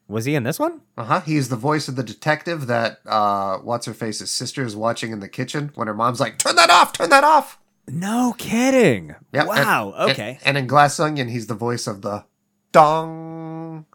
Was 0.09 0.25
he 0.25 0.35
in 0.35 0.43
this 0.43 0.59
one? 0.59 0.81
Uh 0.97 1.03
huh. 1.05 1.19
He's 1.21 1.47
the 1.49 1.55
voice 1.55 1.87
of 1.87 1.95
the 1.95 2.03
detective 2.03 2.67
that 2.67 2.97
uh, 3.05 3.59
what's 3.59 3.85
her 3.85 3.93
face's 3.93 4.31
sister 4.31 4.63
is 4.65 4.75
watching 4.75 5.11
in 5.11 5.19
the 5.19 5.29
kitchen 5.29 5.71
when 5.75 5.87
her 5.87 5.93
mom's 5.93 6.19
like, 6.19 6.37
"Turn 6.39 6.55
that 6.55 6.69
off! 6.71 6.91
Turn 6.93 7.09
that 7.11 7.23
off!" 7.23 7.59
No 7.87 8.33
kidding. 8.37 9.15
Yep, 9.33 9.47
Wow. 9.47 9.93
and- 9.97 10.11
okay. 10.11 10.29
And, 10.39 10.47
and 10.47 10.57
in 10.57 10.67
Glass 10.67 10.99
Onion, 10.99 11.29
he's 11.29 11.47
the 11.47 11.53
voice 11.55 11.85
of 11.87 12.01
the 12.01 12.25
dong. 12.71 13.85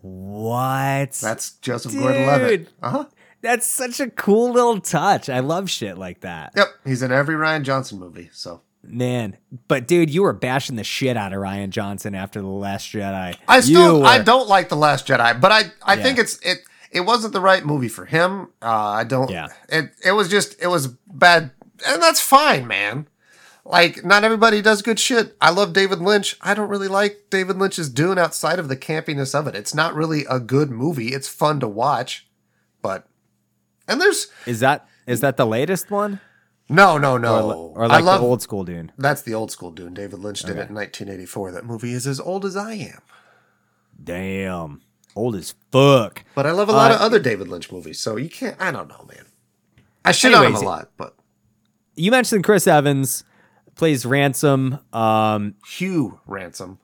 what? 0.00 1.12
That's 1.12 1.52
Joseph 1.58 1.92
Dude. 1.92 2.02
Gordon-Levitt. 2.02 2.68
Uh 2.82 2.90
huh. 2.90 3.04
That's 3.42 3.66
such 3.66 4.00
a 4.00 4.08
cool 4.10 4.52
little 4.52 4.80
touch. 4.80 5.28
I 5.28 5.40
love 5.40 5.68
shit 5.68 5.98
like 5.98 6.20
that. 6.20 6.52
Yep. 6.56 6.66
He's 6.84 7.02
in 7.02 7.12
every 7.12 7.34
Rian 7.34 7.62
Johnson 7.62 7.98
movie. 7.98 8.30
So 8.32 8.62
Man. 8.86 9.36
But 9.68 9.86
dude, 9.86 10.10
you 10.10 10.22
were 10.22 10.32
bashing 10.32 10.76
the 10.76 10.84
shit 10.84 11.16
out 11.16 11.32
of 11.32 11.38
Rian 11.40 11.70
Johnson 11.70 12.14
after 12.14 12.40
The 12.40 12.46
Last 12.46 12.86
Jedi. 12.88 13.36
I 13.48 13.60
still 13.60 14.04
I 14.04 14.18
don't 14.20 14.48
like 14.48 14.68
the 14.68 14.76
Last 14.76 15.06
Jedi, 15.06 15.40
but 15.40 15.52
I 15.52 15.62
I 15.82 15.94
Yeah. 15.94 16.02
think 16.02 16.18
it's 16.18 16.38
it 16.42 16.58
it 16.90 17.00
wasn't 17.00 17.32
the 17.32 17.40
right 17.40 17.64
movie 17.64 17.88
for 17.88 18.04
him. 18.04 18.48
Uh, 18.62 18.68
I 18.70 19.04
don't. 19.04 19.30
Yeah. 19.30 19.48
It 19.68 19.90
it 20.04 20.12
was 20.12 20.28
just 20.28 20.60
it 20.62 20.68
was 20.68 20.88
bad, 21.08 21.50
and 21.86 22.00
that's 22.02 22.20
fine, 22.20 22.66
man. 22.66 23.08
Like 23.64 24.04
not 24.04 24.24
everybody 24.24 24.60
does 24.60 24.82
good 24.82 25.00
shit. 25.00 25.36
I 25.40 25.50
love 25.50 25.72
David 25.72 26.00
Lynch. 26.00 26.36
I 26.42 26.52
don't 26.54 26.68
really 26.68 26.88
like 26.88 27.24
David 27.30 27.56
Lynch's 27.56 27.88
Dune 27.88 28.18
outside 28.18 28.58
of 28.58 28.68
the 28.68 28.76
campiness 28.76 29.34
of 29.34 29.46
it. 29.46 29.54
It's 29.56 29.74
not 29.74 29.94
really 29.94 30.24
a 30.28 30.38
good 30.38 30.70
movie. 30.70 31.08
It's 31.14 31.28
fun 31.28 31.60
to 31.60 31.68
watch, 31.68 32.26
but 32.82 33.06
and 33.88 34.00
there's 34.00 34.28
Is 34.46 34.60
that 34.60 34.86
is 35.06 35.20
that 35.20 35.36
the 35.38 35.46
latest 35.46 35.90
one? 35.90 36.20
No 36.68 36.96
no 36.98 37.16
no. 37.18 37.72
Or 37.74 37.84
I 37.84 37.86
like 37.86 38.04
love 38.04 38.20
the 38.20 38.26
old 38.26 38.42
school 38.42 38.64
Dune? 38.64 38.92
that's 38.98 39.22
the 39.22 39.34
old 39.34 39.50
school 39.50 39.70
Dune. 39.70 39.94
David 39.94 40.18
Lynch 40.20 40.40
did 40.40 40.50
it 40.56 40.68
in 40.70 40.74
1984. 40.74 41.52
That 41.52 41.64
movie 41.64 41.92
is 41.92 42.06
as 42.06 42.18
old 42.20 42.44
as 42.44 42.56
I 42.56 42.72
am. 42.74 43.00
Damn. 44.02 44.82
Old 45.16 45.36
as 45.36 45.54
fuck. 45.70 46.24
But 46.34 46.46
I 46.46 46.50
love 46.50 46.68
a 46.68 46.72
lot 46.72 46.90
Uh, 46.90 46.94
of 46.96 47.00
other 47.00 47.18
David 47.20 47.48
Lynch 47.48 47.70
movies, 47.70 48.00
so 48.00 48.16
you 48.16 48.28
can't. 48.28 48.56
I 48.60 48.70
don't 48.72 48.88
know, 48.88 49.06
man. 49.08 49.26
I 50.04 50.12
shit 50.12 50.34
on 50.34 50.44
him 50.46 50.54
a 50.56 50.60
lot, 50.60 50.90
but 50.96 51.14
You 51.96 52.10
mentioned 52.10 52.42
Chris 52.44 52.66
Evans 52.66 53.22
plays 53.76 54.04
Ransom. 54.04 54.78
Um, 54.92 55.54
Hugh 55.66 56.18
Ransom. 56.26 56.78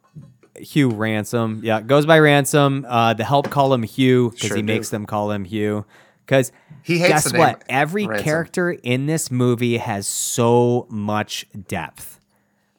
Hugh 0.56 0.90
Ransom. 0.90 1.60
Yeah, 1.64 1.80
goes 1.80 2.06
by 2.06 2.18
Ransom. 2.20 2.86
Uh, 2.88 3.14
the 3.14 3.24
help 3.24 3.50
call 3.50 3.74
him 3.74 3.82
Hugh 3.82 4.30
because 4.30 4.48
Sure 4.48 4.56
he 4.56 4.62
do. 4.62 4.66
makes 4.72 4.90
them 4.90 5.06
call 5.06 5.30
him 5.32 5.44
Hugh. 5.44 5.84
Because 6.30 6.52
He 6.84 6.98
hates 6.98 7.08
guess 7.08 7.24
the 7.24 7.32
name 7.32 7.40
what? 7.40 7.64
Every 7.68 8.06
Ransom. 8.06 8.24
character 8.24 8.70
in 8.70 9.06
this 9.06 9.32
movie 9.32 9.78
has 9.78 10.06
so 10.06 10.86
much 10.88 11.44
depth. 11.66 12.20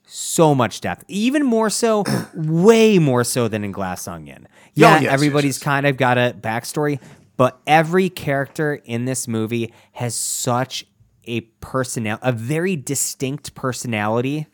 So 0.05 0.55
much 0.55 0.79
depth. 0.79 1.03
Even 1.09 1.45
more 1.45 1.69
so, 1.69 2.05
way 2.33 2.97
more 2.97 3.25
so 3.25 3.49
than 3.49 3.65
in 3.65 3.73
Glass 3.73 4.07
Onion. 4.07 4.47
Oh, 4.49 4.55
yeah, 4.75 5.01
yes, 5.01 5.11
everybody's 5.13 5.55
yes, 5.55 5.59
yes. 5.59 5.63
kind 5.65 5.85
of 5.85 5.97
got 5.97 6.17
a 6.17 6.33
backstory, 6.39 7.01
but 7.35 7.59
every 7.67 8.09
character 8.09 8.75
in 8.85 9.03
this 9.03 9.27
movie 9.27 9.73
has 9.91 10.15
such 10.15 10.85
a 11.25 11.41
personal, 11.59 12.19
a 12.21 12.31
very 12.31 12.77
distinct 12.77 13.53
personality. 13.53 14.47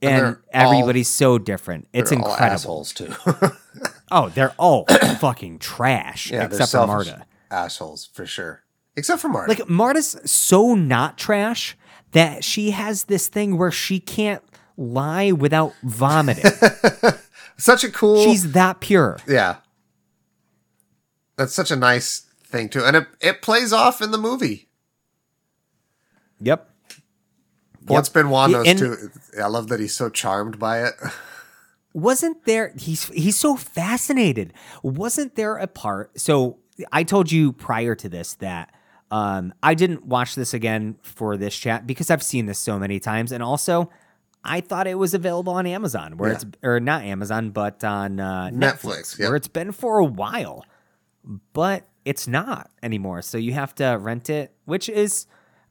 And 0.00 0.24
And, 0.24 0.36
everybody's 0.52 1.08
so 1.08 1.36
different. 1.38 1.88
It's 1.92 2.10
They're 2.10 2.18
all 2.20 2.30
incredible. 2.30 2.54
assholes 2.54 2.92
too. 2.92 3.12
Oh, 4.08 4.28
they're 4.28 4.54
all 4.56 4.84
fucking 5.18 5.58
trash, 5.58 6.30
yeah, 6.30 6.44
except 6.44 6.70
for 6.70 6.86
Marta. 6.86 7.26
Assholes 7.50 8.06
for 8.12 8.26
sure. 8.26 8.62
Except 8.96 9.20
for 9.20 9.28
Marta. 9.28 9.48
Like 9.52 9.68
Marta's 9.68 10.16
so 10.30 10.74
not 10.74 11.18
trash 11.18 11.76
that 12.12 12.44
she 12.44 12.70
has 12.70 13.04
this 13.04 13.28
thing 13.28 13.58
where 13.58 13.70
she 13.70 14.00
can't 14.00 14.42
lie 14.76 15.32
without 15.32 15.74
vomiting. 15.82 16.50
such 17.58 17.84
a 17.84 17.90
cool. 17.90 18.22
She's 18.24 18.52
that 18.52 18.80
pure. 18.80 19.18
yeah. 19.28 19.56
That's 21.36 21.52
such 21.52 21.70
a 21.70 21.76
nice 21.76 22.24
thing 22.46 22.70
too, 22.70 22.82
and 22.82 22.96
it 22.96 23.06
it 23.20 23.42
plays 23.42 23.70
off 23.72 24.00
in 24.00 24.10
the 24.10 24.18
movie. 24.18 24.68
Yep. 26.40 26.70
Once 27.88 28.08
Benoit 28.08 28.50
Yeah, 28.50 28.56
knows 28.56 28.66
and- 28.68 28.78
too. 28.78 29.10
I 29.42 29.46
love 29.46 29.68
that 29.68 29.78
he's 29.80 29.94
so 29.94 30.08
charmed 30.08 30.58
by 30.58 30.82
it. 30.84 30.94
Wasn't 31.92 32.44
there 32.44 32.72
he's 32.76 33.04
he's 33.08 33.36
so 33.38 33.56
fascinated. 33.56 34.52
Wasn't 34.82 35.34
there 35.34 35.56
a 35.56 35.66
part 35.66 36.18
so 36.20 36.58
I 36.92 37.02
told 37.02 37.30
you 37.32 37.52
prior 37.52 37.94
to 37.94 38.08
this 38.08 38.34
that 38.34 38.74
um 39.10 39.54
I 39.62 39.74
didn't 39.74 40.04
watch 40.06 40.34
this 40.34 40.52
again 40.54 40.96
for 41.02 41.36
this 41.36 41.56
chat 41.56 41.86
because 41.86 42.10
I've 42.10 42.22
seen 42.22 42.46
this 42.46 42.58
so 42.58 42.78
many 42.78 42.98
times 43.00 43.32
and 43.32 43.42
also 43.42 43.90
I 44.44 44.60
thought 44.60 44.86
it 44.86 44.96
was 44.98 45.14
available 45.14 45.52
on 45.54 45.66
Amazon 45.66 46.16
where 46.16 46.30
Yeah. 46.30 46.36
it's 46.36 46.44
or 46.62 46.80
not 46.80 47.02
Amazon 47.02 47.50
but 47.50 47.82
on 47.84 48.20
uh, 48.20 48.50
Netflix, 48.52 48.80
Netflix 48.82 49.18
yep. 49.18 49.28
where 49.28 49.36
it's 49.36 49.48
been 49.48 49.72
for 49.72 49.98
a 49.98 50.04
while. 50.04 50.64
But 51.52 51.88
it's 52.04 52.28
not 52.28 52.70
anymore. 52.82 53.20
So 53.22 53.36
you 53.38 53.52
have 53.52 53.74
to 53.76 53.96
rent 54.00 54.30
it, 54.30 54.52
which 54.64 54.88
is 54.88 55.26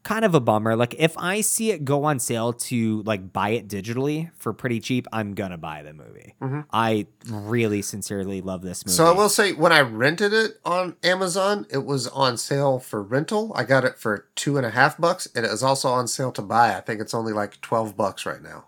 kind 0.05 0.23
of 0.23 0.33
a 0.35 0.39
bummer. 0.39 0.77
Like 0.77 0.95
if 0.97 1.17
I 1.17 1.41
see 1.41 1.71
it 1.71 1.83
go 1.83 2.05
on 2.05 2.19
sale 2.19 2.53
to 2.53 3.01
like 3.03 3.33
buy 3.33 3.49
it 3.49 3.67
digitally 3.67 4.29
for 4.37 4.53
pretty 4.53 4.79
cheap, 4.79 5.07
I'm 5.11 5.33
gonna 5.33 5.57
buy 5.57 5.83
the 5.83 5.93
movie. 5.93 6.35
I 6.71 7.07
really 7.27 7.81
sincerely 7.81 8.39
love 8.39 8.61
this 8.61 8.85
movie. 8.85 8.93
Mm-hmm. 8.93 9.03
So 9.05 9.11
I 9.11 9.17
will 9.17 9.27
say, 9.29 9.51
when 9.51 9.71
I 9.73 9.81
rented 9.81 10.31
it 10.31 10.59
on 10.63 10.95
Amazon, 11.03 11.65
it 11.69 11.83
was 11.85 12.07
on 12.07 12.37
sale 12.37 12.79
for 12.79 13.01
rental. 13.03 13.51
I 13.55 13.63
got 13.65 13.83
it 13.83 13.97
for 13.97 14.27
two 14.35 14.55
and 14.55 14.65
a 14.65 14.69
half 14.69 14.97
bucks, 14.97 15.27
and 15.35 15.45
it 15.45 15.51
is 15.51 15.61
also 15.63 15.89
on 15.89 16.07
sale 16.07 16.31
to 16.33 16.41
buy. 16.41 16.77
I 16.77 16.79
think 16.81 17.01
it's 17.01 17.13
only 17.13 17.33
like 17.33 17.59
twelve 17.61 17.97
bucks 17.97 18.25
right 18.25 18.41
now. 18.41 18.65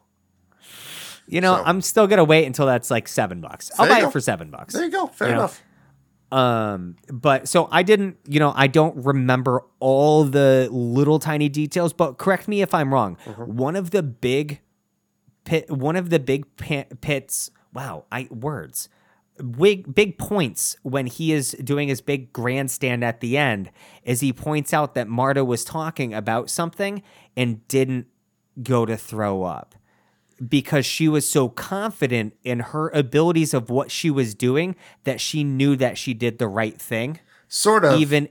you 1.27 1.39
know, 1.41 1.55
so- 1.57 1.63
I'm 1.65 1.81
still 1.81 2.07
gonna 2.07 2.23
wait 2.23 2.45
until 2.45 2.65
that's 2.65 2.89
like 2.89 3.07
seven 3.07 3.41
bucks. 3.41 3.69
I'll 3.77 3.87
buy 3.87 4.01
go. 4.01 4.07
it 4.07 4.11
for 4.11 4.19
seven 4.19 4.49
bucks. 4.49 4.73
There 4.73 4.85
you 4.85 4.91
go. 4.91 5.07
Fair 5.07 5.27
You 5.29 5.33
know, 5.35 5.39
enough. 5.41 5.61
Um, 6.31 6.97
but 7.11 7.47
so 7.47 7.69
I 7.71 7.83
didn't, 7.83 8.17
you 8.27 8.39
know, 8.39 8.51
I 8.55 8.67
don't 8.67 8.95
remember 9.05 9.63
all 9.79 10.25
the 10.25 10.67
little 10.71 11.19
tiny 11.19 11.47
details, 11.49 11.93
but 11.93 12.17
correct 12.17 12.47
me 12.47 12.61
if 12.61 12.73
I'm 12.73 12.93
wrong. 12.93 13.17
One 13.37 13.75
of 13.75 13.91
the 13.91 14.03
big 14.03 14.59
pit, 15.45 15.71
one 15.71 15.95
of 15.95 16.09
the 16.09 16.19
big 16.19 16.45
pits, 16.57 17.51
wow, 17.73 18.05
I 18.11 18.27
words. 18.29 18.89
Big 19.51 19.93
big 19.93 20.17
points 20.17 20.75
when 20.81 21.05
he 21.05 21.31
is 21.31 21.51
doing 21.63 21.89
his 21.89 22.01
big 22.01 22.33
grandstand 22.33 23.03
at 23.03 23.19
the 23.21 23.37
end 23.37 23.69
is 24.03 24.19
he 24.19 24.33
points 24.33 24.73
out 24.73 24.95
that 24.95 25.07
Marta 25.07 25.45
was 25.45 25.63
talking 25.63 26.11
about 26.11 26.49
something 26.49 27.03
and 27.35 27.65
didn't 27.67 28.07
go 28.63 28.83
to 28.83 28.97
throw 28.97 29.43
up 29.43 29.75
because 30.45 30.85
she 30.85 31.07
was 31.07 31.29
so 31.29 31.49
confident 31.49 32.35
in 32.43 32.59
her 32.59 32.89
abilities 32.89 33.53
of 33.53 33.69
what 33.69 33.89
she 33.91 34.09
was 34.11 34.35
doing 34.35 34.75
that 35.03 35.19
she 35.19 35.43
knew 35.43 35.75
that 35.75 35.97
she 35.97 36.13
did 36.13 36.37
the 36.37 36.47
right 36.47 36.79
thing 36.79 37.19
Sort 37.47 37.85
of. 37.85 37.99
even 37.99 38.29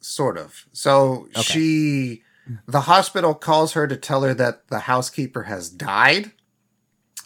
Sort 0.00 0.38
of. 0.38 0.66
So 0.72 1.28
she, 1.42 2.22
the 2.66 2.82
hospital 2.82 3.34
calls 3.34 3.74
her 3.74 3.86
to 3.86 3.96
tell 3.98 4.22
her 4.22 4.32
that 4.34 4.68
the 4.68 4.80
housekeeper 4.80 5.42
has 5.42 5.68
died. 5.68 6.32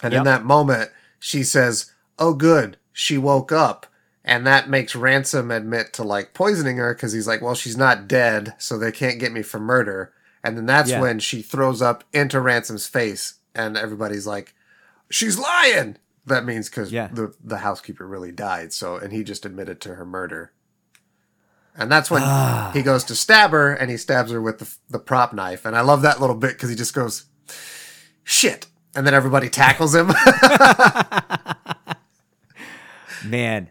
And 0.03 0.13
in 0.13 0.23
that 0.25 0.43
moment, 0.43 0.91
she 1.19 1.43
says, 1.43 1.91
Oh, 2.19 2.33
good. 2.33 2.77
She 2.91 3.17
woke 3.17 3.51
up. 3.53 3.85
And 4.25 4.45
that 4.45 4.69
makes 4.69 4.95
Ransom 4.95 5.51
admit 5.51 5.93
to 5.93 6.03
like 6.03 6.33
poisoning 6.33 6.77
her 6.77 6.93
because 6.93 7.13
he's 7.13 7.27
like, 7.27 7.41
Well, 7.41 7.55
she's 7.55 7.77
not 7.77 8.07
dead, 8.09 8.55
so 8.57 8.77
they 8.77 8.91
can't 8.91 9.19
get 9.19 9.31
me 9.31 9.41
for 9.41 9.59
murder. 9.59 10.11
And 10.43 10.57
then 10.57 10.65
that's 10.65 10.89
Yeah. 10.89 10.99
when 10.99 11.19
she 11.19 11.41
throws 11.41 11.81
up 11.81 12.03
into 12.11 12.41
Ransom's 12.41 12.87
face. 12.87 13.35
And 13.55 13.77
everybody's 13.77 14.27
like, 14.27 14.53
She's 15.09 15.37
lying. 15.39 15.97
That 16.25 16.43
means 16.45 16.69
because 16.69 16.91
Yeah. 16.91 17.07
the, 17.13 17.33
the 17.43 17.57
housekeeper 17.59 18.05
really 18.07 18.31
died. 18.31 18.73
So, 18.73 18.97
and 18.97 19.13
he 19.13 19.23
just 19.23 19.45
admitted 19.45 19.79
to 19.81 19.95
her 19.95 20.05
murder. 20.05 20.51
And 21.77 21.91
that's 21.91 22.09
when 22.09 22.21
Ah. 22.25 22.71
he 22.73 22.81
goes 22.81 23.03
to 23.05 23.15
stab 23.15 23.51
her 23.51 23.71
and 23.73 23.91
he 23.91 23.97
stabs 23.97 24.31
her 24.31 24.41
with 24.41 24.59
the, 24.59 24.75
the 24.89 24.99
prop 24.99 25.33
knife. 25.33 25.65
And 25.65 25.75
I 25.75 25.81
love 25.81 26.01
that 26.01 26.19
little 26.19 26.35
bit 26.35 26.53
because 26.53 26.69
he 26.69 26.75
just 26.75 26.93
goes, 26.95 27.25
shit. 28.23 28.65
and 28.95 29.05
then 29.05 29.13
everybody 29.13 29.49
tackles 29.49 29.93
him. 29.93 30.11
Man, 33.25 33.69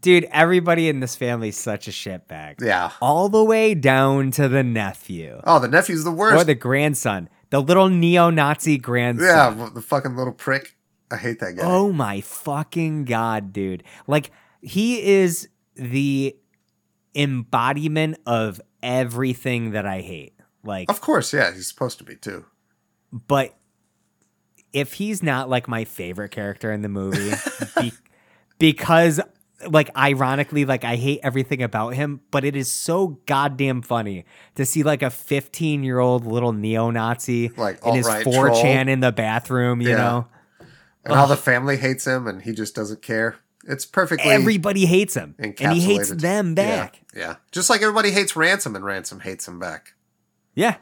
dude, 0.00 0.24
everybody 0.30 0.88
in 0.88 1.00
this 1.00 1.16
family 1.16 1.48
is 1.48 1.56
such 1.56 1.88
a 1.88 1.90
shitbag. 1.90 2.60
yeah. 2.60 2.90
All 3.00 3.28
the 3.28 3.44
way 3.44 3.74
down 3.74 4.30
to 4.32 4.48
the 4.48 4.62
nephew 4.62 5.40
Oh, 5.44 5.58
the 5.58 5.68
nephew's 5.68 6.04
the 6.04 6.10
worst. 6.10 6.40
or 6.40 6.44
the 6.44 6.54
grandson, 6.54 7.28
the 7.52 7.60
little 7.60 7.88
neo-Nazi 7.88 8.78
grandson. 8.78 9.26
yeah, 9.26 9.68
the 9.72 9.80
fucking 9.80 10.16
little 10.16 10.32
prick. 10.32 10.74
I 11.10 11.16
hate 11.16 11.38
that 11.40 11.52
guy. 11.56 11.62
Oh 11.64 11.92
my 11.92 12.20
fucking 12.22 13.04
god, 13.04 13.52
dude. 13.52 13.84
Like 14.06 14.30
he 14.62 15.02
is 15.02 15.48
the 15.76 16.34
embodiment 17.14 18.18
of 18.26 18.60
everything 18.82 19.72
that 19.72 19.86
I 19.86 20.00
hate. 20.00 20.34
Like 20.64 20.90
Of 20.90 21.00
course, 21.00 21.32
yeah, 21.32 21.52
he's 21.52 21.68
supposed 21.68 21.98
to 21.98 22.04
be 22.04 22.16
too. 22.16 22.46
but 23.12 23.54
if 24.72 24.94
he's 24.94 25.22
not 25.22 25.50
like 25.50 25.68
my 25.68 25.84
favorite 25.84 26.30
character 26.30 26.72
in 26.72 26.80
the 26.80 26.88
movie 26.88 27.32
be- 27.80 27.92
because 28.58 29.20
like 29.70 29.90
ironically 29.96 30.64
like 30.64 30.84
I 30.84 30.96
hate 30.96 31.20
everything 31.22 31.62
about 31.62 31.94
him, 31.94 32.20
but 32.30 32.44
it 32.44 32.56
is 32.56 32.70
so 32.70 33.18
goddamn 33.26 33.82
funny 33.82 34.24
to 34.56 34.64
see 34.66 34.82
like 34.82 35.02
a 35.02 35.06
15-year-old 35.06 36.26
little 36.26 36.52
neo-Nazi 36.52 37.50
Like 37.56 37.84
in 37.86 37.94
his 37.94 38.06
4chan 38.06 38.24
troll. 38.24 38.88
in 38.88 39.00
the 39.00 39.12
bathroom, 39.12 39.80
you 39.80 39.90
Yeah. 39.90 39.96
know. 39.96 40.26
And 41.04 41.14
all 41.14 41.26
the 41.26 41.36
family 41.36 41.76
hates 41.78 42.06
him, 42.06 42.26
and 42.28 42.42
he 42.42 42.52
just 42.52 42.74
doesn't 42.76 43.02
care. 43.02 43.36
It's 43.66 43.84
perfectly 43.84 44.30
Everybody 44.30 44.86
hates 44.86 45.14
him. 45.14 45.34
And 45.38 45.58
he 45.58 45.80
hates 45.80 46.10
them 46.10 46.54
back. 46.54 47.00
Yeah, 47.14 47.36
just 47.50 47.68
like 47.70 47.82
everybody 47.82 48.10
hates 48.12 48.36
Ransom, 48.36 48.74
and 48.76 48.84
Ransom 48.84 49.20
hates 49.20 49.46
him 49.48 49.58
back. 49.58 49.94
Yeah. 50.54 50.76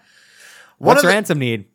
One 0.79 0.95
What's 0.97 1.03
the- 1.03 1.09
ransom 1.09 1.39
need? 1.39 1.67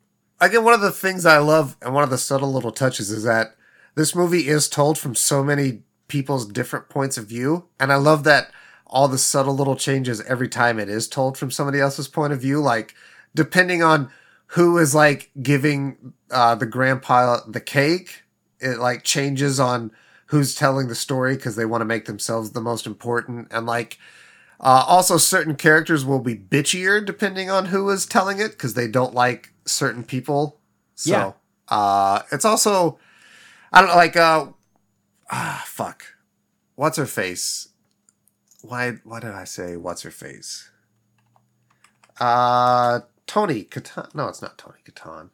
again, 0.42 0.64
one 0.64 0.74
of 0.74 0.82
the 0.82 0.92
things 0.92 1.26
I 1.26 1.38
love 1.38 1.78
and 1.82 1.94
one 1.94 2.04
of 2.04 2.10
the 2.10 2.18
subtle 2.18 2.52
little 2.52 2.72
touches 2.72 3.10
is 3.10 3.24
that 3.24 3.56
this 3.96 4.14
movie 4.14 4.48
is 4.48 4.68
told 4.68 4.98
from 4.98 5.16
so 5.16 5.44
many 5.44 5.84
people's 6.08 6.46
different 6.46 6.90
points 6.90 7.18
of 7.18 7.28
view. 7.28 7.66
And 7.80 7.92
I 7.92 7.96
love 7.96 8.24
that 8.26 8.52
all 8.88 9.08
the 9.08 9.18
subtle 9.18 9.56
little 9.56 9.76
changes 9.76 10.22
every 10.22 10.48
time 10.48 10.80
it 10.80 10.90
is 10.90 11.08
told 11.08 11.38
from 11.38 11.52
somebody 11.52 11.80
else's 11.80 12.08
point 12.08 12.34
of 12.34 12.42
view. 12.42 12.62
Like, 12.62 12.94
depending 13.34 13.82
on 13.84 14.10
who 14.48 14.78
is 14.78 14.94
like 14.94 15.32
giving 15.42 16.14
uh, 16.32 16.56
the 16.56 16.66
grandpa 16.66 17.40
the 17.48 17.60
cake, 17.60 18.24
it 18.60 18.78
like 18.78 19.04
changes 19.04 19.60
on 19.60 19.92
who's 20.28 20.56
telling 20.56 20.88
the 20.88 20.96
story 20.96 21.36
because 21.36 21.56
they 21.56 21.66
want 21.66 21.82
to 21.82 21.86
make 21.86 22.06
themselves 22.06 22.52
the 22.52 22.62
most 22.62 22.86
important. 22.86 23.48
And 23.52 23.66
like, 23.66 23.98
uh, 24.60 24.86
also, 24.88 25.18
certain 25.18 25.56
characters 25.56 26.06
will 26.06 26.22
be 26.22 26.36
bitchier 26.36 27.06
depending 27.06 27.50
on 27.50 27.66
who 27.66 27.90
is 27.90 28.06
telling 28.06 28.40
it 28.40 28.52
because 28.52 28.74
they 28.74 28.88
don't 28.88 29.14
like 29.14 29.52
certain 29.66 30.04
people. 30.04 30.60
So, 30.96 31.10
Yeah. 31.12 31.32
uh, 31.76 32.22
it's 32.32 32.46
also, 32.46 32.98
I 33.74 33.82
don't 33.82 33.90
know, 33.90 33.96
like, 33.98 34.16
uh, 34.16 34.48
ah, 35.32 35.64
fuck. 35.68 36.04
What's 36.76 36.98
her 36.98 37.06
face? 37.06 37.70
Why, 38.62 38.94
why 39.04 39.20
did 39.20 39.32
I 39.32 39.44
say 39.44 39.76
what's 39.78 40.02
her 40.04 40.12
face? 40.12 40.70
Uh, 42.20 43.02
Tony 43.28 43.64
Catan. 43.64 44.14
No, 44.16 44.28
it's 44.28 44.42
not 44.42 44.58
Tony 44.58 44.80
Catan. 44.90 45.30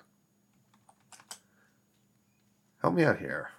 Help 2.81 2.93
me 2.95 3.03
out 3.03 3.19
here. 3.19 3.49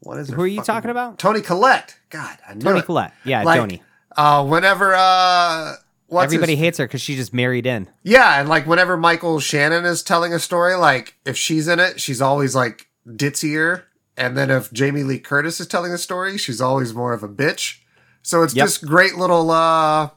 What 0.00 0.18
is 0.18 0.30
Who 0.30 0.40
are 0.42 0.46
you 0.46 0.56
fucking- 0.56 0.66
talking 0.74 0.90
about? 0.90 1.18
Toni 1.18 1.40
Collette. 1.42 1.98
God, 2.08 2.38
I 2.48 2.54
knew 2.54 2.60
Tony 2.60 2.78
it. 2.80 2.86
Collette. 2.86 3.12
Yeah, 3.24 3.42
Like, 3.42 3.60
Tony. 3.60 3.82
Uh, 4.16 4.44
whenever 4.46 4.94
uh, 4.94 5.74
what's 6.06 6.24
Everybody 6.24 6.56
his- 6.56 6.64
hates 6.64 6.78
her 6.78 6.86
because 6.86 7.02
she 7.02 7.14
just 7.16 7.32
married 7.34 7.66
in. 7.66 7.88
Yeah, 8.02 8.40
and 8.40 8.48
like 8.48 8.66
whenever 8.66 8.96
Michael 8.96 9.38
Shannon 9.40 9.84
is 9.84 10.02
telling 10.02 10.32
a 10.32 10.38
story, 10.38 10.74
like 10.74 11.16
if 11.24 11.36
she's 11.36 11.68
in 11.68 11.78
it, 11.78 12.00
she's 12.00 12.20
always 12.22 12.54
like 12.56 12.88
ditzier, 13.06 13.82
and 14.20 14.36
then 14.36 14.50
if 14.50 14.72
Jamie 14.72 15.02
Lee 15.02 15.18
Curtis 15.18 15.58
is 15.60 15.66
telling 15.66 15.90
the 15.90 15.98
story, 15.98 16.38
she's 16.38 16.60
always 16.60 16.94
more 16.94 17.12
of 17.12 17.22
a 17.24 17.28
bitch. 17.28 17.78
So 18.22 18.42
it's 18.42 18.54
Yep. 18.54 18.64
just 18.66 18.86
great 18.86 19.16
little 19.16 19.50
uh 19.50 20.10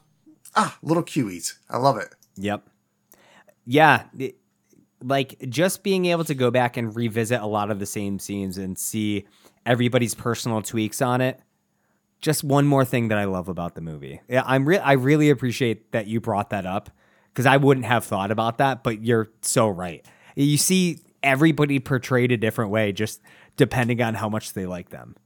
ah 0.54 0.78
little 0.82 1.02
cueies. 1.02 1.54
I 1.68 1.78
love 1.78 1.96
it. 1.96 2.14
Yep. 2.36 2.68
Yeah. 3.66 4.04
it- 4.18 4.36
like 5.02 5.36
just 5.50 5.82
being 5.82 6.06
able 6.06 6.24
to 6.24 6.34
go 6.34 6.50
back 6.50 6.78
and 6.78 6.96
revisit 6.96 7.38
a 7.42 7.46
lot 7.46 7.70
of 7.70 7.78
the 7.78 7.84
same 7.84 8.18
scenes 8.18 8.56
and 8.56 8.78
see 8.78 9.26
everybody's 9.66 10.14
personal 10.14 10.62
tweaks 10.62 11.02
on 11.02 11.20
it. 11.20 11.40
Just 12.22 12.42
one 12.42 12.66
more 12.66 12.86
thing 12.86 13.08
that 13.08 13.18
I 13.18 13.24
love 13.24 13.50
about 13.50 13.74
the 13.74 13.82
movie. 13.82 14.22
Yeah, 14.28 14.44
I'm 14.46 14.66
re- 14.66 14.78
I 14.78 14.92
really 14.92 15.28
appreciate 15.28 15.92
that 15.92 16.06
you 16.06 16.20
brought 16.22 16.48
that 16.50 16.64
up 16.64 16.88
because 17.28 17.44
I 17.44 17.58
wouldn't 17.58 17.84
have 17.84 18.04
thought 18.06 18.30
about 18.30 18.56
that, 18.58 18.82
but 18.82 19.02
you're 19.04 19.28
so 19.42 19.68
right. 19.68 20.06
You 20.36 20.56
see 20.56 21.00
everybody 21.24 21.80
portrayed 21.80 22.30
a 22.30 22.36
different 22.36 22.70
way 22.70 22.92
just 22.92 23.20
depending 23.56 24.00
on 24.00 24.14
how 24.14 24.28
much 24.28 24.52
they 24.52 24.66
like 24.66 24.90
them. 24.90 25.16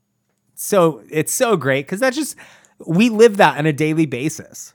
So 0.54 1.02
it's 1.10 1.32
so 1.32 1.56
great 1.56 1.86
because 1.86 2.00
that's 2.00 2.16
just 2.16 2.36
we 2.86 3.10
live 3.10 3.36
that 3.36 3.58
on 3.58 3.66
a 3.66 3.72
daily 3.72 4.06
basis. 4.06 4.74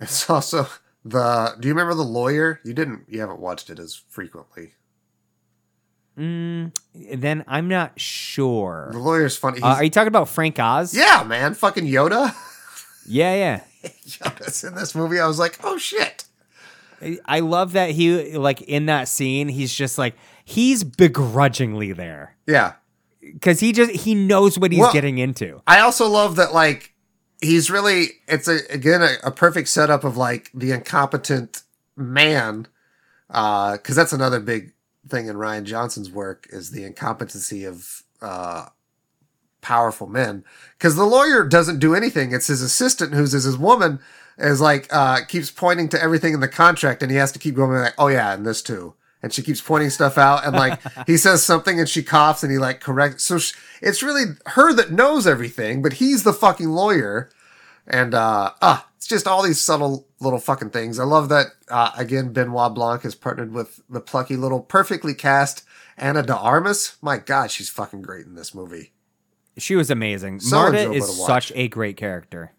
It's 0.00 0.28
also 0.28 0.68
the. 1.04 1.56
Do 1.58 1.68
you 1.68 1.74
remember 1.74 1.94
the 1.94 2.02
lawyer? 2.02 2.60
You 2.64 2.74
didn't. 2.74 3.06
You 3.08 3.20
haven't 3.20 3.40
watched 3.40 3.70
it 3.70 3.78
as 3.78 3.94
frequently. 4.08 4.74
Mm, 6.18 6.72
then 7.14 7.44
I'm 7.46 7.68
not 7.68 7.98
sure. 8.00 8.90
The 8.92 8.98
lawyer's 8.98 9.36
funny. 9.36 9.60
Uh, 9.60 9.74
are 9.74 9.84
you 9.84 9.90
talking 9.90 10.08
about 10.08 10.28
Frank 10.28 10.58
Oz? 10.58 10.94
yeah, 10.94 11.24
man, 11.26 11.54
fucking 11.54 11.84
Yoda. 11.84 12.34
yeah, 13.06 13.34
yeah. 13.34 13.88
Yoda's 14.06 14.64
in 14.64 14.74
this 14.74 14.94
movie. 14.94 15.20
I 15.20 15.26
was 15.26 15.38
like, 15.38 15.58
oh 15.62 15.78
shit. 15.78 16.25
I- 17.26 17.40
love 17.40 17.72
that 17.72 17.90
he 17.90 18.36
like 18.36 18.62
in 18.62 18.86
that 18.86 19.08
scene. 19.08 19.48
He's 19.48 19.72
just 19.72 19.98
like 19.98 20.14
he's 20.44 20.84
begrudgingly 20.84 21.92
there 21.92 22.36
Yeah, 22.46 22.74
because 23.20 23.60
he 23.60 23.72
just 23.72 23.90
he 23.92 24.14
knows 24.14 24.58
what 24.58 24.72
he's 24.72 24.80
Well- 24.80 24.92
getting 24.92 25.18
into. 25.18 25.62
I 25.66 25.80
also 25.80 26.08
love 26.08 26.36
that 26.36 26.52
like 26.54 26.92
he's 27.40 27.70
really 27.70 28.08
it's 28.28 28.48
a 28.48 28.58
again 28.70 29.02
a, 29.02 29.16
a 29.24 29.30
perfect 29.30 29.68
setup 29.68 30.04
of 30.04 30.16
like 30.16 30.50
the 30.54 30.72
incompetent 30.72 31.62
man 31.96 32.66
uh 33.30 33.72
because 33.72 33.94
that's 33.96 34.12
another 34.12 34.40
big 34.40 34.72
thing 35.08 35.26
in 35.26 35.36
Rian 35.36 35.64
Johnson's 35.64 36.10
work 36.10 36.46
is 36.50 36.70
the 36.70 36.84
incompetency 36.84 37.64
of 37.64 38.02
uh 38.22 38.66
powerful 39.60 40.06
men 40.06 40.44
because 40.78 40.94
the 40.94 41.04
lawyer 41.04 41.42
doesn't 41.44 41.78
do 41.80 41.94
anything 41.94 42.32
it's 42.32 42.46
his 42.46 42.62
assistant 42.62 43.12
who's 43.14 43.34
is 43.34 43.44
his 43.44 43.58
woman 43.58 43.98
is 44.38 44.60
like 44.60 44.86
uh 44.90 45.24
keeps 45.24 45.50
pointing 45.50 45.88
to 45.90 46.02
everything 46.02 46.34
in 46.34 46.40
the 46.40 46.48
contract 46.48 47.02
and 47.02 47.10
he 47.10 47.16
has 47.16 47.32
to 47.32 47.38
keep 47.38 47.54
going 47.54 47.70
like 47.70 47.94
oh 47.98 48.08
yeah 48.08 48.34
and 48.34 48.46
this 48.46 48.62
too. 48.62 48.94
And 49.22 49.32
she 49.32 49.42
keeps 49.42 49.60
pointing 49.60 49.90
stuff 49.90 50.18
out 50.18 50.44
and 50.46 50.54
like 50.54 50.80
he 51.06 51.16
says 51.26 51.42
something 51.42 51.80
and 51.80 51.88
she 51.88 52.02
coughs 52.02 52.42
and 52.42 52.52
he 52.52 52.58
like 52.58 52.80
corrects 52.80 53.24
so 53.24 53.38
sh 53.38 53.54
it's 53.82 54.02
really 54.02 54.24
her 54.46 54.72
that 54.74 54.92
knows 54.92 55.26
everything 55.26 55.82
but 55.82 55.94
he's 55.94 56.22
the 56.22 56.32
fucking 56.32 56.68
lawyer. 56.68 57.30
And 57.86 58.14
uh 58.14 58.52
ah 58.60 58.88
it's 58.96 59.06
just 59.06 59.26
all 59.26 59.42
these 59.42 59.60
subtle 59.60 60.06
little 60.20 60.38
fucking 60.38 60.70
things. 60.70 60.98
I 60.98 61.04
love 61.04 61.28
that 61.30 61.46
uh 61.68 61.92
again 61.96 62.32
benoit 62.32 62.74
blanc 62.74 63.02
has 63.02 63.14
partnered 63.14 63.52
with 63.52 63.80
the 63.88 64.00
plucky 64.00 64.36
little 64.36 64.60
perfectly 64.60 65.14
cast 65.14 65.64
Ana 65.96 66.22
de 66.22 66.36
Armas. 66.36 66.96
My 67.00 67.16
god 67.16 67.50
she's 67.50 67.70
fucking 67.70 68.02
great 68.02 68.26
in 68.26 68.34
this 68.34 68.54
movie. 68.54 68.92
She 69.58 69.74
was 69.74 69.90
amazing. 69.90 70.40
So 70.40 70.56
Marta 70.56 70.92
is 70.92 71.24
such 71.24 71.50
a 71.54 71.68
great 71.68 71.96
character. 71.96 72.52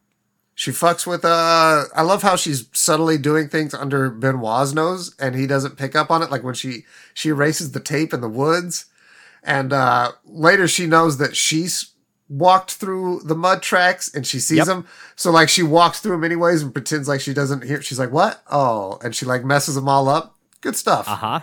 She 0.60 0.72
fucks 0.72 1.05
with 1.05 1.24
uh 1.24 1.84
I 1.95 2.01
love 2.01 2.24
how 2.24 2.36
she's 2.36 2.68
subtly 2.74 3.20
doing 3.20 3.47
things 3.47 3.76
under 3.76 4.10
Benoit's 4.10 4.74
nose 4.74 5.14
and 5.20 5.36
he 5.36 5.45
doesn't 5.45 5.78
pick 5.78 5.95
up 5.95 6.10
on 6.10 6.24
it 6.24 6.32
like 6.32 6.41
when 6.43 6.55
she 6.55 6.84
she 7.14 7.30
erases 7.30 7.74
the 7.74 7.80
tape 7.80 8.12
in 8.12 8.22
the 8.22 8.28
woods 8.28 8.86
and 9.43 9.72
uh 9.72 10.14
later 10.26 10.68
she 10.68 10.88
knows 10.88 11.20
that 11.20 11.36
she's 11.36 11.91
walked 12.28 12.72
through 12.74 13.22
the 13.24 13.36
mud 13.36 13.62
tracks 13.62 14.12
and 14.16 14.26
she 14.26 14.39
sees 14.39 14.58
Yep. 14.58 14.66
them 14.66 14.88
so 15.16 15.30
like 15.30 15.47
she 15.47 15.62
walks 15.62 15.99
through 15.99 16.14
them 16.14 16.24
anyways 16.24 16.64
and 16.64 16.74
pretends 16.74 17.08
like 17.08 17.22
she 17.22 17.36
doesn't 17.36 17.64
hear 17.64 17.80
she's 17.84 17.99
like 17.99 18.12
what 18.12 18.41
oh 18.51 18.97
and 19.03 19.16
she 19.16 19.28
like 19.28 19.45
messes 19.45 19.76
them 19.76 19.88
all 19.88 20.10
up 20.10 20.36
good 20.62 20.76
stuff 20.76 21.08
Uh 21.08 21.16
huh. 21.16 21.39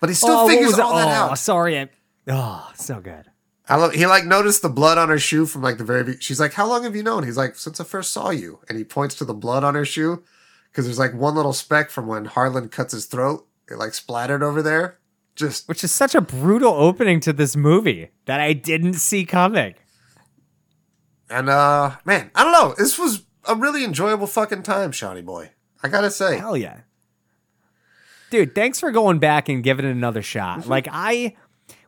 but 0.00 0.08
he 0.10 0.14
still 0.16 0.48
figures 0.48 0.80
all 0.80 0.96
that 0.96 1.06
oh, 1.06 1.30
out 1.30 1.38
sorry. 1.38 1.78
I, 1.78 1.88
oh, 2.28 2.68
so 2.74 3.00
good. 3.00 3.27
I 3.68 3.76
love 3.76 3.92
he 3.92 4.06
like 4.06 4.24
noticed 4.24 4.62
the 4.62 4.68
blood 4.68 4.96
on 4.98 5.08
her 5.10 5.18
shoe 5.18 5.44
from 5.46 5.62
like 5.62 5.78
the 5.78 5.84
very 5.84 6.16
she's 6.20 6.40
like 6.40 6.54
how 6.54 6.66
long 6.66 6.84
have 6.84 6.96
you 6.96 7.02
known 7.02 7.24
he's 7.24 7.36
like 7.36 7.54
since 7.56 7.78
I 7.80 7.84
first 7.84 8.12
saw 8.12 8.30
you 8.30 8.60
and 8.68 8.78
he 8.78 8.84
points 8.84 9.14
to 9.16 9.24
the 9.24 9.34
blood 9.34 9.62
on 9.64 9.74
her 9.74 9.84
shoe 9.84 10.22
because 10.70 10.86
there's 10.86 10.98
like 10.98 11.12
one 11.14 11.34
little 11.34 11.52
speck 11.52 11.90
from 11.90 12.06
when 12.06 12.24
Harlan 12.24 12.68
cuts 12.68 12.92
his 12.92 13.06
throat 13.06 13.46
it 13.70 13.76
like 13.76 13.92
splattered 13.94 14.42
over 14.42 14.62
there 14.62 14.98
just 15.36 15.68
Which 15.68 15.84
is 15.84 15.92
such 15.92 16.14
a 16.14 16.20
brutal 16.20 16.72
opening 16.72 17.20
to 17.20 17.32
this 17.32 17.56
movie 17.56 18.10
that 18.24 18.40
I 18.40 18.54
didn't 18.54 18.94
see 18.94 19.24
coming. 19.24 19.74
and 21.28 21.48
uh 21.50 21.96
man 22.04 22.30
I 22.34 22.44
don't 22.44 22.52
know 22.52 22.74
this 22.78 22.98
was 22.98 23.24
a 23.46 23.54
really 23.54 23.84
enjoyable 23.84 24.26
fucking 24.26 24.62
time 24.62 24.92
Shawnee 24.92 25.20
boy 25.22 25.50
I 25.82 25.88
gotta 25.88 26.10
say 26.10 26.38
Hell 26.38 26.56
yeah. 26.56 26.80
Dude, 28.30 28.54
thanks 28.54 28.78
for 28.78 28.90
going 28.90 29.18
back 29.20 29.48
and 29.48 29.62
giving 29.62 29.86
it 29.86 29.90
another 29.90 30.20
shot. 30.20 30.60
Mm-hmm. 30.60 30.70
Like 30.70 30.88
I 30.90 31.34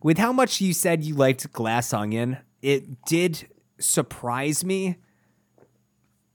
with 0.02 0.18
how 0.18 0.32
much 0.32 0.60
you 0.60 0.72
said 0.72 1.02
you 1.04 1.14
liked 1.14 1.52
Glass 1.52 1.92
Onion, 1.92 2.38
it 2.62 3.04
did 3.04 3.48
surprise 3.78 4.64
me 4.64 4.96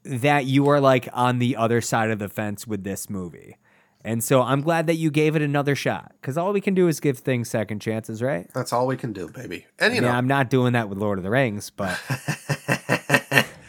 that 0.04 0.46
you 0.46 0.68
are 0.70 0.80
like 0.80 1.10
on 1.14 1.40
the 1.40 1.56
other 1.56 1.82
side 1.82 2.12
of 2.12 2.20
the 2.20 2.30
fence 2.30 2.68
with 2.68 2.84
this 2.84 3.10
movie. 3.10 3.58
And 4.04 4.24
so 4.24 4.44
I'm 4.44 4.62
glad 4.62 4.86
that 4.86 4.96
you 4.96 5.10
gave 5.10 5.36
it 5.36 5.42
another 5.42 5.74
shot 5.76 6.12
because 6.22 6.38
all 6.38 6.54
we 6.54 6.62
can 6.62 6.76
do 6.76 6.88
is 6.88 7.00
give 7.00 7.18
things 7.18 7.50
second 7.50 7.80
chances, 7.82 8.22
right? 8.22 8.48
That's 8.54 8.72
all 8.72 8.86
we 8.86 8.98
can 8.98 9.14
do, 9.14 9.30
baby. 9.30 9.66
And 9.80 9.96
you 9.96 10.02
Yeah, 10.02 10.10
know, 10.10 10.14
I'm 10.16 10.28
not 10.28 10.52
doing 10.52 10.74
that 10.74 10.90
with 10.90 11.00
Lord 11.00 11.18
of 11.18 11.24
the 11.24 11.32
Rings, 11.32 11.72
but 11.72 12.00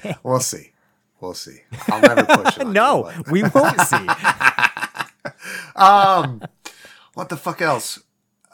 we'll 0.23 0.41
see. 0.41 0.73
We'll 1.21 1.33
see. 1.33 1.61
I'll 1.89 2.03
never 2.03 2.25
push 2.27 2.59
it. 2.59 2.63
you, 2.67 2.73
no, 2.73 3.11
but- 3.17 3.31
we 3.31 3.43
won't 3.43 3.81
see. 3.81 3.97
Um, 5.75 6.41
what 7.15 7.29
the 7.29 7.37
fuck 7.37 7.61
else? 7.61 7.99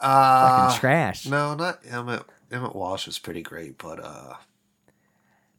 Uh, 0.03 0.67
Fucking 0.67 0.79
trash. 0.79 1.25
no, 1.25 1.55
not 1.55 1.79
Emmett. 1.89 2.23
Emmett 2.51 2.75
Walsh 2.75 3.07
was 3.07 3.17
pretty 3.17 3.41
great, 3.41 3.77
but 3.77 3.99
uh, 4.03 4.33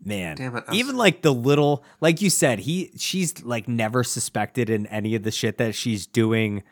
Man, 0.04 0.36
Damn 0.36 0.56
it, 0.56 0.64
even 0.70 0.96
like 0.98 1.22
the 1.22 1.32
little, 1.32 1.82
like 2.00 2.20
you 2.20 2.28
said, 2.28 2.58
he 2.60 2.90
she's 2.96 3.42
like 3.42 3.66
never 3.68 4.04
suspected 4.04 4.68
in 4.68 4.86
any 4.88 5.14
of 5.14 5.22
the 5.22 5.30
shit 5.30 5.56
that 5.58 5.74
she's 5.74 6.06
doing, 6.06 6.62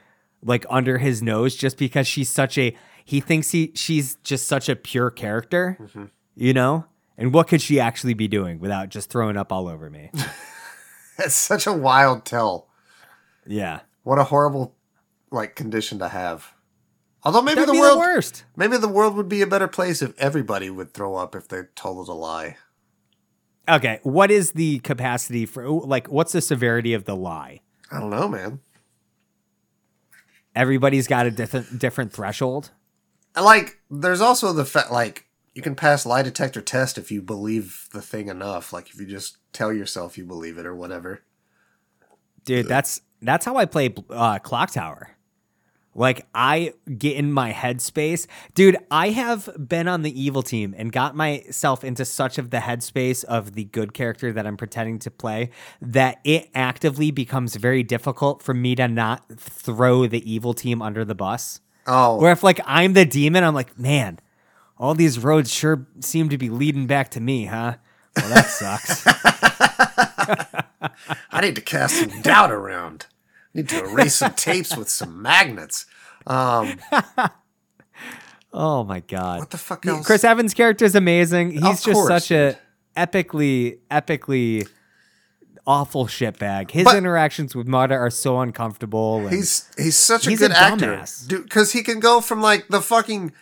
like 0.45 0.67
under 0.69 0.99
his 0.99 1.23
nose, 1.23 1.57
just 1.57 1.79
because 1.79 2.07
she's 2.07 2.29
such 2.29 2.59
a 2.59 2.77
he 3.07 3.21
thinks 3.21 3.51
he 3.51 3.73
she's 3.75 4.17
just 4.17 4.47
such 4.47 4.69
a 4.69 4.77
pure 4.77 5.11
character, 5.11 5.79
Mm-hmm. 5.81 6.05
you 6.37 6.53
know. 6.53 6.85
And 7.17 7.33
what 7.33 7.49
could 7.49 7.63
she 7.63 7.81
actually 7.81 8.15
be 8.15 8.29
doing 8.29 8.59
without 8.59 8.91
just 8.91 9.09
throwing 9.11 9.37
up 9.39 9.51
all 9.53 9.67
over 9.69 9.89
me? 9.89 10.11
That's 11.19 11.35
such 11.35 11.67
a 11.67 11.73
wild 11.73 12.25
tell. 12.27 12.69
yeah, 13.47 13.81
What 14.03 14.19
a 14.19 14.25
horrible 14.25 14.75
like 15.31 15.55
condition 15.57 15.99
to 16.01 16.09
have. 16.09 16.53
Although 17.25 17.43
maybe 17.43 17.61
that'd 17.61 17.75
the 17.75 17.79
world, 17.79 17.97
the 17.97 18.01
worst. 18.01 18.45
maybe 18.57 18.77
the 18.77 18.89
world 18.89 19.15
would 19.15 19.29
be 19.29 19.43
a 19.43 19.47
better 19.47 19.69
place 19.69 20.03
if 20.03 20.19
everybody 20.19 20.71
would 20.71 20.93
throw 20.93 21.15
up 21.17 21.35
if 21.35 21.49
they 21.49 21.63
told 21.75 22.09
a 22.09 22.13
lie. 22.13 22.57
Okay, 23.69 24.01
what 24.03 24.31
is 24.31 24.53
the 24.53 24.81
capacity 24.81 25.47
for 25.47 25.69
like 25.69 26.09
what's 26.09 26.33
the 26.33 26.41
severity 26.41 26.95
of 26.95 27.05
the 27.05 27.15
lie? 27.15 27.61
I 27.91 28.01
don't 28.01 28.11
know, 28.11 28.29
man. 28.29 28.61
Everybody's 30.55 31.07
got 31.07 31.27
a 31.27 31.31
different 31.31 31.79
different 31.79 32.13
threshold. 32.13 32.71
Like, 33.35 33.79
there's 33.91 34.21
also 34.21 34.53
the 34.53 34.67
fact, 34.67 34.93
like, 34.93 35.25
you 35.55 35.63
can 35.63 35.75
pass 35.75 36.05
lie 36.05 36.23
detector 36.23 36.61
test 36.61 36.99
if 36.99 37.11
you 37.11 37.23
believe 37.23 37.89
the 37.93 38.03
thing 38.03 38.29
enough. 38.29 38.75
Like, 38.75 38.91
if 38.91 39.01
you 39.01 39.07
just 39.07 39.39
tell 39.53 39.73
yourself 39.73 40.19
you 40.19 40.25
believe 40.27 40.59
it 40.59 40.67
or 40.67 40.75
whatever. 40.75 41.23
dude 42.45 42.67
that's 42.67 43.01
that's 43.21 43.45
how 43.45 43.57
i 43.57 43.65
play 43.65 43.95
uh, 44.11 44.39
clock 44.41 44.71
tower 44.73 45.11
like 45.95 46.27
i 46.35 46.73
get 46.99 47.17
in 47.17 47.33
my 47.33 47.53
headspace. 47.53 48.27
Dude 48.55 48.77
i 48.91 49.11
have 49.11 49.49
been 49.69 49.89
on 49.89 50.03
the 50.03 50.21
evil 50.21 50.43
team 50.43 50.75
and 50.77 50.93
got 50.93 51.15
myself 51.15 51.85
into 51.85 52.05
such 52.05 52.39
of 52.39 52.51
the 52.51 52.59
headspace 52.59 53.25
of 53.25 53.55
the 53.55 53.65
good 53.65 53.95
character 53.95 54.33
that 54.33 54.47
i'm 54.47 54.57
pretending 54.57 54.99
to 55.01 55.11
play 55.11 55.51
that 55.81 56.21
it 56.25 56.51
actively 56.55 57.11
becomes 57.11 57.57
very 57.57 57.83
difficult 57.83 58.43
for 58.43 58.55
me 58.55 58.75
to 58.75 58.89
not 58.89 59.25
throw 59.37 60.07
the 60.07 60.31
evil 60.31 60.55
team 60.55 60.83
under 60.83 61.05
the 61.05 61.15
bus. 61.15 61.61
Oh, 61.87 62.21
where 62.21 62.33
if 62.33 62.43
like 62.43 62.61
i'm 62.65 62.93
the 62.93 63.05
demon 63.05 63.45
i'm 63.45 63.55
like 63.55 63.79
man 63.79 64.19
all 64.79 64.95
these 64.95 65.19
roads 65.19 65.53
sure 65.53 65.87
seem 66.01 66.29
to 66.29 66.39
be 66.39 66.49
leading 66.49 66.87
back 66.87 67.11
to 67.11 67.21
me 67.21 67.47
huh? 67.47 67.75
Well 68.17 68.29
that 68.29 68.47
sucks. 68.47 69.07
I 71.31 71.41
need 71.41 71.57
to 71.57 71.63
cast 71.63 71.99
some 71.99 72.23
doubt 72.23 72.51
around. 72.51 73.07
Need 73.55 73.69
to 73.71 73.85
erase 73.85 74.17
some 74.17 74.35
tapes 74.35 74.77
with 74.77 74.89
some 74.89 75.21
magnets. 75.23 75.87
Um, 76.27 76.79
oh 78.53 78.85
my 78.85 79.01
god 79.01 79.41
what 79.41 79.51
the 79.51 79.59
fuck 79.59 79.85
else? 79.87 80.07
Chris 80.07 80.25
Evans' 80.25 80.55
character 80.55 80.85
is 80.85 80.95
amazing. 80.95 81.53
He's 81.53 81.63
Of 81.63 81.71
just 81.83 81.93
course, 81.93 82.09
such 82.09 82.31
a 82.31 82.59
epically, 82.97 83.79
epically 83.91 84.69
awful 85.67 86.07
shitbag. 86.07 86.71
His 86.71 86.85
But- 86.85 86.97
interactions 86.97 87.55
with 87.55 87.67
Marta 87.67 87.95
are 87.95 88.11
so 88.11 88.41
uncomfortable. 88.41 89.21
and- 89.27 89.31
He's 89.35 89.69
he's 89.77 89.97
such 89.97 90.27
a 90.27 90.31
He's 90.31 90.43
a 90.43 90.49
good 90.49 90.57
actor, 90.57 91.05
dude. 91.27 91.45
Because 91.45 91.73
he 91.73 91.83
can 91.83 92.01
go 92.01 92.21
from 92.21 92.41
like 92.43 92.69
the 92.69 92.81
fucking 92.83 93.33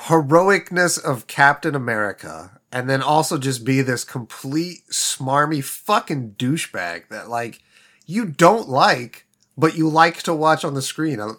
heroicness 0.00 1.02
of 1.02 1.26
Captain 1.26 1.74
America, 1.74 2.60
and 2.70 2.88
then 2.88 3.02
also 3.02 3.38
just 3.38 3.64
be 3.64 3.80
this 3.82 4.04
complete 4.04 4.82
smarmy 4.90 5.62
fucking 5.64 6.32
douchebag 6.38 7.08
that 7.08 7.28
like 7.28 7.60
you 8.04 8.24
don't 8.26 8.68
like, 8.68 9.25
but 9.56 9.76
you 9.76 9.88
like 9.88 10.22
to 10.24 10.34
watch 10.34 10.64
on 10.64 10.74
the 10.74 10.82
screen. 10.82 11.20
Uh, 11.20 11.34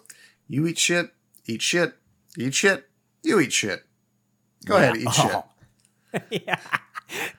You 0.48 0.66
eat 0.66 0.78
shit, 0.78 1.10
eat 1.46 1.62
shit, 1.62 1.94
eat 2.36 2.54
shit. 2.54 2.88
You 3.22 3.40
eat 3.40 3.52
shit. 3.52 3.84
Go 4.64 4.76
ahead, 4.76 4.96
eat 4.96 5.12
shit. 5.12 5.30
Oh. 5.34 5.44
yeah. 6.30 6.58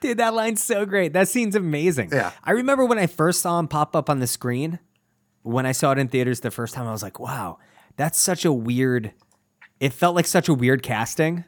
Dude, 0.01 0.17
that 0.17 0.33
line's 0.33 0.63
so 0.63 0.85
great. 0.85 1.13
That 1.13 1.27
scene's 1.27 1.55
amazing. 1.55 2.09
Yeah. 2.11 2.31
I 2.43 2.51
remember 2.51 2.85
when 2.85 2.99
I 2.99 3.07
first 3.07 3.41
saw 3.41 3.59
him 3.59 3.67
pop 3.67 3.95
up 3.95 4.09
on 4.09 4.19
the 4.19 4.27
screen, 4.27 4.79
when 5.43 5.65
I 5.65 5.71
saw 5.71 5.91
it 5.91 5.99
in 5.99 6.07
theaters 6.07 6.39
the 6.41 6.51
first 6.51 6.73
time, 6.73 6.87
I 6.87 6.91
was 6.91 7.03
like, 7.03 7.19
wow, 7.19 7.59
that's 7.95 8.19
such 8.19 8.45
a 8.45 8.51
weird, 8.51 9.13
it 9.79 9.93
felt 9.93 10.15
like 10.15 10.25
such 10.27 10.49
a 10.49 10.53
weird 10.53 10.83
casting 10.83 11.45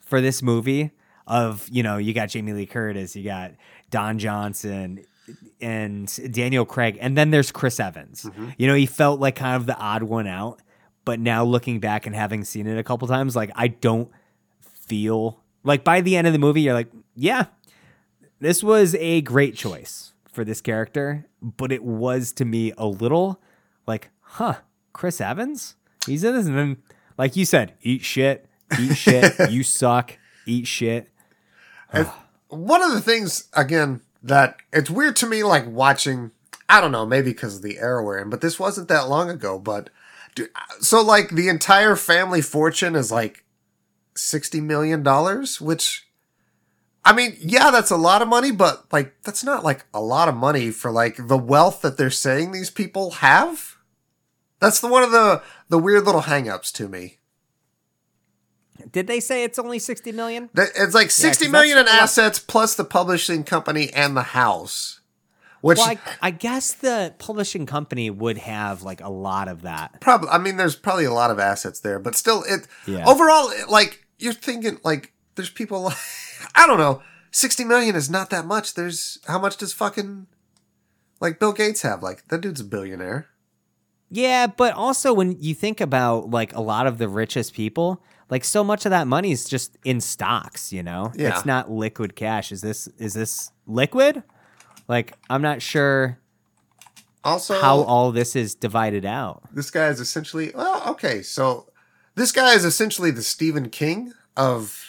for 0.00 0.20
this 0.20 0.42
movie 0.42 0.92
of, 1.26 1.68
you 1.70 1.82
know, 1.82 1.96
you 1.96 2.14
got 2.14 2.28
Jamie 2.28 2.52
Lee 2.52 2.66
Curtis, 2.66 3.16
you 3.16 3.24
got 3.24 3.52
Don 3.90 4.18
Johnson 4.18 5.04
and 5.60 6.32
Daniel 6.32 6.64
Craig, 6.64 6.98
and 7.00 7.16
then 7.16 7.30
there's 7.30 7.50
Chris 7.50 7.80
Evans. 7.80 8.24
Mm-hmm. 8.24 8.50
You 8.58 8.66
know, 8.66 8.74
he 8.74 8.86
felt 8.86 9.20
like 9.20 9.36
kind 9.36 9.56
of 9.56 9.66
the 9.66 9.76
odd 9.76 10.02
one 10.02 10.26
out, 10.26 10.60
but 11.04 11.20
now 11.20 11.44
looking 11.44 11.80
back 11.80 12.06
and 12.06 12.14
having 12.14 12.44
seen 12.44 12.66
it 12.66 12.78
a 12.78 12.82
couple 12.82 13.08
times, 13.08 13.34
like 13.34 13.50
I 13.54 13.68
don't 13.68 14.10
feel 14.60 15.42
like 15.64 15.84
by 15.84 16.00
the 16.00 16.16
end 16.16 16.26
of 16.26 16.32
the 16.32 16.38
movie, 16.38 16.62
you're 16.62 16.74
like, 16.74 16.90
yeah, 17.14 17.46
this 18.40 18.62
was 18.62 18.94
a 18.96 19.20
great 19.22 19.56
choice 19.56 20.12
for 20.30 20.44
this 20.44 20.60
character, 20.60 21.26
but 21.40 21.72
it 21.72 21.82
was 21.82 22.32
to 22.32 22.44
me 22.44 22.72
a 22.76 22.86
little 22.86 23.40
like, 23.86 24.10
huh, 24.20 24.56
Chris 24.92 25.20
Evans? 25.20 25.76
He's 26.06 26.22
in 26.22 26.34
this. 26.34 26.46
And 26.46 26.56
then, 26.56 26.76
like 27.18 27.36
you 27.36 27.44
said, 27.44 27.74
eat 27.82 28.02
shit, 28.02 28.48
eat 28.78 28.94
shit, 28.94 29.34
you 29.50 29.62
suck, 29.62 30.18
eat 30.46 30.66
shit. 30.66 31.08
one 32.48 32.82
of 32.82 32.92
the 32.92 33.00
things 33.00 33.48
again 33.54 34.02
that 34.26 34.56
it's 34.72 34.90
weird 34.90 35.16
to 35.16 35.26
me 35.26 35.42
like 35.42 35.66
watching 35.66 36.30
i 36.68 36.80
don't 36.80 36.92
know 36.92 37.06
maybe 37.06 37.30
because 37.30 37.56
of 37.56 37.62
the 37.62 37.78
era 37.78 38.02
we're 38.02 38.18
in 38.18 38.30
but 38.30 38.40
this 38.40 38.58
wasn't 38.58 38.88
that 38.88 39.08
long 39.08 39.30
ago 39.30 39.58
but 39.58 39.90
dude, 40.34 40.50
so 40.80 41.00
like 41.02 41.30
the 41.30 41.48
entire 41.48 41.96
family 41.96 42.42
fortune 42.42 42.94
is 42.94 43.12
like 43.12 43.44
60 44.14 44.60
million 44.60 45.02
dollars 45.02 45.60
which 45.60 46.06
i 47.04 47.12
mean 47.12 47.36
yeah 47.40 47.70
that's 47.70 47.90
a 47.90 47.96
lot 47.96 48.22
of 48.22 48.28
money 48.28 48.50
but 48.50 48.84
like 48.92 49.14
that's 49.22 49.44
not 49.44 49.62
like 49.62 49.84
a 49.92 50.00
lot 50.00 50.28
of 50.28 50.34
money 50.34 50.70
for 50.70 50.90
like 50.90 51.16
the 51.28 51.38
wealth 51.38 51.82
that 51.82 51.96
they're 51.96 52.10
saying 52.10 52.52
these 52.52 52.70
people 52.70 53.10
have. 53.12 53.76
That's 54.58 54.80
the 54.80 54.88
one 54.88 55.02
of 55.02 55.12
the 55.12 55.42
the 55.68 55.78
weird 55.78 56.04
little 56.04 56.22
hangups 56.22 56.72
to 56.72 56.88
me 56.88 57.18
Did 58.92 59.06
they 59.06 59.20
say 59.20 59.44
it's 59.44 59.58
only 59.58 59.78
60 59.78 60.12
million? 60.12 60.50
It's 60.54 60.94
like 60.94 61.10
sixty 61.10 61.44
'cause 61.46 61.52
million 61.52 61.78
in 61.78 61.88
assets 61.88 62.38
plus 62.38 62.74
the 62.74 62.84
publishing 62.84 63.44
company 63.44 63.92
and 63.92 64.16
the 64.16 64.22
house. 64.22 65.00
Which 65.62 65.78
Well, 65.78 65.88
I, 65.88 65.98
I 66.22 66.30
guess 66.30 66.72
the 66.72 67.14
publishing 67.18 67.66
company 67.66 68.08
would 68.10 68.38
have 68.38 68.82
like 68.82 69.00
a 69.00 69.08
lot 69.08 69.48
of 69.48 69.62
that. 69.62 70.00
probably, 70.00 70.28
I 70.28 70.38
mean, 70.38 70.56
there's 70.58 70.76
probably 70.76 71.06
a 71.06 71.12
lot 71.12 71.30
of 71.30 71.38
assets 71.38 71.80
there, 71.80 71.98
but 71.98 72.14
still, 72.14 72.44
it 72.46 72.66
Yeah. 72.86 73.04
overall, 73.06 73.50
like 73.68 74.06
you're 74.18 74.32
thinking, 74.34 74.78
like 74.84 75.12
there's 75.34 75.50
people, 75.50 75.92
I 76.54 76.66
don't 76.66 76.78
know, 76.78 77.02
sixty 77.32 77.64
million 77.64 77.96
is 77.96 78.08
not 78.10 78.30
that 78.30 78.46
much. 78.46 78.74
There's 78.74 79.18
how 79.26 79.38
much 79.38 79.56
does 79.56 79.72
fucking 79.72 80.26
like 81.20 81.40
Bill 81.40 81.52
Gates 81.52 81.82
have? 81.82 82.02
Like 82.02 82.28
that 82.28 82.42
dude's 82.42 82.60
a 82.60 82.64
billionaire. 82.64 83.26
Yeah, 84.16 84.46
but 84.46 84.72
also 84.74 85.12
when 85.12 85.40
you 85.42 85.54
think 85.54 85.80
about 85.80 86.30
like 86.30 86.54
a 86.54 86.60
lot 86.60 86.86
of 86.86 86.96
the 86.98 87.08
richest 87.08 87.52
people, 87.54 88.02
like 88.30 88.44
so 88.44 88.64
much 88.64 88.86
of 88.86 88.90
that 88.90 89.06
money 89.06 89.30
is 89.30 89.46
just 89.48 89.76
in 89.84 90.00
stocks, 90.00 90.72
you 90.72 90.82
know? 90.82 91.12
Yeah. 91.14 91.36
It's 91.36 91.44
not 91.44 91.70
liquid 91.70 92.16
cash. 92.16 92.50
Is 92.50 92.62
this 92.62 92.88
is 92.98 93.12
this 93.14 93.52
liquid? 93.66 94.22
Like 94.88 95.14
I'm 95.28 95.42
not 95.42 95.60
sure 95.60 96.18
Also, 97.24 97.60
how 97.60 97.80
all 97.82 98.10
this 98.12 98.34
is 98.34 98.54
divided 98.54 99.04
out. 99.04 99.42
this 99.52 99.70
guy 99.70 99.88
is 99.88 100.00
essentially 100.00 100.50
well, 100.54 100.82
okay, 100.92 101.22
so 101.22 101.68
this 102.14 102.32
guy 102.32 102.54
is 102.54 102.64
essentially 102.64 103.10
the 103.10 103.22
Stephen 103.22 103.68
King 103.68 104.12
of. 104.36 104.82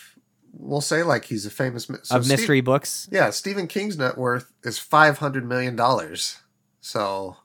We'll 0.60 0.82
say 0.82 1.04
like 1.04 1.26
he's 1.26 1.46
a 1.46 1.52
famous 1.52 1.86
so 1.86 2.16
of 2.16 2.26
Steve- 2.26 2.40
mystery 2.40 2.62
books. 2.62 3.08
Yeah, 3.12 3.30
Stephen 3.30 3.68
King's 3.68 3.96
net 3.98 4.18
worth 4.18 4.52
is 4.64 4.80
five 4.80 5.20
hundred 5.20 5.46
million 5.48 5.76
dollars. 5.76 6.40
So 6.82 7.38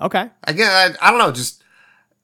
Okay. 0.00 0.30
again, 0.44 0.96
I, 1.00 1.08
I 1.08 1.10
don't 1.10 1.18
know. 1.18 1.32
Just 1.32 1.62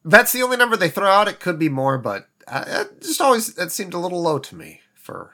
that's 0.05 0.33
the 0.33 0.43
only 0.43 0.57
number 0.57 0.77
they 0.77 0.89
throw 0.91 1.09
out. 1.09 1.29
It 1.29 1.41
could 1.41 1.59
be 1.59 1.69
more, 1.69 1.99
but 1.99 2.29
uh, 2.49 2.65
it 2.67 3.03
just 3.03 3.21
always 3.21 3.55
that 3.55 3.73
seemed 3.73 3.95
a 3.95 3.99
little 3.99 4.23
low 4.23 4.39
to 4.39 4.55
me. 4.57 4.81
For 4.95 5.33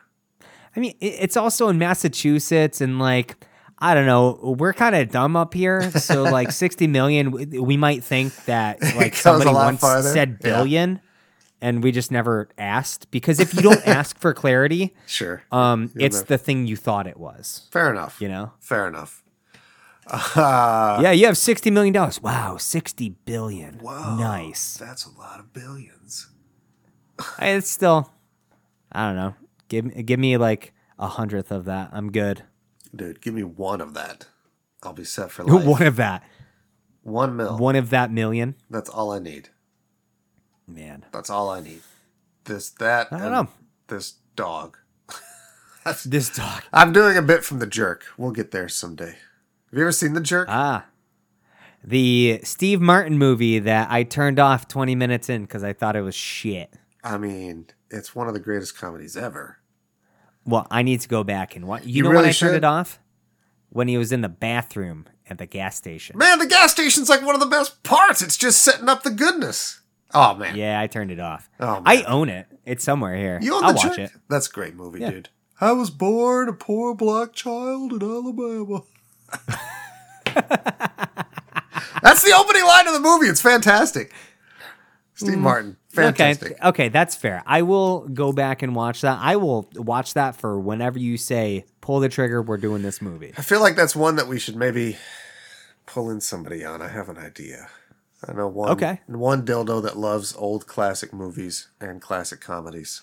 I 0.77 0.81
mean, 0.81 0.95
it- 1.01 1.17
it's 1.21 1.37
also 1.37 1.69
in 1.69 1.79
Massachusetts 1.79 2.81
and 2.81 2.99
like 2.99 3.47
I 3.79 3.95
don't 3.95 4.07
know, 4.07 4.39
we're 4.59 4.73
kind 4.73 4.95
of 4.95 5.11
dumb 5.11 5.35
up 5.37 5.55
here. 5.55 5.91
So 5.99 6.23
like 6.39 6.53
60 6.53 6.87
million, 6.87 7.31
we- 7.33 7.47
we 7.59 7.77
might 7.77 8.05
think 8.05 8.33
that 8.45 8.81
like 8.97 9.15
somebody 9.17 9.53
once 9.53 9.81
farther. 9.81 10.09
said 10.13 10.39
Yeah. 10.41 10.51
billion 10.59 11.01
and 11.61 11.83
we 11.83 11.93
just 11.93 12.11
never 12.11 12.49
asked 12.59 13.11
because 13.11 13.39
if 13.41 13.55
you 13.55 13.61
don't 13.63 13.87
ask 13.87 14.19
for 14.19 14.35
clarity, 14.35 14.95
sure, 15.07 15.43
um 15.53 15.91
You'll 15.95 16.05
it's 16.07 16.17
never- 16.17 16.27
the 16.27 16.39
thing 16.39 16.67
you 16.67 16.77
thought 16.77 17.07
it 17.07 17.17
was, 17.19 17.69
fair 17.73 17.91
enough. 17.91 18.21
you 18.21 18.29
know? 18.29 18.53
fair 18.61 18.87
enough. 18.89 19.23
Uh, 20.07 20.99
yeah, 21.03 21.13
you 21.13 21.27
have 21.27 21.39
sixty 21.39 21.71
million 21.71 21.93
dollars. 21.95 22.21
Wow, 22.21 22.57
sixty 22.57 23.11
billion. 23.11 23.79
Wow, 23.79 24.17
Nice. 24.19 24.75
That's 24.77 25.07
a 25.07 25.11
lot 25.19 25.39
of 25.41 25.53
billions. 25.53 26.29
It's 27.39 27.69
still, 27.69 28.11
I 28.91 29.07
don't 29.07 29.17
know. 29.17 29.35
Give 29.69 29.85
me, 29.85 30.03
give 30.03 30.19
me 30.19 30.37
like 30.37 30.73
a 30.99 31.07
hundredth 31.07 31.53
of 31.53 31.65
that. 31.67 31.91
I'm 31.93 32.11
good. 32.11 32.43
Dude, 32.95 33.21
give 33.21 33.33
me 33.33 33.45
one 33.45 33.81
of 33.81 33.95
that. 33.95 34.27
I'll 34.83 34.93
be 34.93 35.05
set 35.05 35.31
for 35.31 35.45
life. 35.49 35.65
One 35.65 35.83
of 35.83 35.97
that. 35.97 36.25
one 37.03 37.37
mil. 37.37 37.57
One 37.57 37.77
of 37.77 37.91
that 37.91 38.11
million. 38.11 38.57
That's 38.69 38.91
all 38.91 39.13
I 39.13 39.19
need. 39.21 39.51
Man, 40.67 41.05
That's 41.13 41.29
all 41.31 41.51
I 41.51 41.61
need. 41.61 41.81
This, 42.45 42.71
that, 42.71 43.13
I 43.13 43.19
don't 43.19 43.27
and 43.27 43.33
know. 43.35 43.49
this 43.89 44.15
dog. 44.37 44.79
this 46.07 46.31
dog. 46.35 46.63
I'm 46.73 46.93
doing 46.93 47.17
a 47.17 47.23
bit 47.23 47.45
from 47.45 47.59
The 47.59 47.67
Jerk. 47.67 48.05
We'll 48.17 48.31
get 48.31 48.51
there 48.53 48.69
someday. 48.69 49.17
Have 49.73 49.79
you 49.79 49.85
ever 49.85 49.93
seen 49.93 50.13
The 50.13 50.21
Jerk? 50.21 50.49
Ah, 50.51 50.85
the 51.83 52.41
Steve 52.45 52.81
Martin 52.81 53.17
movie 53.19 53.59
that 53.59 53.91
I 53.91 54.03
turned 54.03 54.39
off 54.39 54.69
20 54.69 54.95
minutes 54.95 55.29
in 55.31 55.43
because 55.43 55.65
I 55.65 55.73
thought 55.73 55.97
it 55.97 56.03
was 56.03 56.15
shit. 56.15 56.75
I 57.03 57.17
mean, 57.19 57.67
it's 57.91 58.15
one 58.15 58.29
of 58.29 58.35
the 58.35 58.41
greatest 58.41 58.77
comedies 58.79 59.17
ever. 59.17 59.59
Well, 60.45 60.67
I 60.71 60.83
need 60.83 61.01
to 61.01 61.09
go 61.09 61.25
back 61.25 61.57
and 61.57 61.67
watch. 61.67 61.85
You, 61.85 61.95
You 61.95 62.03
know 62.03 62.09
when 62.11 62.19
really 62.19 62.29
I 62.29 62.33
turned 62.33 62.55
it 62.57 62.65
off? 62.65 63.01
When 63.71 63.89
he 63.89 63.97
was 63.97 64.13
in 64.13 64.21
the 64.21 64.29
bathroom 64.29 65.07
at 65.29 65.39
the 65.39 65.47
gas 65.47 65.75
station. 65.77 66.19
Man, 66.19 66.39
the 66.39 66.47
gas 66.47 66.73
station's 66.73 67.09
like 67.09 67.23
one 67.23 67.35
of 67.35 67.41
the 67.41 67.47
best 67.47 67.83
parts. 67.83 68.21
It's 68.21 68.37
just 68.37 68.61
setting 68.63 68.89
up 68.91 69.03
the 69.03 69.11
goodness. 69.11 69.81
Oh 70.15 70.35
man, 70.35 70.55
Yeah, 70.55 70.79
I 70.79 70.87
turned 70.89 71.11
it 71.11 71.19
off. 71.19 71.49
Oh, 71.59 71.77
man. 71.81 71.83
I 71.87 72.03
own 72.03 72.29
it. 72.29 72.47
It's 72.67 72.85
somewhere 72.85 73.17
here. 73.17 73.39
you 73.41 73.55
own 73.55 73.65
I'll 73.65 73.73
the 73.73 73.77
watch 73.89 73.97
jerk? 73.97 73.99
it. 73.99 74.11
That's 74.29 74.49
a 74.49 74.53
great 74.53 74.75
movie, 74.77 75.01
Yeah. 75.01 75.11
dude. 75.11 75.29
I 75.59 75.73
was 75.73 75.89
born 75.91 76.49
a 76.51 76.53
poor 76.53 76.95
black 76.95 77.33
child 77.33 77.93
in 77.95 78.03
Alabama. 78.03 78.83
That's 82.03 82.23
the 82.23 82.33
opening 82.37 82.65
line 82.65 82.87
of 82.89 82.95
the 82.95 83.01
movie. 83.01 83.27
It's 83.27 83.41
fantastic. 83.41 84.13
Steve 85.15 85.35
mm. 85.35 85.41
Martin, 85.41 85.77
fantastic. 85.89 86.53
Okay, 86.53 86.69
okay, 86.69 86.89
that's 86.89 87.15
fair. 87.15 87.43
I 87.47 87.63
will 87.63 88.09
go 88.09 88.33
back 88.33 88.63
and 88.63 88.75
watch 88.75 89.03
that. 89.03 89.19
I 89.21 89.37
will 89.37 89.69
watch 89.75 90.15
that 90.15 90.37
for 90.37 90.59
whenever 90.59 90.99
you 90.99 91.17
say 91.17 91.65
pull 91.81 92.01
the 92.01 92.09
trigger. 92.09 92.43
We're 92.43 92.57
doing 92.57 92.83
this 92.83 93.01
movie. 93.01 93.33
I 93.37 93.43
feel 93.43 93.61
like 93.61 93.77
that's 93.77 93.95
one 93.95 94.17
that 94.17 94.27
we 94.27 94.39
should 94.39 94.57
maybe 94.57 94.97
pull 95.87 96.11
in 96.11 96.21
somebody 96.21 96.65
on. 96.65 96.83
I 96.83 96.89
have 96.89 97.09
an 97.09 97.19
idea. 97.19 97.69
I 98.27 98.33
know 98.33 98.49
one. 98.49 98.71
Okay. 98.71 99.01
One 99.07 99.45
dildo 99.45 99.83
that 99.83 99.97
loves 99.97 100.35
old 100.35 100.67
classic 100.67 101.13
movies 101.13 101.69
and 101.81 102.01
classic 102.01 102.41
comedies. 102.41 103.03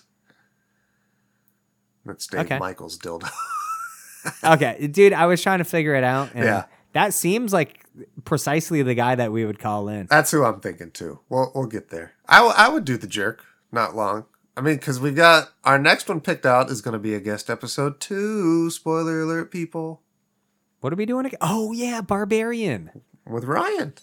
That's 2.04 2.26
Dave 2.26 2.40
Okay. 2.40 2.58
Michaels 2.58 2.98
dildo. 2.98 3.28
Okay, 4.44 4.86
dude, 4.86 5.12
I 5.12 5.26
was 5.26 5.42
trying 5.42 5.58
to 5.58 5.64
figure 5.64 5.94
it 5.94 6.04
out. 6.04 6.30
And 6.34 6.44
Yeah. 6.44 6.64
that 6.92 7.14
seems 7.14 7.52
like 7.52 7.84
precisely 8.24 8.82
the 8.82 8.94
guy 8.94 9.14
that 9.14 9.32
we 9.32 9.44
would 9.44 9.58
call 9.58 9.88
in. 9.88 10.06
That's 10.06 10.30
who 10.30 10.44
I'm 10.44 10.60
thinking 10.60 10.90
too. 10.90 11.20
We'll 11.28 11.50
we'll 11.54 11.66
get 11.66 11.90
there. 11.90 12.12
I, 12.28 12.36
w- 12.38 12.54
I 12.56 12.68
would 12.68 12.84
do 12.84 12.96
the 12.96 13.06
jerk. 13.06 13.44
Not 13.72 13.94
long. 13.94 14.26
I 14.56 14.62
mean, 14.62 14.76
because 14.76 15.00
we've 15.00 15.14
got 15.16 15.52
our 15.64 15.78
next 15.78 16.08
one 16.08 16.20
picked 16.20 16.44
out 16.44 16.70
is 16.70 16.82
going 16.82 16.92
to 16.92 16.98
be 16.98 17.14
a 17.14 17.20
guest 17.20 17.48
episode 17.48 18.00
too. 18.00 18.68
Spoiler 18.70 19.22
alert, 19.22 19.50
people. 19.50 20.02
What 20.80 20.92
are 20.92 20.96
we 20.96 21.06
doing 21.06 21.26
again? 21.26 21.38
Oh 21.40 21.72
yeah, 21.72 22.00
Barbarian. 22.00 22.90
With 23.26 23.44
Ryan. 23.44 23.94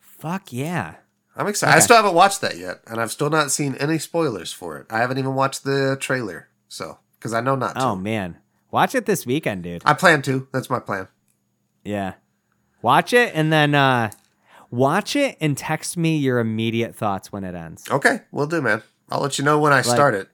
Fuck 0.00 0.52
yeah. 0.52 0.96
I'm 1.36 1.48
excited. 1.48 1.74
I 1.76 1.80
still 1.80 1.96
haven't 1.96 2.14
watched 2.14 2.40
that 2.42 2.56
yet, 2.56 2.80
and 2.86 3.00
I've 3.00 3.10
still 3.10 3.30
not 3.30 3.50
seen 3.50 3.74
any 3.76 3.98
spoilers 3.98 4.52
for 4.52 4.78
it. 4.78 4.86
I 4.90 4.98
haven't 4.98 5.18
even 5.18 5.34
watched 5.34 5.64
the 5.64 5.96
trailer, 5.98 6.48
so 6.68 6.98
because 7.18 7.34
I 7.34 7.40
know 7.40 7.56
not 7.56 7.72
oh, 7.76 7.80
to. 7.80 7.86
Oh 7.86 7.96
man, 7.96 8.36
watch 8.74 8.94
it 8.94 9.06
this 9.06 9.24
weekend, 9.24 9.62
dude. 9.62 9.82
I 9.86 9.94
plan 9.94 10.20
to. 10.22 10.48
That's 10.52 10.68
my 10.68 10.80
plan. 10.80 11.08
Yeah, 11.84 12.14
watch 12.82 13.12
it 13.12 13.32
and 13.34 13.52
then 13.52 13.74
uh 13.74 14.10
watch 14.70 15.14
it 15.16 15.36
and 15.40 15.56
text 15.56 15.96
me 15.96 16.16
your 16.16 16.38
immediate 16.40 16.94
thoughts 16.96 17.30
when 17.32 17.44
it 17.44 17.54
ends. 17.54 17.84
Okay, 17.90 18.20
we'll 18.32 18.46
do, 18.46 18.60
man. 18.60 18.82
I'll 19.10 19.20
let 19.20 19.38
you 19.38 19.44
know 19.44 19.58
when 19.58 19.72
I 19.72 19.82
start 19.82 20.14
it. 20.14 20.28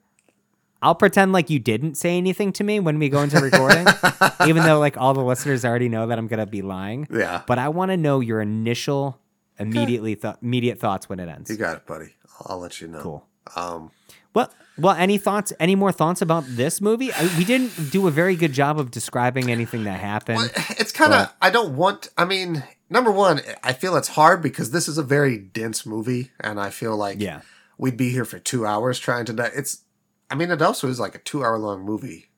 I'll 0.81 0.95
pretend 0.95 1.31
like 1.31 1.49
you 1.51 1.59
didn't 1.59 1.95
say 1.95 2.17
anything 2.17 2.51
to 2.53 2.63
me 2.63 2.79
when 2.79 2.97
we 2.97 3.07
go 3.09 3.21
into 3.21 3.39
recording, 3.39 3.85
even 4.47 4.63
though 4.63 4.79
like 4.79 4.97
all 4.97 5.13
the 5.13 5.23
listeners 5.23 5.63
already 5.63 5.89
know 5.89 6.07
that 6.07 6.17
I'm 6.17 6.27
gonna 6.27 6.47
be 6.47 6.63
lying. 6.63 7.07
Yeah, 7.11 7.43
But 7.45 7.59
I 7.59 7.69
want 7.69 7.91
to 7.91 7.97
know 7.97 8.19
your 8.19 8.41
initial, 8.41 9.19
immediately 9.59 10.15
th- 10.15 10.35
immediate 10.41 10.79
thoughts 10.79 11.07
when 11.07 11.19
it 11.19 11.29
ends. 11.29 11.51
you 11.51 11.57
got 11.57 11.77
it, 11.77 11.85
buddy. 11.85 12.15
I'll, 12.39 12.53
I'll 12.55 12.59
let 12.59 12.81
you 12.81 12.87
know. 12.87 13.01
Cool. 13.01 13.27
Um, 13.55 13.91
Well, 14.33 14.49
well, 14.77 14.95
any 14.95 15.17
thoughts? 15.17 15.53
Any 15.59 15.75
more 15.75 15.91
thoughts 15.91 16.21
about 16.21 16.43
this 16.47 16.81
movie? 16.81 17.11
I, 17.13 17.29
we 17.37 17.43
didn't 17.45 17.91
do 17.91 18.07
a 18.07 18.11
very 18.11 18.35
good 18.35 18.53
job 18.53 18.79
of 18.79 18.91
describing 18.91 19.51
anything 19.51 19.83
that 19.83 19.99
happened. 19.99 20.37
Well, 20.39 20.49
it's 20.79 20.91
kind 20.91 21.13
of 21.13 21.33
I 21.41 21.49
don't 21.49 21.75
want 21.75 22.09
I 22.17 22.25
mean 22.25 22.63
number 22.89 23.11
one 23.11 23.41
I 23.63 23.73
feel 23.73 23.95
it's 23.95 24.09
hard 24.09 24.41
because 24.41 24.71
this 24.71 24.87
is 24.87 24.97
a 24.97 25.03
very 25.03 25.37
dense 25.37 25.85
movie 25.85 26.31
and 26.39 26.59
I 26.59 26.69
feel 26.69 26.95
like 26.95 27.19
Yeah. 27.21 27.41
we'd 27.77 27.97
be 27.97 28.11
here 28.11 28.25
for 28.25 28.39
2 28.39 28.65
hours 28.65 28.99
trying 28.99 29.25
to 29.25 29.33
di- 29.33 29.51
it's 29.55 29.83
I 30.29 30.35
mean 30.35 30.51
it 30.51 30.61
also 30.61 30.87
is 30.87 30.99
like 30.99 31.15
a 31.15 31.19
2 31.19 31.43
hour 31.43 31.57
long 31.59 31.81
movie 31.83 32.29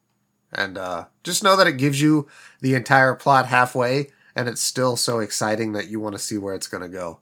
and 0.51 0.77
uh 0.77 1.05
just 1.23 1.43
know 1.43 1.55
that 1.55 1.67
it 1.67 1.77
gives 1.77 2.01
you 2.01 2.27
the 2.61 2.75
entire 2.75 3.15
plot 3.15 3.47
halfway 3.47 4.09
and 4.35 4.47
it's 4.47 4.61
still 4.61 4.95
so 4.97 5.19
exciting 5.19 5.73
that 5.73 5.87
you 5.87 5.99
want 5.99 6.13
to 6.13 6.19
see 6.19 6.37
where 6.39 6.55
it's 6.55 6.67
going 6.67 6.81
to 6.81 6.89
go. 6.89 7.19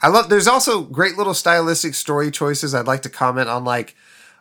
I 0.00 0.06
love 0.08 0.28
there's 0.28 0.46
also 0.46 0.82
great 0.82 1.16
little 1.16 1.34
stylistic 1.34 1.94
story 1.94 2.30
choices 2.30 2.74
I'd 2.74 2.86
like 2.86 3.02
to 3.02 3.08
comment 3.08 3.48
on 3.48 3.64
like 3.64 3.96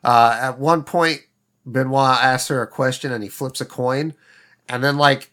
uh 0.08 0.38
at 0.42 0.58
one 0.58 0.84
point 0.84 1.22
Benoit 1.68 2.18
asks 2.22 2.48
her 2.48 2.62
a 2.62 2.68
question 2.68 3.12
and 3.12 3.24
he 3.24 3.30
flips 3.30 3.62
a 3.62 3.66
coin. 3.66 4.14
And 4.70 4.84
then 4.84 4.98
like 4.98 5.32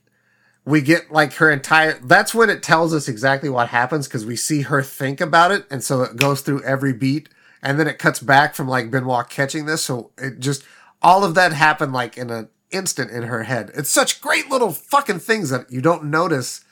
we 0.64 0.80
get 0.80 1.10
like 1.10 1.34
her 1.34 1.50
entire 1.50 1.98
that's 2.00 2.34
when 2.34 2.50
it 2.50 2.62
tells 2.62 2.92
us 2.92 3.08
exactly 3.08 3.48
what 3.48 3.68
happens 3.68 4.08
because 4.08 4.26
we 4.26 4.36
see 4.36 4.62
her 4.62 4.82
think 4.82 5.20
about 5.20 5.52
it. 5.52 5.66
And 5.70 5.82
so 5.82 6.02
it 6.02 6.16
goes 6.16 6.40
through 6.40 6.62
every 6.64 6.92
beat. 6.92 7.28
And 7.62 7.80
then 7.80 7.88
it 7.88 7.98
cuts 7.98 8.20
back 8.20 8.54
from 8.54 8.68
like 8.68 8.90
benoit 8.90 9.30
catching 9.30 9.66
this. 9.66 9.82
So 9.84 10.10
it 10.18 10.40
just 10.40 10.64
all 11.00 11.24
of 11.24 11.34
that 11.34 11.52
happened 11.52 11.92
like 11.92 12.18
in 12.18 12.30
an 12.30 12.48
instant 12.70 13.10
in 13.10 13.24
her 13.24 13.44
head. 13.44 13.70
It's 13.74 13.90
such 13.90 14.20
great 14.20 14.50
little 14.50 14.72
fucking 14.72 15.20
things 15.20 15.50
that 15.50 15.70
you 15.70 15.80
don't 15.80 16.04
notice 16.04 16.64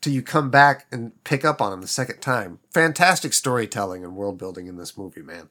till 0.00 0.12
you 0.12 0.20
come 0.20 0.50
back 0.50 0.86
and 0.90 1.12
pick 1.24 1.44
up 1.44 1.62
on 1.62 1.70
them 1.70 1.80
the 1.80 1.86
second 1.86 2.20
time. 2.20 2.58
Fantastic 2.72 3.32
storytelling 3.32 4.04
and 4.04 4.16
world 4.16 4.36
building 4.36 4.66
in 4.66 4.76
this 4.76 4.98
movie 4.98 5.22
man 5.22 5.48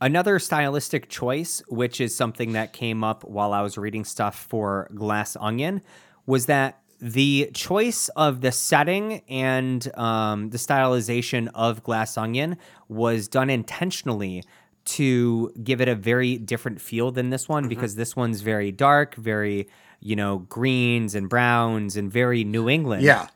Another 0.00 0.38
stylistic 0.38 1.08
choice, 1.10 1.62
which 1.68 2.00
is 2.00 2.16
something 2.16 2.52
that 2.52 2.72
came 2.72 3.04
up 3.04 3.22
while 3.24 3.52
I 3.52 3.60
was 3.60 3.76
reading 3.76 4.04
stuff 4.04 4.46
for 4.48 4.90
Glass 4.94 5.36
Onion, 5.38 5.82
was 6.24 6.46
that 6.46 6.80
the 7.00 7.50
choice 7.52 8.08
of 8.10 8.40
the 8.40 8.52
setting 8.52 9.22
and 9.28 9.94
um, 9.98 10.50
the 10.50 10.58
stylization 10.58 11.48
of 11.54 11.82
Glass 11.82 12.16
Onion 12.16 12.56
was 12.88 13.28
done 13.28 13.50
intentionally 13.50 14.42
to 14.84 15.52
give 15.62 15.82
it 15.82 15.88
a 15.88 15.94
very 15.94 16.38
different 16.38 16.80
feel 16.80 17.10
than 17.10 17.28
this 17.28 17.48
one 17.48 17.68
because 17.68 17.94
this 17.94 18.16
one's 18.16 18.40
very 18.40 18.72
dark, 18.72 19.14
very, 19.16 19.68
you 20.00 20.16
know, 20.16 20.38
greens 20.38 21.14
and 21.14 21.28
browns 21.28 21.96
and 21.96 22.10
very 22.10 22.42
New 22.42 22.68
England. 22.68 23.02
Yeah 23.02 23.28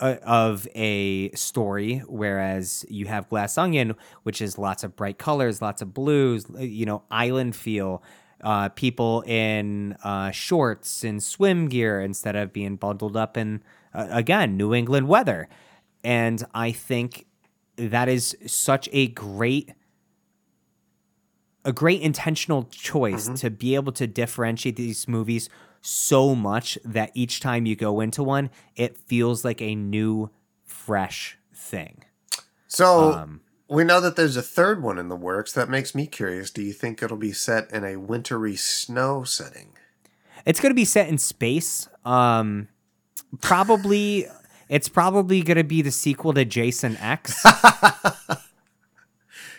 uh, 0.00 0.16
of 0.22 0.66
a 0.74 1.30
story, 1.32 2.02
whereas 2.06 2.84
you 2.88 3.06
have 3.06 3.28
Glass 3.28 3.56
Onion, 3.58 3.94
which 4.22 4.40
is 4.40 4.58
lots 4.58 4.82
of 4.82 4.96
bright 4.96 5.18
colors, 5.18 5.62
lots 5.62 5.82
of 5.82 5.94
blues, 5.94 6.46
uh, 6.54 6.60
you 6.60 6.86
know, 6.86 7.02
island 7.10 7.54
feel. 7.54 8.02
Uh, 8.42 8.70
people 8.70 9.20
in 9.26 9.94
uh, 10.02 10.30
shorts 10.30 11.04
and 11.04 11.22
swim 11.22 11.68
gear 11.68 12.00
instead 12.00 12.34
of 12.34 12.54
being 12.54 12.74
bundled 12.74 13.14
up 13.14 13.36
in 13.36 13.62
uh, 13.92 14.06
again 14.10 14.56
New 14.56 14.72
England 14.72 15.08
weather, 15.08 15.46
and 16.02 16.42
I 16.54 16.72
think 16.72 17.26
that 17.76 18.08
is 18.08 18.34
such 18.46 18.88
a 18.92 19.08
great 19.08 19.72
a 21.66 21.72
great 21.72 22.00
intentional 22.00 22.64
choice 22.64 23.28
to 23.40 23.50
be 23.50 23.74
able 23.74 23.92
to 23.92 24.06
differentiate 24.06 24.76
these 24.76 25.06
movies 25.06 25.50
so 25.80 26.34
much 26.34 26.78
that 26.84 27.10
each 27.14 27.40
time 27.40 27.66
you 27.66 27.76
go 27.76 28.00
into 28.00 28.22
one, 28.22 28.50
it 28.76 28.96
feels 28.96 29.44
like 29.44 29.62
a 29.62 29.74
new, 29.74 30.30
fresh 30.64 31.38
thing. 31.54 32.04
So 32.68 33.12
Um, 33.12 33.40
we 33.68 33.84
know 33.84 34.00
that 34.00 34.16
there's 34.16 34.36
a 34.36 34.42
third 34.42 34.82
one 34.82 34.98
in 34.98 35.08
the 35.08 35.16
works. 35.16 35.52
That 35.52 35.68
makes 35.68 35.94
me 35.94 36.06
curious. 36.06 36.50
Do 36.50 36.62
you 36.62 36.72
think 36.72 37.02
it'll 37.02 37.16
be 37.16 37.32
set 37.32 37.70
in 37.70 37.84
a 37.84 37.96
wintry 37.96 38.56
snow 38.56 39.24
setting? 39.24 39.72
It's 40.44 40.60
going 40.60 40.70
to 40.70 40.74
be 40.74 40.84
set 40.84 41.08
in 41.08 41.18
space. 41.18 41.88
Um, 42.04 42.68
probably, 43.40 44.26
it's 44.68 44.88
probably 44.88 45.42
going 45.42 45.56
to 45.56 45.64
be 45.64 45.82
the 45.82 45.90
sequel 45.90 46.32
to 46.34 46.44
Jason 46.44 46.96
X. 46.96 47.44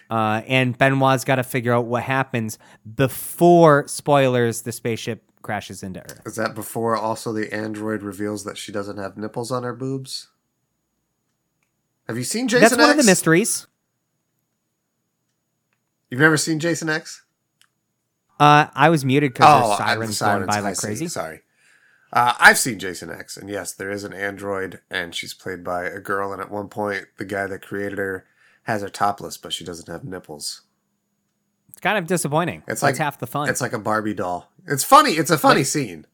uh, 0.10 0.12
and 0.46 0.78
Benoit's 0.78 1.24
got 1.24 1.36
to 1.36 1.44
figure 1.44 1.74
out 1.74 1.86
what 1.86 2.04
happens 2.04 2.58
before 2.96 3.88
spoilers. 3.88 4.64
The 4.64 4.72
spaceship 4.72 5.24
crashes 5.42 5.84
into 5.84 6.00
Earth. 6.02 6.22
Is 6.26 6.36
that 6.36 6.56
before 6.56 6.96
also 6.96 7.32
the 7.34 7.54
android 7.54 8.04
reveals 8.04 8.44
that 8.44 8.58
she 8.58 8.72
doesn't 8.72 8.98
have 8.98 9.18
nipples 9.18 9.52
on 9.52 9.64
her 9.64 9.74
boobs? 9.74 10.30
Have 12.08 12.18
you 12.18 12.24
seen 12.24 12.48
Jason 12.48 12.62
That's 12.62 12.74
X? 12.74 12.82
one 12.82 12.90
of 12.92 12.98
the 12.98 13.04
mysteries. 13.04 13.68
You've 16.10 16.20
never 16.20 16.38
seen 16.38 16.60
Jason 16.60 16.90
X? 16.90 17.24
Uh, 18.40 18.68
I 18.74 18.90
was 18.90 19.06
muted 19.06 19.34
because 19.34 19.80
Oh, 19.80 19.84
there's 19.96 20.10
the 20.10 20.14
sirens 20.16 20.48
going 20.48 20.48
by 20.48 20.60
like 20.60 20.78
crazy. 20.78 21.08
Sorry. 21.08 21.42
Uh, 22.12 22.34
I've 22.40 22.58
seen 22.58 22.80
Jason 22.80 23.10
X, 23.10 23.38
and 23.38 23.50
yes, 23.50 23.72
there 23.72 23.90
is 23.90 24.04
an 24.04 24.12
android, 24.12 24.82
and 24.90 25.16
she's 25.16 25.34
played 25.34 25.64
by 25.64 25.86
a 25.86 26.00
girl. 26.00 26.34
And 26.34 26.42
at 26.42 26.52
one 26.52 26.68
point, 26.68 27.06
the 27.18 27.24
guy 27.24 27.48
that 27.48 27.62
created 27.62 28.00
her 28.00 28.26
has 28.64 28.82
her 28.82 28.90
topless, 28.90 29.38
but 29.38 29.54
she 29.54 29.64
doesn't 29.64 29.88
have 29.88 30.04
nipples. 30.04 30.64
It's 31.72 31.80
kind 31.80 31.98
of 31.98 32.06
disappointing. 32.06 32.60
It's 32.60 32.68
That's 32.68 32.84
like 32.84 32.98
half 32.98 33.18
the 33.18 33.28
fun. 33.28 33.50
It's 33.50 33.62
like 33.62 33.74
a 33.74 33.80
Barbie 33.80 34.14
doll. 34.14 34.52
It's 34.68 34.84
funny. 34.84 35.12
It's 35.12 35.32
a 35.32 35.38
funny 35.38 35.64
scene. 35.64 36.06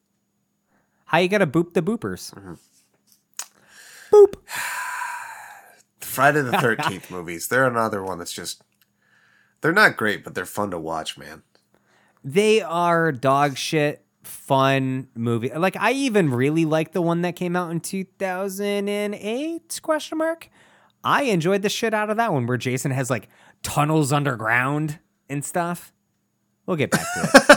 How 1.05 1.17
you 1.17 1.27
gotta 1.27 1.47
boop 1.47 1.73
the 1.73 1.81
boopers? 1.81 2.33
Mm-hmm. 2.33 4.15
Boop. 4.15 4.35
Friday 5.99 6.41
the 6.41 6.51
Thirteenth 6.61 7.09
movies. 7.09 7.47
They're 7.47 7.65
another 7.65 8.03
one 8.03 8.19
that's 8.19 8.33
just. 8.33 8.61
They're 9.61 9.73
not 9.73 9.97
great, 9.97 10.23
but 10.23 10.35
they're 10.35 10.45
fun 10.45 10.69
to 10.71 10.79
watch, 10.79 11.17
man. 11.17 11.41
They 12.23 12.61
are 12.61 13.11
dog 13.11 13.57
shit 13.57 14.03
fun 14.23 15.07
movie. 15.15 15.49
Like 15.49 15.75
I 15.77 15.93
even 15.93 16.29
really 16.29 16.65
like 16.65 16.91
the 16.91 17.01
one 17.01 17.23
that 17.23 17.35
came 17.35 17.55
out 17.55 17.71
in 17.71 17.79
2008 17.79 19.79
question 19.81 20.17
mark. 20.17 20.49
I 21.03 21.23
enjoyed 21.23 21.61
the 21.61 21.69
shit 21.69 21.93
out 21.93 22.09
of 22.09 22.17
that 22.17 22.33
one 22.33 22.45
where 22.45 22.57
Jason 22.57 22.91
has 22.91 23.09
like 23.09 23.29
tunnels 23.63 24.11
underground 24.11 24.99
and 25.29 25.45
stuff. 25.45 25.93
We'll 26.65 26.77
get 26.77 26.91
back 26.91 27.05
to 27.13 27.21
it. 27.23 27.43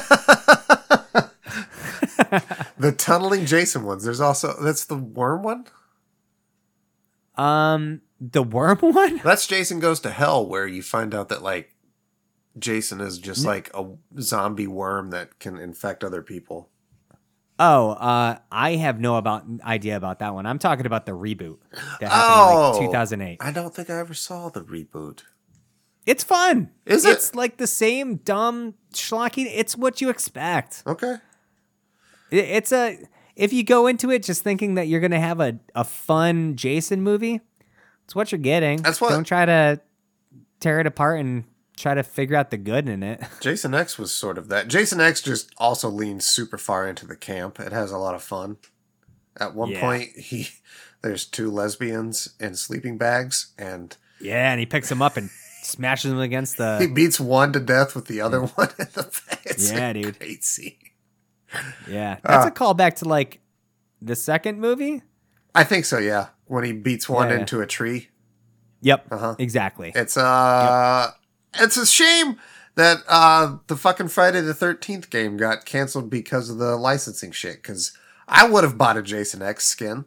The 2.78 2.92
tunneling 2.92 3.44
Jason 3.44 3.84
ones. 3.84 4.04
There's 4.04 4.20
also 4.20 4.54
that's 4.62 4.84
the 4.84 4.96
worm 4.96 5.42
one. 5.42 5.64
um 7.36 8.02
the 8.20 8.42
worm 8.42 8.78
one? 8.80 9.18
That's 9.24 9.46
Jason 9.46 9.80
Goes 9.80 10.00
to 10.00 10.10
Hell, 10.10 10.46
where 10.46 10.66
you 10.66 10.82
find 10.82 11.14
out 11.14 11.28
that 11.30 11.42
like 11.42 11.74
Jason 12.58 13.00
is 13.00 13.18
just 13.18 13.44
like 13.44 13.70
a 13.74 13.86
zombie 14.20 14.66
worm 14.66 15.10
that 15.10 15.38
can 15.38 15.58
infect 15.58 16.04
other 16.04 16.22
people. 16.22 16.68
Oh, 17.58 17.90
uh 17.90 18.38
I 18.50 18.76
have 18.76 19.00
no 19.00 19.16
about 19.16 19.44
idea 19.64 19.96
about 19.96 20.20
that 20.20 20.34
one. 20.34 20.46
I'm 20.46 20.58
talking 20.58 20.86
about 20.86 21.06
the 21.06 21.12
reboot 21.12 21.58
that 22.00 22.10
happened 22.10 22.12
Oh, 22.12 22.76
in 22.78 22.84
like 22.84 22.90
2008. 22.90 23.38
I 23.40 23.52
don't 23.52 23.74
think 23.74 23.90
I 23.90 23.98
ever 23.98 24.14
saw 24.14 24.48
the 24.48 24.62
reboot. 24.62 25.22
It's 26.06 26.24
fun. 26.24 26.70
Is 26.86 27.04
it? 27.04 27.10
It's 27.12 27.34
like 27.34 27.56
the 27.58 27.66
same 27.66 28.16
dumb 28.16 28.74
schlocky. 28.94 29.46
It's 29.46 29.76
what 29.76 30.00
you 30.00 30.08
expect. 30.08 30.82
Okay. 30.86 31.16
It- 32.30 32.44
It's 32.44 32.72
a 32.72 32.98
if 33.36 33.52
you 33.52 33.62
go 33.64 33.86
into 33.86 34.10
it 34.10 34.22
just 34.22 34.42
thinking 34.42 34.74
that 34.74 34.86
you're 34.88 35.00
gonna 35.00 35.20
have 35.20 35.40
a, 35.40 35.58
a 35.74 35.84
fun 35.84 36.56
Jason 36.56 37.00
movie, 37.02 37.40
it's 38.04 38.14
what 38.14 38.32
you're 38.32 38.38
getting. 38.38 38.82
That's 38.82 39.00
what- 39.00 39.10
Don't 39.10 39.24
try 39.24 39.44
to 39.46 39.80
tear 40.58 40.80
it 40.80 40.86
apart 40.86 41.20
and 41.20 41.44
try 41.76 41.94
to 41.94 42.02
figure 42.02 42.36
out 42.36 42.50
the 42.50 42.58
good 42.58 42.88
in 42.88 43.02
it. 43.02 43.22
Jason 43.40 43.74
X 43.74 43.98
was 43.98 44.12
sort 44.12 44.36
of 44.36 44.48
that. 44.48 44.68
Jason 44.68 45.00
X 45.00 45.22
just 45.22 45.50
also 45.56 45.88
leans 45.88 46.26
super 46.26 46.58
far 46.58 46.86
into 46.86 47.06
the 47.06 47.16
camp. 47.16 47.58
It 47.58 47.72
has 47.72 47.90
a 47.90 47.98
lot 47.98 48.14
of 48.14 48.22
fun. 48.22 48.58
At 49.38 49.54
one 49.54 49.70
Yeah. 49.70 49.80
point, 49.80 50.10
he 50.16 50.48
there's 51.02 51.24
two 51.24 51.50
lesbians 51.50 52.30
in 52.38 52.54
sleeping 52.56 52.98
bags, 52.98 53.52
and 53.58 53.96
Yeah, 54.20 54.50
and 54.50 54.60
he 54.60 54.66
picks 54.66 54.88
them 54.90 55.00
up 55.00 55.16
and 55.16 55.30
smashes 55.62 56.10
him 56.12 56.18
against 56.20 56.56
the. 56.56 56.78
he 56.78 56.86
beats 56.86 57.18
one 57.20 57.52
to 57.52 57.60
death 57.60 57.94
with 57.94 58.06
the 58.06 58.20
other 58.20 58.40
one 58.42 58.68
in 58.78 58.86
the 58.94 59.02
face. 59.04 59.70
Yeah, 59.72 59.92
dude. 59.92 60.16
Yeah, 61.88 62.18
that's 62.22 62.44
Ah. 62.44 62.48
a 62.48 62.50
callback 62.50 62.94
to 62.96 63.04
like 63.06 63.40
the 64.00 64.14
second 64.16 64.60
movie. 64.60 65.02
I 65.54 65.64
think 65.64 65.84
so. 65.84 65.98
Yeah, 65.98 66.28
when 66.46 66.64
he 66.64 66.72
beats 66.72 67.08
one 67.08 67.28
Yeah, 67.28 67.34
yeah. 67.34 67.40
into 67.40 67.60
a 67.60 67.66
tree. 67.66 68.08
Yep, 68.82 69.06
Uh-huh. 69.10 69.34
exactly. 69.38 69.92
It's 69.94 70.16
uh, 70.16 71.10
it's 71.54 71.76
a 71.76 71.84
shame 71.86 72.36
that 72.76 72.98
uh 73.08 73.56
the 73.66 73.76
fucking 73.76 74.08
Friday 74.08 74.40
the 74.40 74.54
Thirteenth 74.54 75.10
game 75.10 75.36
got 75.36 75.64
canceled 75.64 76.08
because 76.08 76.48
of 76.50 76.58
the 76.58 76.76
licensing 76.76 77.32
shit. 77.32 77.56
Because 77.56 77.92
I 78.28 78.48
would 78.48 78.62
have 78.64 78.78
bought 78.78 78.96
a 78.96 79.02
Jason 79.02 79.42
X 79.42 79.64
skin. 79.64 80.04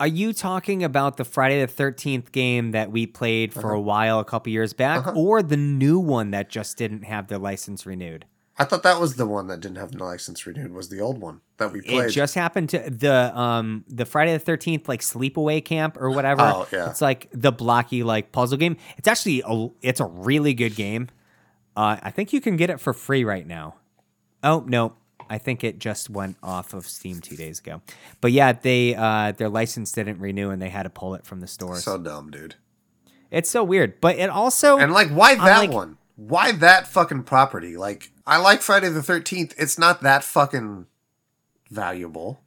Are 0.00 0.06
you 0.08 0.32
talking 0.32 0.82
about 0.82 1.16
the 1.16 1.24
Friday 1.24 1.60
the 1.60 1.66
Thirteenth 1.68 2.32
game 2.32 2.72
that 2.72 2.90
we 2.90 3.06
played 3.06 3.52
for 3.54 3.72
a 3.72 3.80
while 3.80 4.18
a 4.18 4.24
couple 4.24 4.52
years 4.52 4.72
back, 4.72 5.06
Uh-huh. 5.06 5.12
or 5.18 5.42
the 5.42 5.56
new 5.56 5.98
one 5.98 6.32
that 6.32 6.48
just 6.50 6.76
didn't 6.76 7.02
have 7.04 7.28
their 7.28 7.38
license 7.38 7.86
renewed? 7.86 8.24
I 8.58 8.64
thought 8.64 8.82
that 8.82 9.00
was 9.00 9.14
the 9.16 9.26
one 9.26 9.46
that 9.46 9.60
didn't 9.60 9.78
have 9.78 9.92
the 9.92 10.04
license 10.04 10.46
renewed. 10.46 10.72
Was 10.74 10.88
the 10.88 11.00
old 11.00 11.20
one 11.20 11.40
that 11.56 11.72
we 11.72 11.80
played? 11.80 12.06
It 12.06 12.10
just 12.10 12.34
happened 12.34 12.68
to 12.70 12.78
the 12.90 13.36
um 13.38 13.84
the 13.88 14.04
Friday 14.04 14.32
the 14.32 14.38
Thirteenth 14.40 14.88
like 14.88 15.00
sleepaway 15.00 15.64
camp 15.64 15.96
or 16.00 16.10
whatever. 16.10 16.42
Oh, 16.42 16.66
yeah. 16.72 16.90
It's 16.90 17.00
like 17.00 17.28
the 17.32 17.52
blocky 17.52 18.02
like 18.02 18.32
puzzle 18.32 18.58
game. 18.58 18.76
It's 18.98 19.08
actually 19.08 19.42
a 19.46 19.68
it's 19.82 20.00
a 20.00 20.06
really 20.06 20.52
good 20.54 20.74
game. 20.74 21.08
Uh, 21.76 21.96
I 22.02 22.10
think 22.10 22.32
you 22.32 22.40
can 22.40 22.56
get 22.56 22.68
it 22.70 22.80
for 22.80 22.92
free 22.92 23.24
right 23.24 23.46
now. 23.46 23.76
Oh 24.44 24.64
no, 24.66 24.94
I 25.34 25.38
think 25.38 25.64
it 25.64 25.78
just 25.78 26.10
went 26.10 26.36
off 26.42 26.74
of 26.74 26.86
Steam 26.86 27.20
two 27.20 27.36
days 27.36 27.58
ago. 27.60 27.80
But 28.20 28.32
yeah, 28.32 28.52
they 28.52 28.94
uh 28.94 29.32
their 29.32 29.48
license 29.48 29.92
didn't 29.92 30.18
renew 30.20 30.50
and 30.50 30.60
they 30.60 30.68
had 30.68 30.82
to 30.84 30.90
pull 30.90 31.14
it 31.14 31.24
from 31.24 31.40
the 31.40 31.46
stores. 31.46 31.84
so 31.84 31.96
dumb, 31.98 32.30
dude. 32.30 32.54
it's 33.30 33.50
so 33.50 33.64
weird. 33.64 34.00
But 34.00 34.16
it 34.16 34.30
also 34.30 34.78
And 34.78 34.92
like, 34.92 35.08
why 35.08 35.34
that 35.36 35.58
like- 35.58 35.72
one? 35.72 35.96
Why 36.16 36.52
that 36.52 36.86
fucking 36.86 37.22
property? 37.24 37.76
Like, 37.76 38.12
I 38.26 38.36
like 38.36 38.60
Friday 38.60 38.90
the 38.90 39.02
Thirteenth. 39.02 39.54
It's 39.56 39.78
not 39.78 40.02
that 40.02 40.22
fucking 40.22 40.86
valuable. 41.70 42.42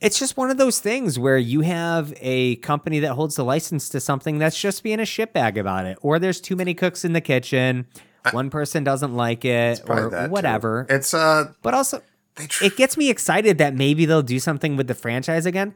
it's 0.00 0.18
just 0.18 0.36
one 0.36 0.50
of 0.50 0.56
those 0.58 0.80
things 0.80 1.18
where 1.18 1.36
you 1.38 1.60
have 1.62 2.12
a 2.20 2.56
company 2.56 3.00
that 3.00 3.12
holds 3.12 3.36
the 3.36 3.44
license 3.44 3.88
to 3.90 4.00
something 4.00 4.38
that's 4.38 4.58
just 4.60 4.82
being 4.82 4.98
a 5.00 5.04
shitbag 5.04 5.58
about 5.58 5.86
it, 5.86 5.98
or 6.02 6.18
there's 6.18 6.40
too 6.40 6.56
many 6.56 6.72
cooks 6.74 7.04
in 7.04 7.12
the 7.12 7.20
kitchen, 7.20 7.86
one 8.32 8.48
person 8.50 8.82
doesn't 8.84 9.14
like 9.14 9.44
it, 9.44 9.80
or 9.88 10.08
that, 10.10 10.26
too. 10.26 10.30
whatever. 10.32 10.86
It's 10.88 11.12
uh, 11.14 11.52
But 11.62 11.74
also, 11.74 12.02
tr- 12.36 12.64
it 12.64 12.76
gets 12.76 12.96
me 12.96 13.10
excited 13.10 13.58
that 13.58 13.74
maybe 13.74 14.04
they'll 14.06 14.22
do 14.22 14.38
something 14.38 14.76
with 14.76 14.86
the 14.86 14.94
franchise 14.94 15.46
again. 15.46 15.74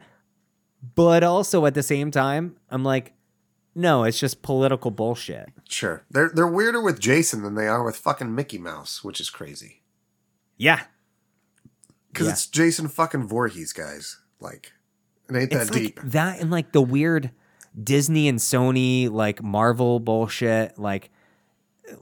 But 0.95 1.23
also 1.23 1.65
at 1.65 1.73
the 1.73 1.83
same 1.83 2.11
time, 2.11 2.57
I'm 2.69 2.83
like, 2.83 3.13
no, 3.73 4.03
it's 4.03 4.19
just 4.19 4.41
political 4.41 4.91
bullshit. 4.91 5.49
sure 5.67 6.03
they're 6.11 6.29
they're 6.33 6.47
weirder 6.47 6.81
with 6.81 6.99
Jason 6.99 7.41
than 7.43 7.55
they 7.55 7.67
are 7.67 7.83
with 7.83 7.97
fucking 7.97 8.33
Mickey 8.33 8.57
Mouse, 8.57 9.03
which 9.03 9.19
is 9.19 9.29
crazy. 9.29 9.81
Yeah. 10.57 10.83
Because 12.11 12.27
Yeah. 12.27 12.33
it's 12.33 12.47
Jason 12.47 12.87
fucking 12.87 13.27
Voorhees, 13.27 13.73
guys. 13.73 14.19
Like, 14.39 14.71
it 15.29 15.35
ain't 15.35 15.49
that 15.51 15.61
It's 15.63 15.71
like 15.71 15.81
deep. 15.81 15.99
that 16.03 16.39
and 16.39 16.51
like 16.51 16.71
the 16.71 16.81
weird 16.81 17.31
Disney 17.81 18.27
and 18.29 18.39
Sony 18.39 19.09
like 19.11 19.43
Marvel 19.43 19.99
bullshit, 19.99 20.77
like 20.77 21.09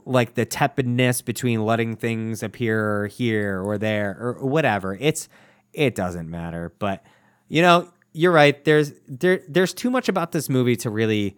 like 0.04 0.34
the 0.34 0.46
tepidness 0.46 1.22
between 1.22 1.64
letting 1.64 1.96
things 1.96 2.42
appear 2.42 3.06
here 3.08 3.62
or 3.62 3.78
there 3.78 4.16
or 4.18 4.46
whatever. 4.46 4.96
It's 5.00 5.28
it 5.72 5.94
doesn't 5.94 6.30
matter. 6.30 6.72
But 6.78 7.04
you 7.48 7.62
know, 7.62 7.90
you're 8.12 8.32
right. 8.32 8.62
There's 8.64 8.92
there 9.06 9.40
there's 9.48 9.74
too 9.74 9.90
much 9.90 10.08
about 10.08 10.32
this 10.32 10.48
movie 10.48 10.76
to 10.76 10.90
really 10.90 11.36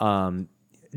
um 0.00 0.48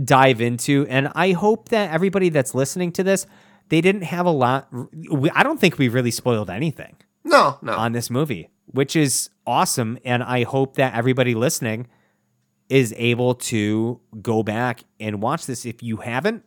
dive 0.03 0.41
into. 0.41 0.85
And 0.89 1.09
I 1.15 1.31
hope 1.31 1.69
that 1.69 1.91
everybody 1.91 2.29
that's 2.29 2.53
listening 2.53 2.91
to 2.93 3.03
this, 3.03 3.25
they 3.69 3.81
didn't 3.81 4.03
have 4.03 4.25
a 4.25 4.31
lot 4.31 4.67
we, 5.11 5.29
I 5.31 5.43
don't 5.43 5.59
think 5.59 5.77
we 5.77 5.87
really 5.89 6.11
spoiled 6.11 6.49
anything 6.49 6.95
No, 7.23 7.57
no. 7.61 7.73
on 7.73 7.91
this 7.93 8.09
movie, 8.09 8.49
which 8.67 8.95
is 8.95 9.29
awesome. 9.45 9.97
And 10.05 10.23
I 10.23 10.43
hope 10.43 10.75
that 10.75 10.93
everybody 10.93 11.33
listening 11.35 11.87
is 12.69 12.93
able 12.97 13.33
to 13.35 13.99
go 14.21 14.43
back 14.43 14.83
and 14.99 15.21
watch 15.21 15.45
this 15.45 15.65
if 15.65 15.81
you 15.81 15.97
haven't 15.97 16.43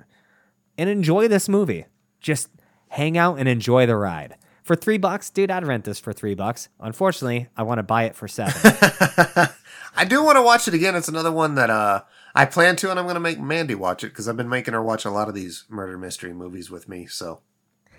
and 0.81 0.89
enjoy 0.89 1.29
this 1.29 1.47
movie. 1.49 1.85
Just 2.21 2.49
hang 2.89 3.19
out 3.19 3.39
and 3.39 3.49
enjoy 3.49 3.85
the 3.87 3.97
ride. 3.97 4.37
For 4.63 4.75
three 4.77 4.99
bucks, 4.99 5.29
dude, 5.31 5.51
I'd 5.51 5.67
rent 5.67 5.85
this 5.85 5.99
for 6.01 6.13
three 6.13 6.35
bucks. 6.35 6.69
Unfortunately, 6.81 7.49
I 7.57 7.63
want 7.65 7.79
to 7.79 7.83
buy 7.83 8.05
it 8.05 8.15
for 8.15 8.27
seven. 8.29 8.55
I 9.97 10.05
do 10.07 10.23
want 10.25 10.37
to 10.37 10.43
watch 10.43 10.69
it 10.69 10.75
again. 10.75 10.95
It's 10.95 11.09
another 11.09 11.33
one 11.33 11.55
that 11.57 11.71
uh 11.71 12.03
I 12.35 12.45
plan 12.47 12.77
to, 12.77 12.91
and 12.91 12.99
I'm 12.99 13.07
going 13.07 13.15
to 13.17 13.21
make 13.21 13.41
Mandy 13.41 13.75
watch 13.75 14.05
it 14.05 14.09
because 14.09 14.29
I've 14.29 14.37
been 14.37 14.49
making 14.49 14.73
her 14.75 14.83
watch 14.83 15.05
a 15.05 15.11
lot 15.11 15.29
of 15.29 15.35
these 15.35 15.65
murder 15.69 15.99
mystery 15.99 16.33
movies 16.33 16.71
with 16.71 16.89
me. 16.89 17.07
So 17.07 17.41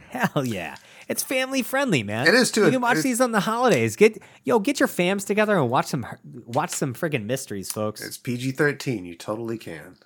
Hell 0.09 0.45
yeah. 0.45 0.75
It's 1.09 1.23
family 1.23 1.61
friendly, 1.61 2.03
man. 2.03 2.27
It 2.27 2.33
is, 2.33 2.51
too. 2.51 2.65
You 2.65 2.71
can 2.71 2.81
watch 2.81 2.91
It's- 2.99 3.03
these 3.03 3.21
on 3.21 3.31
the 3.33 3.41
holidays. 3.41 3.95
Get 3.97 4.17
yo, 4.45 4.59
get 4.59 4.79
your 4.79 4.87
fams 4.87 5.25
together 5.25 5.57
and 5.57 5.69
watch 5.69 5.87
some 5.87 6.05
watch 6.45 6.69
some 6.71 6.93
friggin' 6.93 7.25
mysteries, 7.25 7.71
folks. 7.71 8.01
it's 8.01 8.17
PG-13. 8.17 9.05
You 9.05 9.15
totally 9.15 9.57
can. 9.57 9.97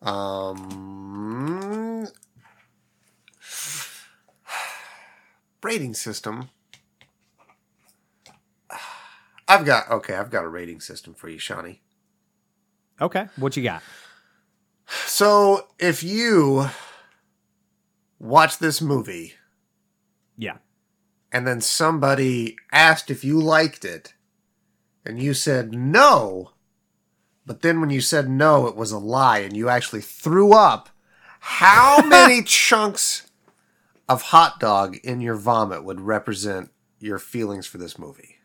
Um, 0.00 0.88
rating 5.62 5.94
system. 5.94 6.50
I've 9.46 9.64
got 9.64 9.90
okay. 9.90 10.14
I've 10.14 10.30
got 10.30 10.44
a 10.44 10.48
rating 10.48 10.80
system 10.80 11.14
for 11.14 11.28
you, 11.28 11.38
Shawnee. 11.38 11.80
Okay. 13.00 13.26
What 13.36 13.56
you 13.56 13.62
got? 13.62 13.82
So 15.06 15.68
if 15.78 16.02
you 16.02 16.66
watch 18.18 18.58
this 18.58 18.80
movie 18.82 19.34
Yeah. 20.36 20.56
and 21.30 21.46
then 21.46 21.60
somebody 21.60 22.56
asked 22.72 23.10
if 23.10 23.22
you 23.24 23.40
liked 23.40 23.84
it 23.84 24.14
and 25.04 25.22
you 25.22 25.34
said 25.34 25.72
no, 25.72 26.50
but 27.48 27.62
then 27.62 27.80
when 27.80 27.90
you 27.90 28.00
said 28.00 28.28
no, 28.28 28.66
it 28.68 28.76
was 28.76 28.92
a 28.92 28.98
lie 28.98 29.38
and 29.38 29.56
you 29.56 29.68
actually 29.68 30.02
threw 30.02 30.52
up, 30.52 30.90
how 31.40 32.00
many 32.06 32.42
chunks 32.42 33.28
of 34.08 34.22
hot 34.22 34.60
dog 34.60 34.96
in 34.98 35.20
your 35.20 35.34
vomit 35.34 35.82
would 35.82 36.00
represent 36.00 36.70
your 37.00 37.18
feelings 37.18 37.66
for 37.66 37.78
this 37.78 37.98
movie. 37.98 38.36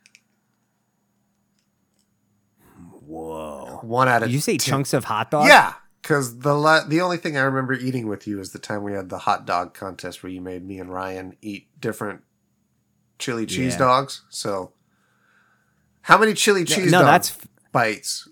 Whoa. 3.05 3.79
One 3.81 4.07
out 4.07 4.23
of 4.23 4.29
Did 4.29 4.33
you 4.33 4.39
say 4.41 4.57
10. 4.57 4.71
chunks 4.71 4.93
of 4.93 5.03
hot 5.05 5.31
dog? 5.31 5.47
Yeah, 5.47 5.73
because 6.01 6.39
the 6.39 6.53
la- 6.53 6.85
the 6.85 7.01
only 7.01 7.17
thing 7.17 7.37
I 7.37 7.41
remember 7.41 7.73
eating 7.73 8.07
with 8.07 8.27
you 8.27 8.39
is 8.39 8.51
the 8.51 8.59
time 8.59 8.83
we 8.83 8.93
had 8.93 9.09
the 9.09 9.19
hot 9.19 9.45
dog 9.45 9.73
contest 9.73 10.23
where 10.23 10.31
you 10.31 10.41
made 10.41 10.65
me 10.65 10.79
and 10.79 10.91
Ryan 10.91 11.35
eat 11.41 11.67
different 11.79 12.21
chili 13.19 13.45
cheese 13.45 13.73
Yeah. 13.73 13.79
dogs. 13.79 14.23
So, 14.29 14.73
how 16.03 16.17
many 16.17 16.33
chili 16.33 16.63
cheese 16.65 16.91
no, 16.91 16.99
dog 16.99 17.07
that's- 17.07 17.37
bites? 17.71 18.27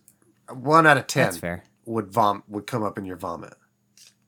One 0.51 0.85
out 0.87 0.97
of 0.97 1.07
ten 1.07 1.25
That's 1.25 1.37
fair. 1.37 1.63
would 1.85 2.11
vom 2.11 2.43
would 2.47 2.67
come 2.67 2.83
up 2.83 2.97
in 2.97 3.05
your 3.05 3.17
vomit. 3.17 3.53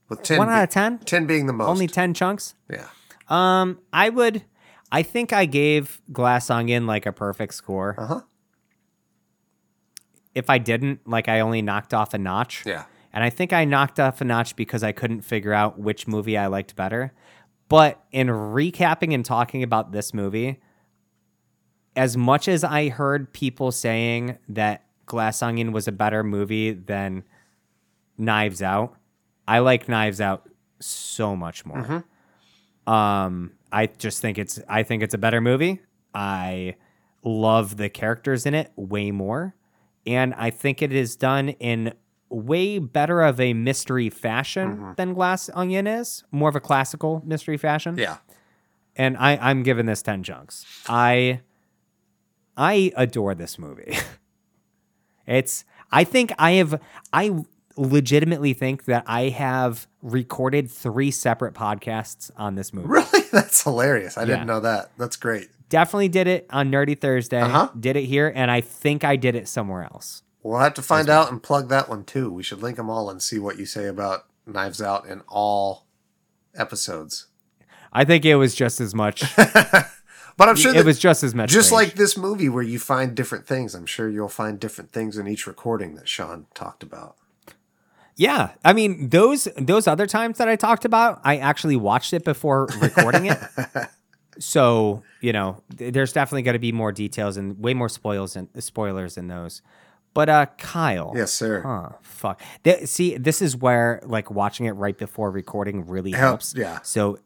With 0.09 0.23
ten, 0.23 0.37
One 0.37 0.49
out 0.49 0.63
of 0.63 0.69
10? 0.69 0.99
ten 0.99 1.25
being 1.25 1.45
the 1.47 1.53
most. 1.53 1.67
Only 1.69 1.87
10 1.87 2.13
chunks? 2.13 2.55
yeah. 2.69 2.87
Um, 3.29 3.79
I 3.93 4.09
would. 4.09 4.43
I 4.91 5.01
think 5.01 5.31
I 5.33 5.45
gave 5.45 6.01
Glass 6.11 6.49
Onion 6.49 6.85
like 6.85 7.05
a 7.05 7.11
perfect 7.11 7.53
score. 7.55 7.95
Uh 7.97 8.05
huh. 8.07 8.21
If 10.35 10.49
I 10.49 10.57
didn't, 10.57 11.07
like 11.07 11.29
I 11.29 11.39
only 11.39 11.61
knocked 11.61 11.93
off 11.93 12.13
a 12.13 12.17
notch. 12.17 12.63
Yeah. 12.65 12.85
And 13.13 13.23
I 13.23 13.29
think 13.29 13.53
I 13.53 13.65
knocked 13.65 13.99
off 13.99 14.21
a 14.21 14.25
notch 14.25 14.55
because 14.55 14.83
I 14.83 14.91
couldn't 14.91 15.21
figure 15.21 15.53
out 15.53 15.79
which 15.79 16.07
movie 16.07 16.37
I 16.37 16.47
liked 16.47 16.75
better. 16.75 17.13
But 17.69 18.03
in 18.11 18.27
recapping 18.27 19.13
and 19.13 19.23
talking 19.23 19.61
about 19.63 19.91
this 19.91 20.13
movie, 20.13 20.59
as 21.95 22.17
much 22.17 22.47
as 22.47 22.63
I 22.63 22.89
heard 22.89 23.31
people 23.31 23.71
saying 23.71 24.37
that 24.49 24.83
Glass 25.05 25.41
Onion 25.41 25.71
was 25.71 25.87
a 25.87 25.91
better 25.91 26.23
movie 26.23 26.71
than 26.71 27.23
Knives 28.17 28.61
Out, 28.61 28.95
I 29.47 29.59
like 29.59 29.87
Knives 29.89 30.21
Out 30.21 30.47
so 30.79 31.35
much 31.35 31.65
more. 31.65 32.03
Um, 32.87 33.51
I 33.71 33.87
just 33.87 34.21
think 34.21 34.37
it's 34.37 34.59
I 34.67 34.83
think 34.83 35.03
it's 35.03 35.13
a 35.13 35.17
better 35.17 35.41
movie. 35.41 35.81
I 36.13 36.75
love 37.23 37.77
the 37.77 37.89
characters 37.89 38.45
in 38.45 38.53
it 38.53 38.71
way 38.75 39.11
more, 39.11 39.55
and 40.05 40.33
I 40.35 40.49
think 40.49 40.81
it 40.81 40.91
is 40.93 41.15
done 41.15 41.49
in 41.49 41.93
way 42.29 42.79
better 42.79 43.21
of 43.21 43.39
a 43.39 43.53
mystery 43.53 44.09
fashion 44.09 44.93
than 44.97 45.13
Glass 45.13 45.49
Onion 45.53 45.87
is. 45.87 46.23
More 46.31 46.49
of 46.49 46.55
a 46.55 46.59
classical 46.59 47.21
mystery 47.25 47.57
fashion 47.57 47.97
Yeah. 47.97 48.17
and 48.95 49.15
I, 49.17 49.37
I'm 49.37 49.61
giving 49.63 49.85
this 49.85 50.01
10 50.01 50.23
chunks. 50.23 50.65
I 50.89 51.41
I 52.57 52.91
adore 52.95 53.33
this 53.35 53.57
movie. 53.59 53.95
it's 55.27 55.65
I 55.91 56.03
think 56.03 56.33
I 56.37 56.51
have 56.53 56.79
I 57.11 57.43
legitimately 57.75 58.53
think 58.53 58.85
that 58.85 59.03
I 59.07 59.29
have 59.29 59.87
recorded 60.01 60.69
three 60.69 61.11
separate 61.11 61.53
podcasts 61.53 62.29
on 62.37 62.55
this 62.55 62.71
movie. 62.73 62.87
Really, 62.87 63.21
that's 63.31 63.63
hilarious. 63.63 64.17
I 64.17 64.21
Yeah. 64.21 64.27
didn't 64.27 64.47
know 64.47 64.59
that. 64.59 64.91
That's 64.97 65.15
great. 65.15 65.49
Definitely 65.69 66.09
did 66.09 66.27
it 66.27 66.45
on 66.51 66.69
Nerdy 66.71 66.99
Thursday. 66.99 67.41
Uh-huh. 67.41 67.69
Did 67.79 67.95
it 67.95 68.03
here, 68.03 68.31
and 68.35 68.51
I 68.51 68.61
think 68.61 69.03
I 69.03 69.15
did 69.15 69.35
it 69.35 69.47
somewhere 69.47 69.83
else. 69.83 70.21
We'll 70.43 70.59
have 70.59 70.73
to 70.75 70.81
find 70.83 71.09
out 71.09 71.31
and 71.31 71.41
plug 71.41 71.69
that 71.69 71.89
one 71.89 72.03
too. 72.03 72.31
We 72.31 72.43
should 72.43 72.61
link 72.61 72.77
them 72.77 72.89
all 72.89 73.09
and 73.09 73.21
see 73.23 73.39
what 73.39 73.57
you 73.57 73.65
say 73.65 73.87
about 73.87 74.25
Knives 74.45 74.81
Out 74.81 75.07
in 75.07 75.21
all 75.27 75.87
episodes. 76.53 77.27
I 77.91 78.03
think 78.05 78.25
it 78.25 78.35
was 78.35 78.53
just 78.53 78.81
as 78.81 78.93
much. 78.93 79.23
But 80.37 80.49
I'm 80.49 80.55
sure 80.55 80.75
it 80.75 80.85
was 80.85 80.97
just 80.99 81.23
as 81.23 81.35
much. 81.35 81.49
just 81.51 81.71
rage. 81.71 81.89
like 81.89 81.93
this 81.95 82.17
movie 82.17 82.49
where 82.49 82.63
you 82.63 82.79
find 82.79 83.15
different 83.15 83.45
things. 83.45 83.75
I'm 83.75 83.85
sure 83.85 84.09
you'll 84.09 84.29
find 84.29 84.59
different 84.59 84.91
things 84.91 85.17
in 85.17 85.27
each 85.27 85.45
recording 85.47 85.95
that 85.95 86.07
Sean 86.07 86.47
talked 86.55 86.81
about. 86.83 87.15
Yeah, 88.15 88.51
I 88.63 88.73
mean 88.73 89.09
those 89.09 89.47
those 89.57 89.87
other 89.87 90.05
times 90.07 90.37
that 90.37 90.47
I 90.47 90.55
talked 90.55 90.85
about, 90.85 91.19
I 91.23 91.37
actually 91.37 91.75
watched 91.75 92.13
it 92.13 92.23
before 92.23 92.67
recording 92.79 93.25
it. 93.27 93.37
so 94.39 95.03
you 95.21 95.33
know, 95.33 95.61
th- 95.77 95.93
there's 95.93 96.13
definitely 96.13 96.43
going 96.43 96.53
to 96.53 96.59
be 96.59 96.71
more 96.71 96.91
details 96.91 97.37
and 97.37 97.59
way 97.59 97.73
more 97.73 97.89
spoils 97.89 98.35
and 98.35 98.49
spoilers 98.59 99.17
in 99.17 99.27
those. 99.27 99.61
But 100.13 100.29
uh, 100.29 100.45
Kyle, 100.59 101.13
Yes, 101.15 101.33
sir. 101.33 101.61
huh? 101.61 101.89
Fuck. 102.03 102.39
Th- 102.63 102.85
see, 102.87 103.17
this 103.17 103.41
is 103.41 103.57
where 103.57 103.99
like 104.05 104.29
watching 104.29 104.67
it 104.67 104.71
right 104.71 104.95
before 104.97 105.31
recording 105.31 105.87
really 105.87 106.11
Helps, 106.11 106.53
helps. 106.53 106.55
yeah. 106.59 106.79
So 106.83 107.17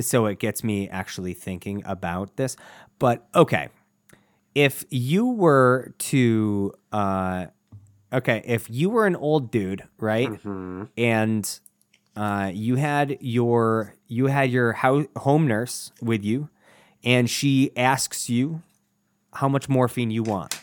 so 0.00 0.26
it 0.26 0.38
gets 0.38 0.64
me 0.64 0.88
actually 0.88 1.34
thinking 1.34 1.82
about 1.84 2.36
this. 2.36 2.56
But 2.98 3.26
okay, 3.34 3.68
if 4.54 4.84
you 4.90 5.26
were 5.26 5.92
to 5.98 6.72
uh 6.92 7.46
okay, 8.12 8.42
if 8.44 8.68
you 8.70 8.90
were 8.90 9.06
an 9.06 9.16
old 9.16 9.50
dude, 9.50 9.84
right? 9.98 10.28
Mm-hmm. 10.28 10.84
And 10.96 11.60
uh 12.16 12.50
you 12.52 12.76
had 12.76 13.18
your 13.20 13.94
you 14.06 14.26
had 14.26 14.50
your 14.50 14.72
house, 14.72 15.06
home 15.16 15.46
nurse 15.46 15.92
with 16.00 16.24
you 16.24 16.48
and 17.04 17.28
she 17.28 17.72
asks 17.76 18.28
you 18.28 18.62
how 19.34 19.48
much 19.48 19.68
morphine 19.68 20.10
you 20.10 20.22
want. 20.22 20.60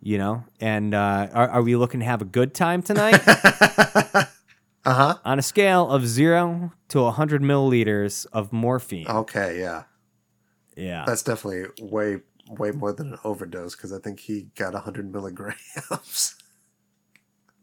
You 0.00 0.18
know? 0.18 0.44
And 0.60 0.94
uh 0.94 1.28
are, 1.32 1.48
are 1.48 1.62
we 1.62 1.76
looking 1.76 2.00
to 2.00 2.06
have 2.06 2.22
a 2.22 2.26
good 2.26 2.54
time 2.54 2.82
tonight? 2.82 3.20
Uh 4.84 4.94
huh. 4.94 5.14
On 5.24 5.38
a 5.38 5.42
scale 5.42 5.88
of 5.90 6.06
0 6.06 6.72
to 6.88 7.00
100 7.02 7.40
milliliters 7.42 8.26
of 8.32 8.52
morphine. 8.52 9.06
Okay, 9.06 9.60
yeah. 9.60 9.84
yeah. 10.76 11.04
That's 11.06 11.22
definitely 11.22 11.66
way 11.80 12.18
way 12.50 12.72
more 12.72 12.92
than 12.92 13.12
an 13.12 13.18
overdose 13.24 13.76
because 13.76 13.92
I 13.92 13.98
think 14.00 14.18
he 14.20 14.48
got 14.56 14.72
100 14.74 15.12
milligrams. 15.12 16.36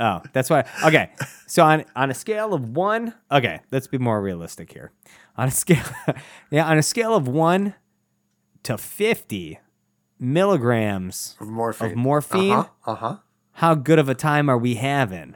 Oh, 0.01 0.21
that's 0.31 0.49
why. 0.49 0.63
Okay, 0.85 1.11
so 1.45 1.61
on 1.65 1.83
on 1.93 2.09
a 2.09 2.13
scale 2.13 2.53
of 2.53 2.69
one, 2.69 3.13
okay, 3.29 3.59
let's 3.69 3.85
be 3.87 3.97
more 3.97 4.21
realistic 4.21 4.71
here. 4.71 4.93
On 5.35 5.49
a 5.49 5.51
scale, 5.51 5.83
yeah, 6.51 6.65
on 6.69 6.77
a 6.77 6.81
scale 6.81 7.15
of 7.17 7.27
one 7.27 7.73
to 8.63 8.77
fifty 8.77 9.59
milligrams 10.17 11.35
of 11.41 11.49
morphine. 11.49 11.91
of 11.91 11.97
morphine, 11.97 12.51
Uh 12.53 12.63
huh. 12.63 12.91
Uh 12.91 12.95
huh. 12.95 13.17
how 13.53 13.75
good 13.75 13.99
of 13.99 14.07
a 14.07 14.15
time 14.15 14.47
are 14.49 14.57
we 14.57 14.75
having 14.75 15.35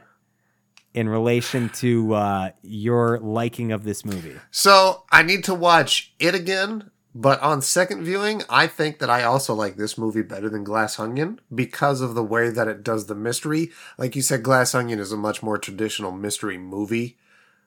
in 0.94 1.08
relation 1.08 1.68
to 1.68 2.14
uh, 2.14 2.50
your 2.62 3.18
liking 3.18 3.72
of 3.72 3.84
this 3.84 4.04
movie? 4.04 4.36
So 4.50 5.04
I 5.10 5.22
need 5.22 5.44
to 5.44 5.54
watch 5.54 6.14
it 6.18 6.34
again, 6.34 6.90
but 7.14 7.40
on 7.40 7.60
second 7.62 8.04
viewing, 8.04 8.42
I 8.48 8.66
think 8.66 9.00
that 9.00 9.10
I 9.10 9.24
also 9.24 9.54
like 9.54 9.76
this 9.76 9.98
movie 9.98 10.22
better 10.22 10.48
than 10.48 10.64
Glass 10.64 10.98
Onion 10.98 11.40
because 11.54 12.00
of 12.00 12.14
the 12.14 12.24
way 12.24 12.48
that 12.50 12.68
it 12.68 12.82
does 12.82 13.06
the 13.06 13.14
mystery. 13.14 13.70
Like 13.98 14.16
you 14.16 14.22
said, 14.22 14.42
Glass 14.42 14.74
Onion 14.74 14.98
is 15.00 15.12
a 15.12 15.16
much 15.16 15.42
more 15.42 15.58
traditional 15.58 16.12
mystery 16.12 16.58
movie, 16.58 17.18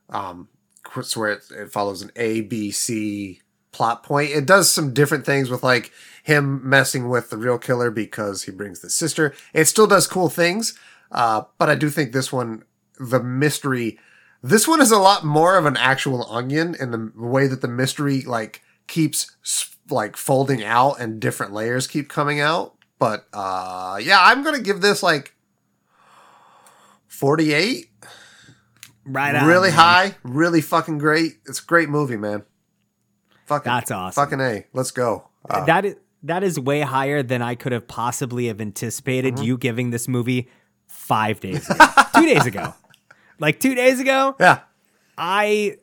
um, 0.10 0.48
where 1.16 1.32
it, 1.32 1.44
it 1.52 1.72
follows 1.72 2.02
an 2.02 2.12
A, 2.16 2.42
B, 2.42 2.72
C 2.72 3.42
plot 3.72 4.04
point. 4.04 4.32
It 4.32 4.46
does 4.46 4.72
some 4.72 4.94
different 4.94 5.26
things 5.26 5.50
with 5.50 5.64
like 5.64 5.92
him 6.24 6.68
messing 6.68 7.10
with 7.10 7.30
the 7.30 7.38
real 7.38 7.58
killer 7.58 7.92
because 7.92 8.44
he 8.44 8.52
brings 8.52 8.80
the 8.80 8.90
sister. 8.90 9.34
It 9.54 9.66
still 9.66 9.88
does 9.88 10.08
cool 10.08 10.30
things, 10.30 10.78
uh, 11.12 11.44
but 11.58 11.70
I 11.70 11.76
do 11.76 11.90
think 11.90 12.12
this 12.12 12.34
one, 12.34 12.64
the 13.00 13.22
mystery 13.22 13.98
this 14.44 14.68
one 14.68 14.82
is 14.82 14.92
a 14.92 15.00
lot 15.00 15.26
more 15.26 15.58
of 15.58 15.66
an 15.66 15.76
actual 15.78 16.30
onion 16.32 16.76
in 16.80 16.92
the 16.92 17.12
way 17.16 17.48
that 17.48 17.62
the 17.62 17.68
mystery 17.68 18.22
like 18.22 18.62
keeps 18.86 19.36
like 19.90 20.16
folding 20.16 20.64
out 20.64 21.00
and 21.00 21.20
different 21.20 21.54
layers 21.54 21.88
keep 21.88 22.08
coming 22.08 22.40
out. 22.40 22.76
But 23.00 23.26
uh 23.34 24.00
yeah, 24.02 24.20
I'm 24.22 24.44
gonna 24.44 24.60
give 24.62 24.82
this 24.82 25.02
like 25.02 25.34
48. 27.08 27.88
Right 29.06 29.36
out 29.36 29.48
really 29.48 29.72
high, 29.72 30.16
really 30.24 30.62
fucking 30.62 30.98
great. 30.98 31.38
It's 31.46 31.62
a 31.62 31.66
great 31.66 31.88
movie, 31.90 32.18
man. 32.18 32.44
Fucking 33.46 33.72
That's 33.72 33.90
awesome. 33.90 34.22
Fucking 34.22 34.42
A. 34.42 34.66
Let's 34.74 34.92
go. 34.92 35.30
Uh, 35.50 35.64
that 35.66 35.86
is 35.86 35.96
that 36.24 36.44
is 36.44 36.60
way 36.60 36.82
higher 36.82 37.24
than 37.24 37.42
I 37.42 37.56
could 37.56 37.72
have 37.72 37.88
possibly 37.88 38.48
have 38.48 38.60
anticipated 38.60 39.36
Mm-hmm. 39.36 39.44
you 39.46 39.58
giving 39.58 39.90
this 39.92 40.08
movie 40.10 40.50
five 40.88 41.40
days 41.40 41.70
ago, 41.70 41.86
two 42.16 42.26
days 42.26 42.46
ago, 42.46 42.74
like 43.40 43.60
two 43.60 43.76
days 43.76 44.00
ago. 44.00 44.36
yeah. 44.40 44.60
I, 45.18 45.78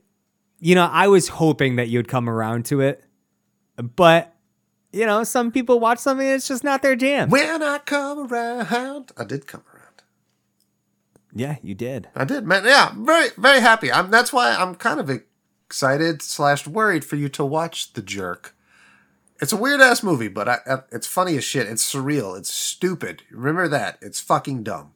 you 0.60 0.74
know, 0.74 0.88
I 0.90 1.08
was 1.08 1.28
hoping 1.28 1.76
that 1.76 1.88
you'd 1.88 2.08
come 2.08 2.28
around 2.28 2.66
to 2.66 2.80
it, 2.80 3.04
but 3.76 4.34
you 4.92 5.06
know, 5.06 5.24
some 5.24 5.50
people 5.50 5.80
watch 5.80 5.98
something 5.98 6.26
that's 6.26 6.46
just 6.46 6.62
not 6.62 6.82
their 6.82 6.94
jam. 6.94 7.28
When 7.28 7.62
I 7.62 7.78
come 7.78 8.32
around, 8.32 9.10
I 9.16 9.24
did 9.24 9.46
come 9.48 9.62
around. 9.72 9.74
Yeah, 11.34 11.56
you 11.62 11.74
did. 11.74 12.08
I 12.14 12.24
did, 12.24 12.46
man. 12.46 12.64
Yeah, 12.64 12.94
very, 12.96 13.30
very 13.36 13.60
happy. 13.60 13.90
I'm. 13.90 14.10
That's 14.10 14.32
why 14.32 14.54
I'm 14.54 14.76
kind 14.76 15.00
of 15.00 15.10
excited 15.66 16.22
slash 16.22 16.66
worried 16.68 17.04
for 17.04 17.16
you 17.16 17.28
to 17.30 17.44
watch 17.44 17.92
The 17.94 18.02
Jerk. 18.02 18.54
It's 19.40 19.52
a 19.52 19.56
weird 19.56 19.80
ass 19.80 20.04
movie, 20.04 20.28
but 20.28 20.48
I, 20.48 20.58
I, 20.64 20.78
it's 20.92 21.08
funny 21.08 21.36
as 21.36 21.42
shit. 21.42 21.66
It's 21.66 21.92
surreal. 21.92 22.38
It's 22.38 22.54
stupid. 22.54 23.24
Remember 23.32 23.66
that. 23.66 23.98
It's 24.00 24.20
fucking 24.20 24.62
dumb. 24.62 24.93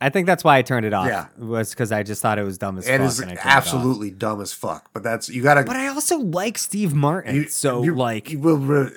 I 0.00 0.08
think 0.08 0.26
that's 0.26 0.42
why 0.42 0.56
I 0.56 0.62
turned 0.62 0.86
it 0.86 0.94
off. 0.94 1.06
Yeah. 1.06 1.26
was 1.38 1.70
because 1.70 1.92
I 1.92 2.02
just 2.02 2.22
thought 2.22 2.38
it 2.38 2.42
was 2.44 2.56
dumb 2.58 2.78
as 2.78 2.88
It 2.88 2.98
fuck. 2.98 3.06
is 3.06 3.20
and 3.20 3.30
I 3.32 3.34
turned 3.34 3.46
it 3.46 3.54
absolutely 3.54 4.10
dumb 4.10 4.40
as 4.40 4.52
fuck. 4.52 4.88
But 4.94 5.02
that's 5.02 5.28
you 5.28 5.42
gotta. 5.42 5.62
But 5.64 5.76
I 5.76 5.88
also 5.88 6.18
like 6.18 6.56
Steve 6.58 6.94
Martin, 6.94 7.34
you, 7.36 7.48
so 7.48 7.82
you- 7.82 7.94
like, 7.94 8.30
you 8.30 8.38
will. 8.38 8.56
re- 8.58 8.92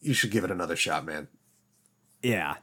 You 0.00 0.14
should 0.14 0.30
give 0.30 0.44
it 0.44 0.50
another 0.50 0.76
shot, 0.76 1.04
man. 1.04 1.28
yeah. 2.22 2.54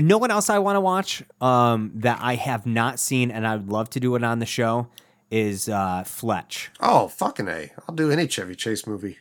No 0.00 0.18
one 0.18 0.32
else 0.32 0.50
I 0.50 0.58
want 0.58 0.74
to 0.76 0.80
watch 0.80 1.22
um, 1.40 1.92
that 1.94 2.18
I 2.20 2.34
have 2.34 2.66
not 2.66 2.98
seen, 2.98 3.30
and 3.30 3.46
I'd 3.46 3.68
love 3.68 3.88
to 3.90 4.00
do 4.00 4.16
it 4.16 4.24
on 4.24 4.40
the 4.40 4.46
show 4.46 4.88
is 5.30 5.68
uh, 5.68 6.02
Fletch. 6.04 6.70
Oh 6.80 7.06
fucking 7.06 7.46
a! 7.46 7.70
I'll 7.88 7.94
do 7.94 8.10
any 8.10 8.26
Chevy 8.26 8.56
Chase 8.56 8.84
movie. 8.84 9.18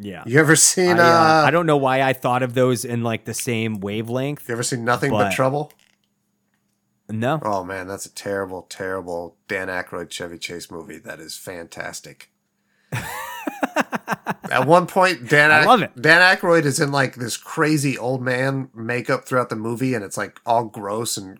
Yeah. 0.00 0.24
You 0.26 0.40
ever 0.40 0.56
seen? 0.56 0.98
I, 0.98 1.08
uh, 1.08 1.42
uh, 1.42 1.44
I 1.46 1.50
don't 1.52 1.64
know 1.66 1.76
why 1.76 2.02
I 2.02 2.12
thought 2.12 2.42
of 2.42 2.54
those 2.54 2.84
in 2.84 3.04
like 3.04 3.24
the 3.24 3.32
same 3.34 3.78
wavelength. 3.80 4.48
You 4.48 4.52
ever 4.54 4.64
seen 4.64 4.84
Nothing 4.84 5.12
but, 5.12 5.18
but- 5.28 5.32
Trouble? 5.32 5.72
No. 7.08 7.40
Oh 7.44 7.62
man, 7.64 7.86
that's 7.86 8.06
a 8.06 8.12
terrible, 8.12 8.62
terrible 8.68 9.36
Dan 9.48 9.68
Aykroyd 9.68 10.10
Chevy 10.10 10.38
Chase 10.38 10.70
movie. 10.70 10.98
That 10.98 11.20
is 11.20 11.36
fantastic. 11.36 12.30
At 14.50 14.66
one 14.66 14.86
point, 14.86 15.28
Dan 15.28 15.50
I 15.50 15.60
Ack- 15.60 15.66
love 15.66 15.82
it. 15.82 15.90
Dan 16.00 16.20
Aykroyd 16.20 16.64
is 16.64 16.78
in 16.80 16.92
like 16.92 17.16
this 17.16 17.36
crazy 17.36 17.98
old 17.98 18.22
man 18.22 18.70
makeup 18.74 19.24
throughout 19.26 19.48
the 19.50 19.56
movie, 19.56 19.94
and 19.94 20.04
it's 20.04 20.16
like 20.16 20.40
all 20.46 20.64
gross 20.64 21.16
and 21.16 21.38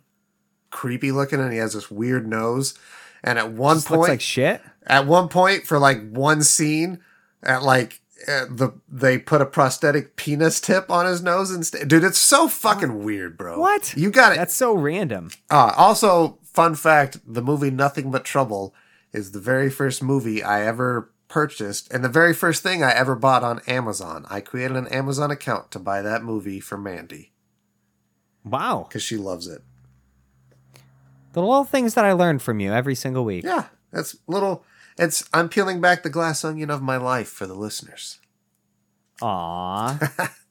creepy 0.71 1.13
looking, 1.13 1.41
and 1.41 1.53
he 1.53 1.59
has 1.59 1.73
this 1.75 1.91
weird 1.91 2.27
nose. 2.27 2.75
And 3.23 3.39
at 3.39 3.53
one 3.53 3.77
Just 3.77 3.89
point, 3.89 4.01
looks 4.01 4.09
like 4.11 4.21
shit. 4.21 4.63
at 4.87 5.07
one 5.07 5.29
point 5.29 5.65
for 5.67 5.79
like 5.79 6.11
one 6.11 6.43
scene, 6.43 7.01
at 7.43 7.63
like 7.63 8.01
uh, 8.29 8.47
the 8.49 8.73
they 8.89 9.19
put 9.19 9.41
a 9.43 9.47
prosthetic 9.47 10.17
penis 10.17 10.61
tip 10.61 10.91
on 10.91 11.07
his 11.07 11.23
nose 11.23 11.51
instead. 11.51 11.89
Dude, 11.89 12.05
it's 12.05 12.19
so 12.19 12.49
fucking 12.49 13.05
weird, 13.05 13.37
bro. 13.37 13.59
What? 13.61 13.95
You 13.97 14.11
got 14.11 14.33
it. 14.33 14.37
That's 14.37 14.55
so 14.55 14.73
random. 14.75 15.31
Uh, 15.51 15.73
also, 15.77 16.39
fun 16.43 16.75
fact: 16.75 17.19
the 17.27 17.43
movie 17.43 17.71
Nothing 17.71 18.11
But 18.11 18.25
Trouble 18.25 18.75
is 19.13 19.33
the 19.33 19.41
very 19.41 19.71
first 19.71 20.03
movie 20.03 20.43
I 20.43 20.65
ever 20.67 21.11
purchased, 21.29 21.93
and 21.93 22.05
the 22.05 22.09
very 22.09 22.33
first 22.33 22.63
thing 22.63 22.83
I 22.83 22.93
ever 22.93 23.15
bought 23.17 23.43
on 23.43 23.61
Amazon. 23.67 24.25
I 24.31 24.41
created 24.41 24.77
an 24.77 24.87
Amazon 24.89 25.31
account 25.31 25.71
to 25.73 25.79
buy 25.79 26.01
that 26.03 26.23
movie 26.23 26.61
for 26.61 26.79
Mandy 26.79 27.33
Wow. 28.45 28.87
because 28.89 29.03
she 29.03 29.17
loves 29.17 29.47
it. 29.49 29.63
The 31.33 31.41
little 31.41 31.65
things 31.65 31.95
that 31.95 32.05
I 32.05 32.13
learned 32.13 32.43
from 32.43 32.61
you 32.61 32.73
every 32.73 32.95
single 32.95 33.25
week. 33.25 33.45
Yeah, 33.45 33.67
that's 33.93 34.17
little. 34.27 34.65
It's 34.99 35.29
I'm 35.33 35.49
peeling 35.49 35.81
back 35.81 36.03
the 36.03 36.11
glass 36.11 36.45
onion 36.45 36.71
of 36.71 36.83
my 36.83 36.97
life 36.97 37.29
for 37.29 37.47
the 37.47 37.55
listeners. 37.55 38.19
Aw. 39.23 40.33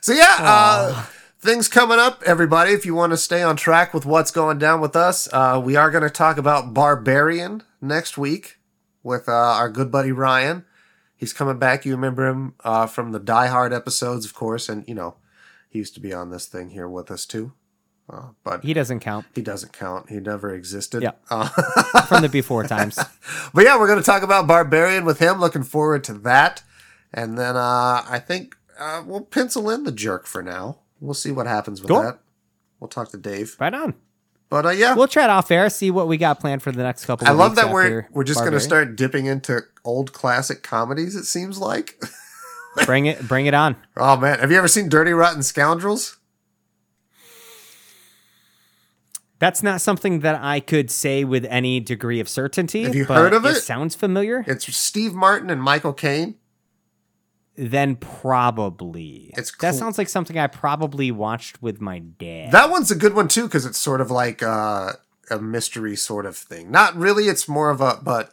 So 0.00 0.12
yeah, 0.12 0.36
uh, 0.40 1.04
things 1.38 1.68
coming 1.68 1.98
up, 1.98 2.22
everybody. 2.24 2.72
If 2.72 2.86
you 2.86 2.94
want 2.94 3.12
to 3.12 3.16
stay 3.16 3.42
on 3.42 3.56
track 3.56 3.92
with 3.92 4.06
what's 4.06 4.30
going 4.30 4.58
down 4.58 4.80
with 4.80 4.96
us, 4.96 5.28
uh, 5.32 5.60
we 5.62 5.76
are 5.76 5.90
going 5.90 6.02
to 6.02 6.10
talk 6.10 6.38
about 6.38 6.72
Barbarian 6.72 7.62
next 7.80 8.16
week 8.16 8.56
with 9.02 9.28
uh, 9.28 9.32
our 9.32 9.68
good 9.68 9.90
buddy 9.90 10.12
Ryan. 10.12 10.64
He's 11.14 11.32
coming 11.32 11.58
back. 11.58 11.84
You 11.84 11.92
remember 11.92 12.26
him 12.26 12.54
uh, 12.64 12.86
from 12.86 13.12
the 13.12 13.18
Die 13.18 13.46
Hard 13.48 13.72
episodes, 13.72 14.24
of 14.24 14.34
course, 14.34 14.68
and 14.68 14.86
you 14.88 14.94
know 14.94 15.16
he 15.68 15.78
used 15.78 15.94
to 15.94 16.00
be 16.00 16.12
on 16.12 16.30
this 16.30 16.46
thing 16.46 16.70
here 16.70 16.88
with 16.88 17.10
us 17.10 17.26
too. 17.26 17.52
Uh, 18.08 18.28
but 18.44 18.62
he 18.62 18.72
doesn't 18.72 19.00
count 19.00 19.26
he 19.34 19.42
doesn't 19.42 19.72
count. 19.72 20.08
He 20.08 20.20
never 20.20 20.54
existed. 20.54 21.02
Yeah. 21.02 21.12
Uh, 21.28 21.48
from 22.06 22.22
the 22.22 22.28
before 22.28 22.62
times. 22.64 22.96
but 23.54 23.64
yeah, 23.64 23.78
we're 23.78 23.88
going 23.88 23.98
to 23.98 24.04
talk 24.04 24.22
about 24.22 24.46
Barbarian 24.46 25.04
with 25.04 25.18
him. 25.18 25.40
Looking 25.40 25.64
forward 25.64 26.04
to 26.04 26.14
that. 26.14 26.62
And 27.12 27.36
then 27.36 27.56
uh, 27.56 28.04
I 28.08 28.20
think 28.24 28.56
uh, 28.78 29.02
we'll 29.04 29.22
pencil 29.22 29.70
in 29.70 29.84
the 29.84 29.92
jerk 29.92 30.26
for 30.26 30.42
now. 30.42 30.78
We'll 31.00 31.14
see 31.14 31.32
what 31.32 31.46
happens 31.46 31.80
with 31.80 31.90
Cool. 31.90 32.02
that. 32.02 32.20
We'll 32.78 32.88
talk 32.88 33.10
to 33.10 33.16
Dave. 33.16 33.56
Right 33.58 33.74
on. 33.74 33.94
But 34.48 34.66
uh, 34.66 34.70
yeah, 34.70 34.94
We'll 34.94 35.08
chat 35.08 35.28
off 35.28 35.50
air, 35.50 35.68
see 35.68 35.90
what 35.90 36.06
we 36.06 36.16
got 36.16 36.38
planned 36.38 36.62
for 36.62 36.70
the 36.70 36.84
next 36.84 37.04
couple 37.06 37.26
of 37.26 37.32
weeks. 37.32 37.40
I 37.40 37.44
love 37.44 37.56
that 37.56 37.72
we're 37.72 38.06
we're 38.12 38.22
just 38.22 38.40
going 38.40 38.52
to 38.52 38.60
start 38.60 38.94
dipping 38.94 39.26
into 39.26 39.62
old 39.84 40.12
classic 40.12 40.62
comedies. 40.62 41.16
It 41.16 41.24
seems 41.24 41.58
like. 41.58 42.00
Bring 42.84 43.06
it 43.06 43.26
bring 43.26 43.46
it 43.46 43.54
on. 43.54 43.74
oh 43.96 44.18
man, 44.18 44.38
have 44.38 44.50
you 44.50 44.58
ever 44.58 44.68
seen 44.68 44.90
Dirty 44.90 45.12
Rotten 45.12 45.42
Scoundrels? 45.42 46.18
That's 49.38 49.62
not 49.62 49.80
something 49.80 50.20
that 50.20 50.40
I 50.42 50.60
could 50.60 50.90
say 50.90 51.24
with 51.24 51.44
any 51.46 51.80
degree 51.80 52.20
of 52.20 52.28
certainty. 52.28 52.84
Have 52.84 52.94
you 52.94 53.04
but 53.06 53.16
heard 53.16 53.32
of 53.34 53.44
it? 53.44 53.56
it? 53.56 53.62
sounds 53.62 53.94
familiar. 53.94 54.44
It's 54.46 54.74
Steve 54.74 55.14
Martin 55.14 55.50
and 55.50 55.62
Michael 55.62 55.92
Caine. 55.92 56.36
then 57.56 57.96
probably. 57.96 59.32
It's 59.36 59.54
that 59.58 59.74
sounds 59.74 59.98
like 59.98 60.08
something 60.08 60.38
I 60.38 60.46
probably 60.46 61.10
watched 61.10 61.62
with 61.62 61.80
my 61.80 61.98
dad. 61.98 62.52
That 62.52 62.70
one's 62.70 62.90
a 62.90 62.94
good 62.96 63.14
one 63.14 63.28
too 63.28 63.44
because 63.44 63.66
it's 63.66 63.78
sort 63.78 64.00
of 64.00 64.10
like 64.10 64.42
uh, 64.42 64.92
a 65.30 65.38
mystery 65.38 65.96
sort 65.96 66.26
of 66.26 66.36
thing. 66.36 66.70
Not 66.70 66.96
really. 66.96 67.24
It's 67.24 67.48
more 67.48 67.70
of 67.70 67.80
a 67.80 67.98
but, 68.02 68.32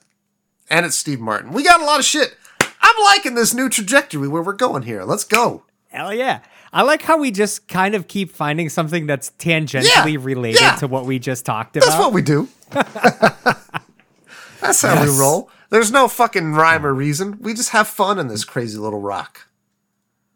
and 0.69 0.85
it's 0.85 0.95
Steve 0.95 1.19
Martin. 1.19 1.51
We 1.51 1.63
got 1.63 1.81
a 1.81 1.85
lot 1.85 1.99
of 1.99 2.05
shit. 2.05 2.35
I'm 2.81 2.95
liking 3.05 3.35
this 3.35 3.53
new 3.53 3.69
trajectory 3.69 4.27
where 4.27 4.41
we're 4.41 4.53
going 4.53 4.83
here. 4.83 5.03
Let's 5.03 5.23
go. 5.23 5.63
Hell 5.89 6.13
yeah. 6.13 6.41
I 6.73 6.81
like 6.81 7.03
how 7.03 7.17
we 7.19 7.29
just 7.31 7.67
kind 7.67 7.93
of 7.93 8.07
keep 8.07 8.31
finding 8.31 8.67
something 8.69 9.05
that's 9.05 9.29
tangentially 9.37 10.13
Yeah, 10.13 10.25
related 10.25 10.61
yeah. 10.61 10.75
to 10.77 10.87
what 10.87 11.05
we 11.05 11.19
just 11.19 11.45
talked 11.45 11.77
about. 11.77 11.85
That's 11.87 11.99
what 11.99 12.13
we 12.13 12.21
do. 12.23 12.47
That's 14.61 14.81
how 14.81 14.93
Yes. 14.95 15.09
we 15.09 15.19
roll. 15.19 15.49
There's 15.69 15.91
no 15.91 16.07
fucking 16.07 16.53
rhyme 16.53 16.85
or 16.85 16.93
reason. 16.93 17.37
We 17.41 17.53
just 17.53 17.69
have 17.71 17.87
fun 17.87 18.17
in 18.19 18.27
this 18.27 18.43
crazy 18.45 18.77
little 18.77 19.01
rock. 19.01 19.47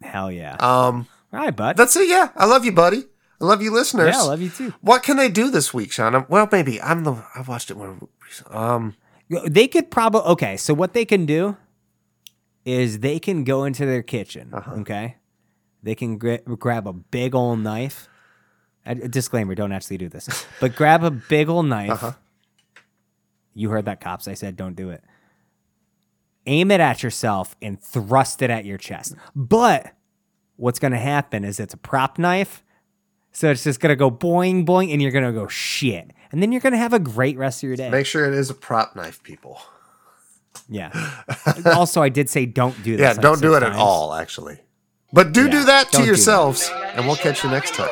Hell 0.02 0.32
yeah. 0.32 0.56
Um, 0.60 1.08
All 1.34 1.40
right, 1.40 1.56
bud. 1.56 1.78
that's 1.78 1.96
it. 1.96 2.10
Yeah, 2.10 2.30
I 2.36 2.46
love 2.46 2.66
you, 2.66 2.72
buddy. 2.72 3.06
I 3.40 3.46
love 3.46 3.62
you, 3.62 3.72
listeners. 3.72 4.14
Yeah, 4.16 4.22
I 4.22 4.26
love 4.26 4.42
you 4.42 4.50
too. 4.50 4.74
What 4.82 5.04
can 5.04 5.16
they 5.18 5.30
do 5.30 5.50
this 5.52 5.74
week, 5.74 5.92
Sean? 5.92 6.26
Well, 6.28 6.50
maybe 6.52 6.82
I'm 6.82 7.04
the. 7.04 7.14
I 7.36 7.42
watched 7.48 7.72
it 7.72 7.78
Um, 8.52 8.96
They 9.30 9.68
could 9.68 9.92
probably 9.92 10.22
okay. 10.32 10.58
So 10.58 10.74
what 10.74 10.94
they 10.94 11.06
can 11.06 11.26
do 11.26 11.56
is 12.66 13.00
they 13.00 13.20
can 13.20 13.44
go 13.44 13.64
into 13.64 13.86
their 13.86 14.02
kitchen. 14.04 14.50
Uh-huh. 14.54 14.72
Okay, 14.82 15.18
they 15.84 15.96
can 15.96 16.18
gra- 16.18 16.40
grab 16.40 16.88
a 16.88 16.94
big 16.94 17.36
old 17.36 17.60
knife. 17.60 18.08
A, 18.86 18.96
disclaimer: 18.96 19.56
Don't 19.56 19.72
actually 19.72 19.98
do 19.98 20.10
this, 20.10 20.46
but 20.60 20.76
grab 20.76 21.04
a 21.04 21.12
big 21.12 21.50
old 21.50 21.66
knife. 21.66 21.92
Uh-huh. 21.92 22.12
You 23.54 23.72
heard 23.72 23.86
that, 23.86 24.00
cops. 24.00 24.28
I 24.28 24.36
said 24.36 24.56
don't 24.56 24.76
do 24.76 24.92
it. 24.92 25.04
Aim 26.46 26.70
it 26.72 26.80
at 26.80 27.02
yourself 27.02 27.56
and 27.62 27.82
thrust 27.82 28.42
it 28.42 28.50
at 28.50 28.66
your 28.66 28.78
chest. 28.78 29.16
But 29.36 29.94
what's 30.58 30.78
going 30.80 30.92
to 30.92 31.00
happen 31.00 31.44
is 31.44 31.60
it's 31.60 31.74
a 31.74 31.78
prop 31.78 32.20
knife. 32.20 32.64
So 33.32 33.50
it's 33.52 33.64
just 33.64 33.80
going 33.80 33.90
to 33.90 33.96
go 33.96 34.10
boing, 34.12 34.66
boing, 34.66 34.94
and 34.94 35.02
you're 35.02 35.12
going 35.12 35.26
to 35.26 35.32
go 35.32 35.48
shit. 35.48 36.12
And 36.32 36.42
then 36.42 36.52
you're 36.52 36.62
going 36.62 36.74
to 36.74 36.80
have 36.80 36.94
a 36.94 37.00
great 37.00 37.38
rest 37.38 37.64
of 37.64 37.68
your 37.68 37.78
day. 37.78 37.90
make 37.90 38.06
sure 38.06 38.26
it 38.26 38.34
is 38.34 38.50
a 38.50 38.54
prop 38.54 38.96
knife, 38.96 39.24
people. 39.24 39.60
Yeah. 40.70 41.24
also, 41.66 42.02
I 42.02 42.10
did 42.10 42.30
say 42.30 42.46
don't 42.46 42.76
do 42.84 42.96
this. 42.96 43.16
Yeah, 43.16 43.22
don't 43.22 43.42
do 43.42 43.56
it 43.56 43.64
at 43.64 43.74
all, 43.74 44.14
actually. 44.14 44.60
But 45.14 45.32
do 45.32 45.46
Yeah, 45.46 45.52
do 45.52 45.64
that 45.66 45.88
to 45.88 45.92
don't 45.92 46.02
do 46.02 46.06
that. 46.06 46.08
yourselves, 46.08 46.70
and 46.96 47.06
we'll 47.08 47.16
catch 47.16 47.44
you 47.44 47.50
next 47.50 47.74
time. 47.76 47.90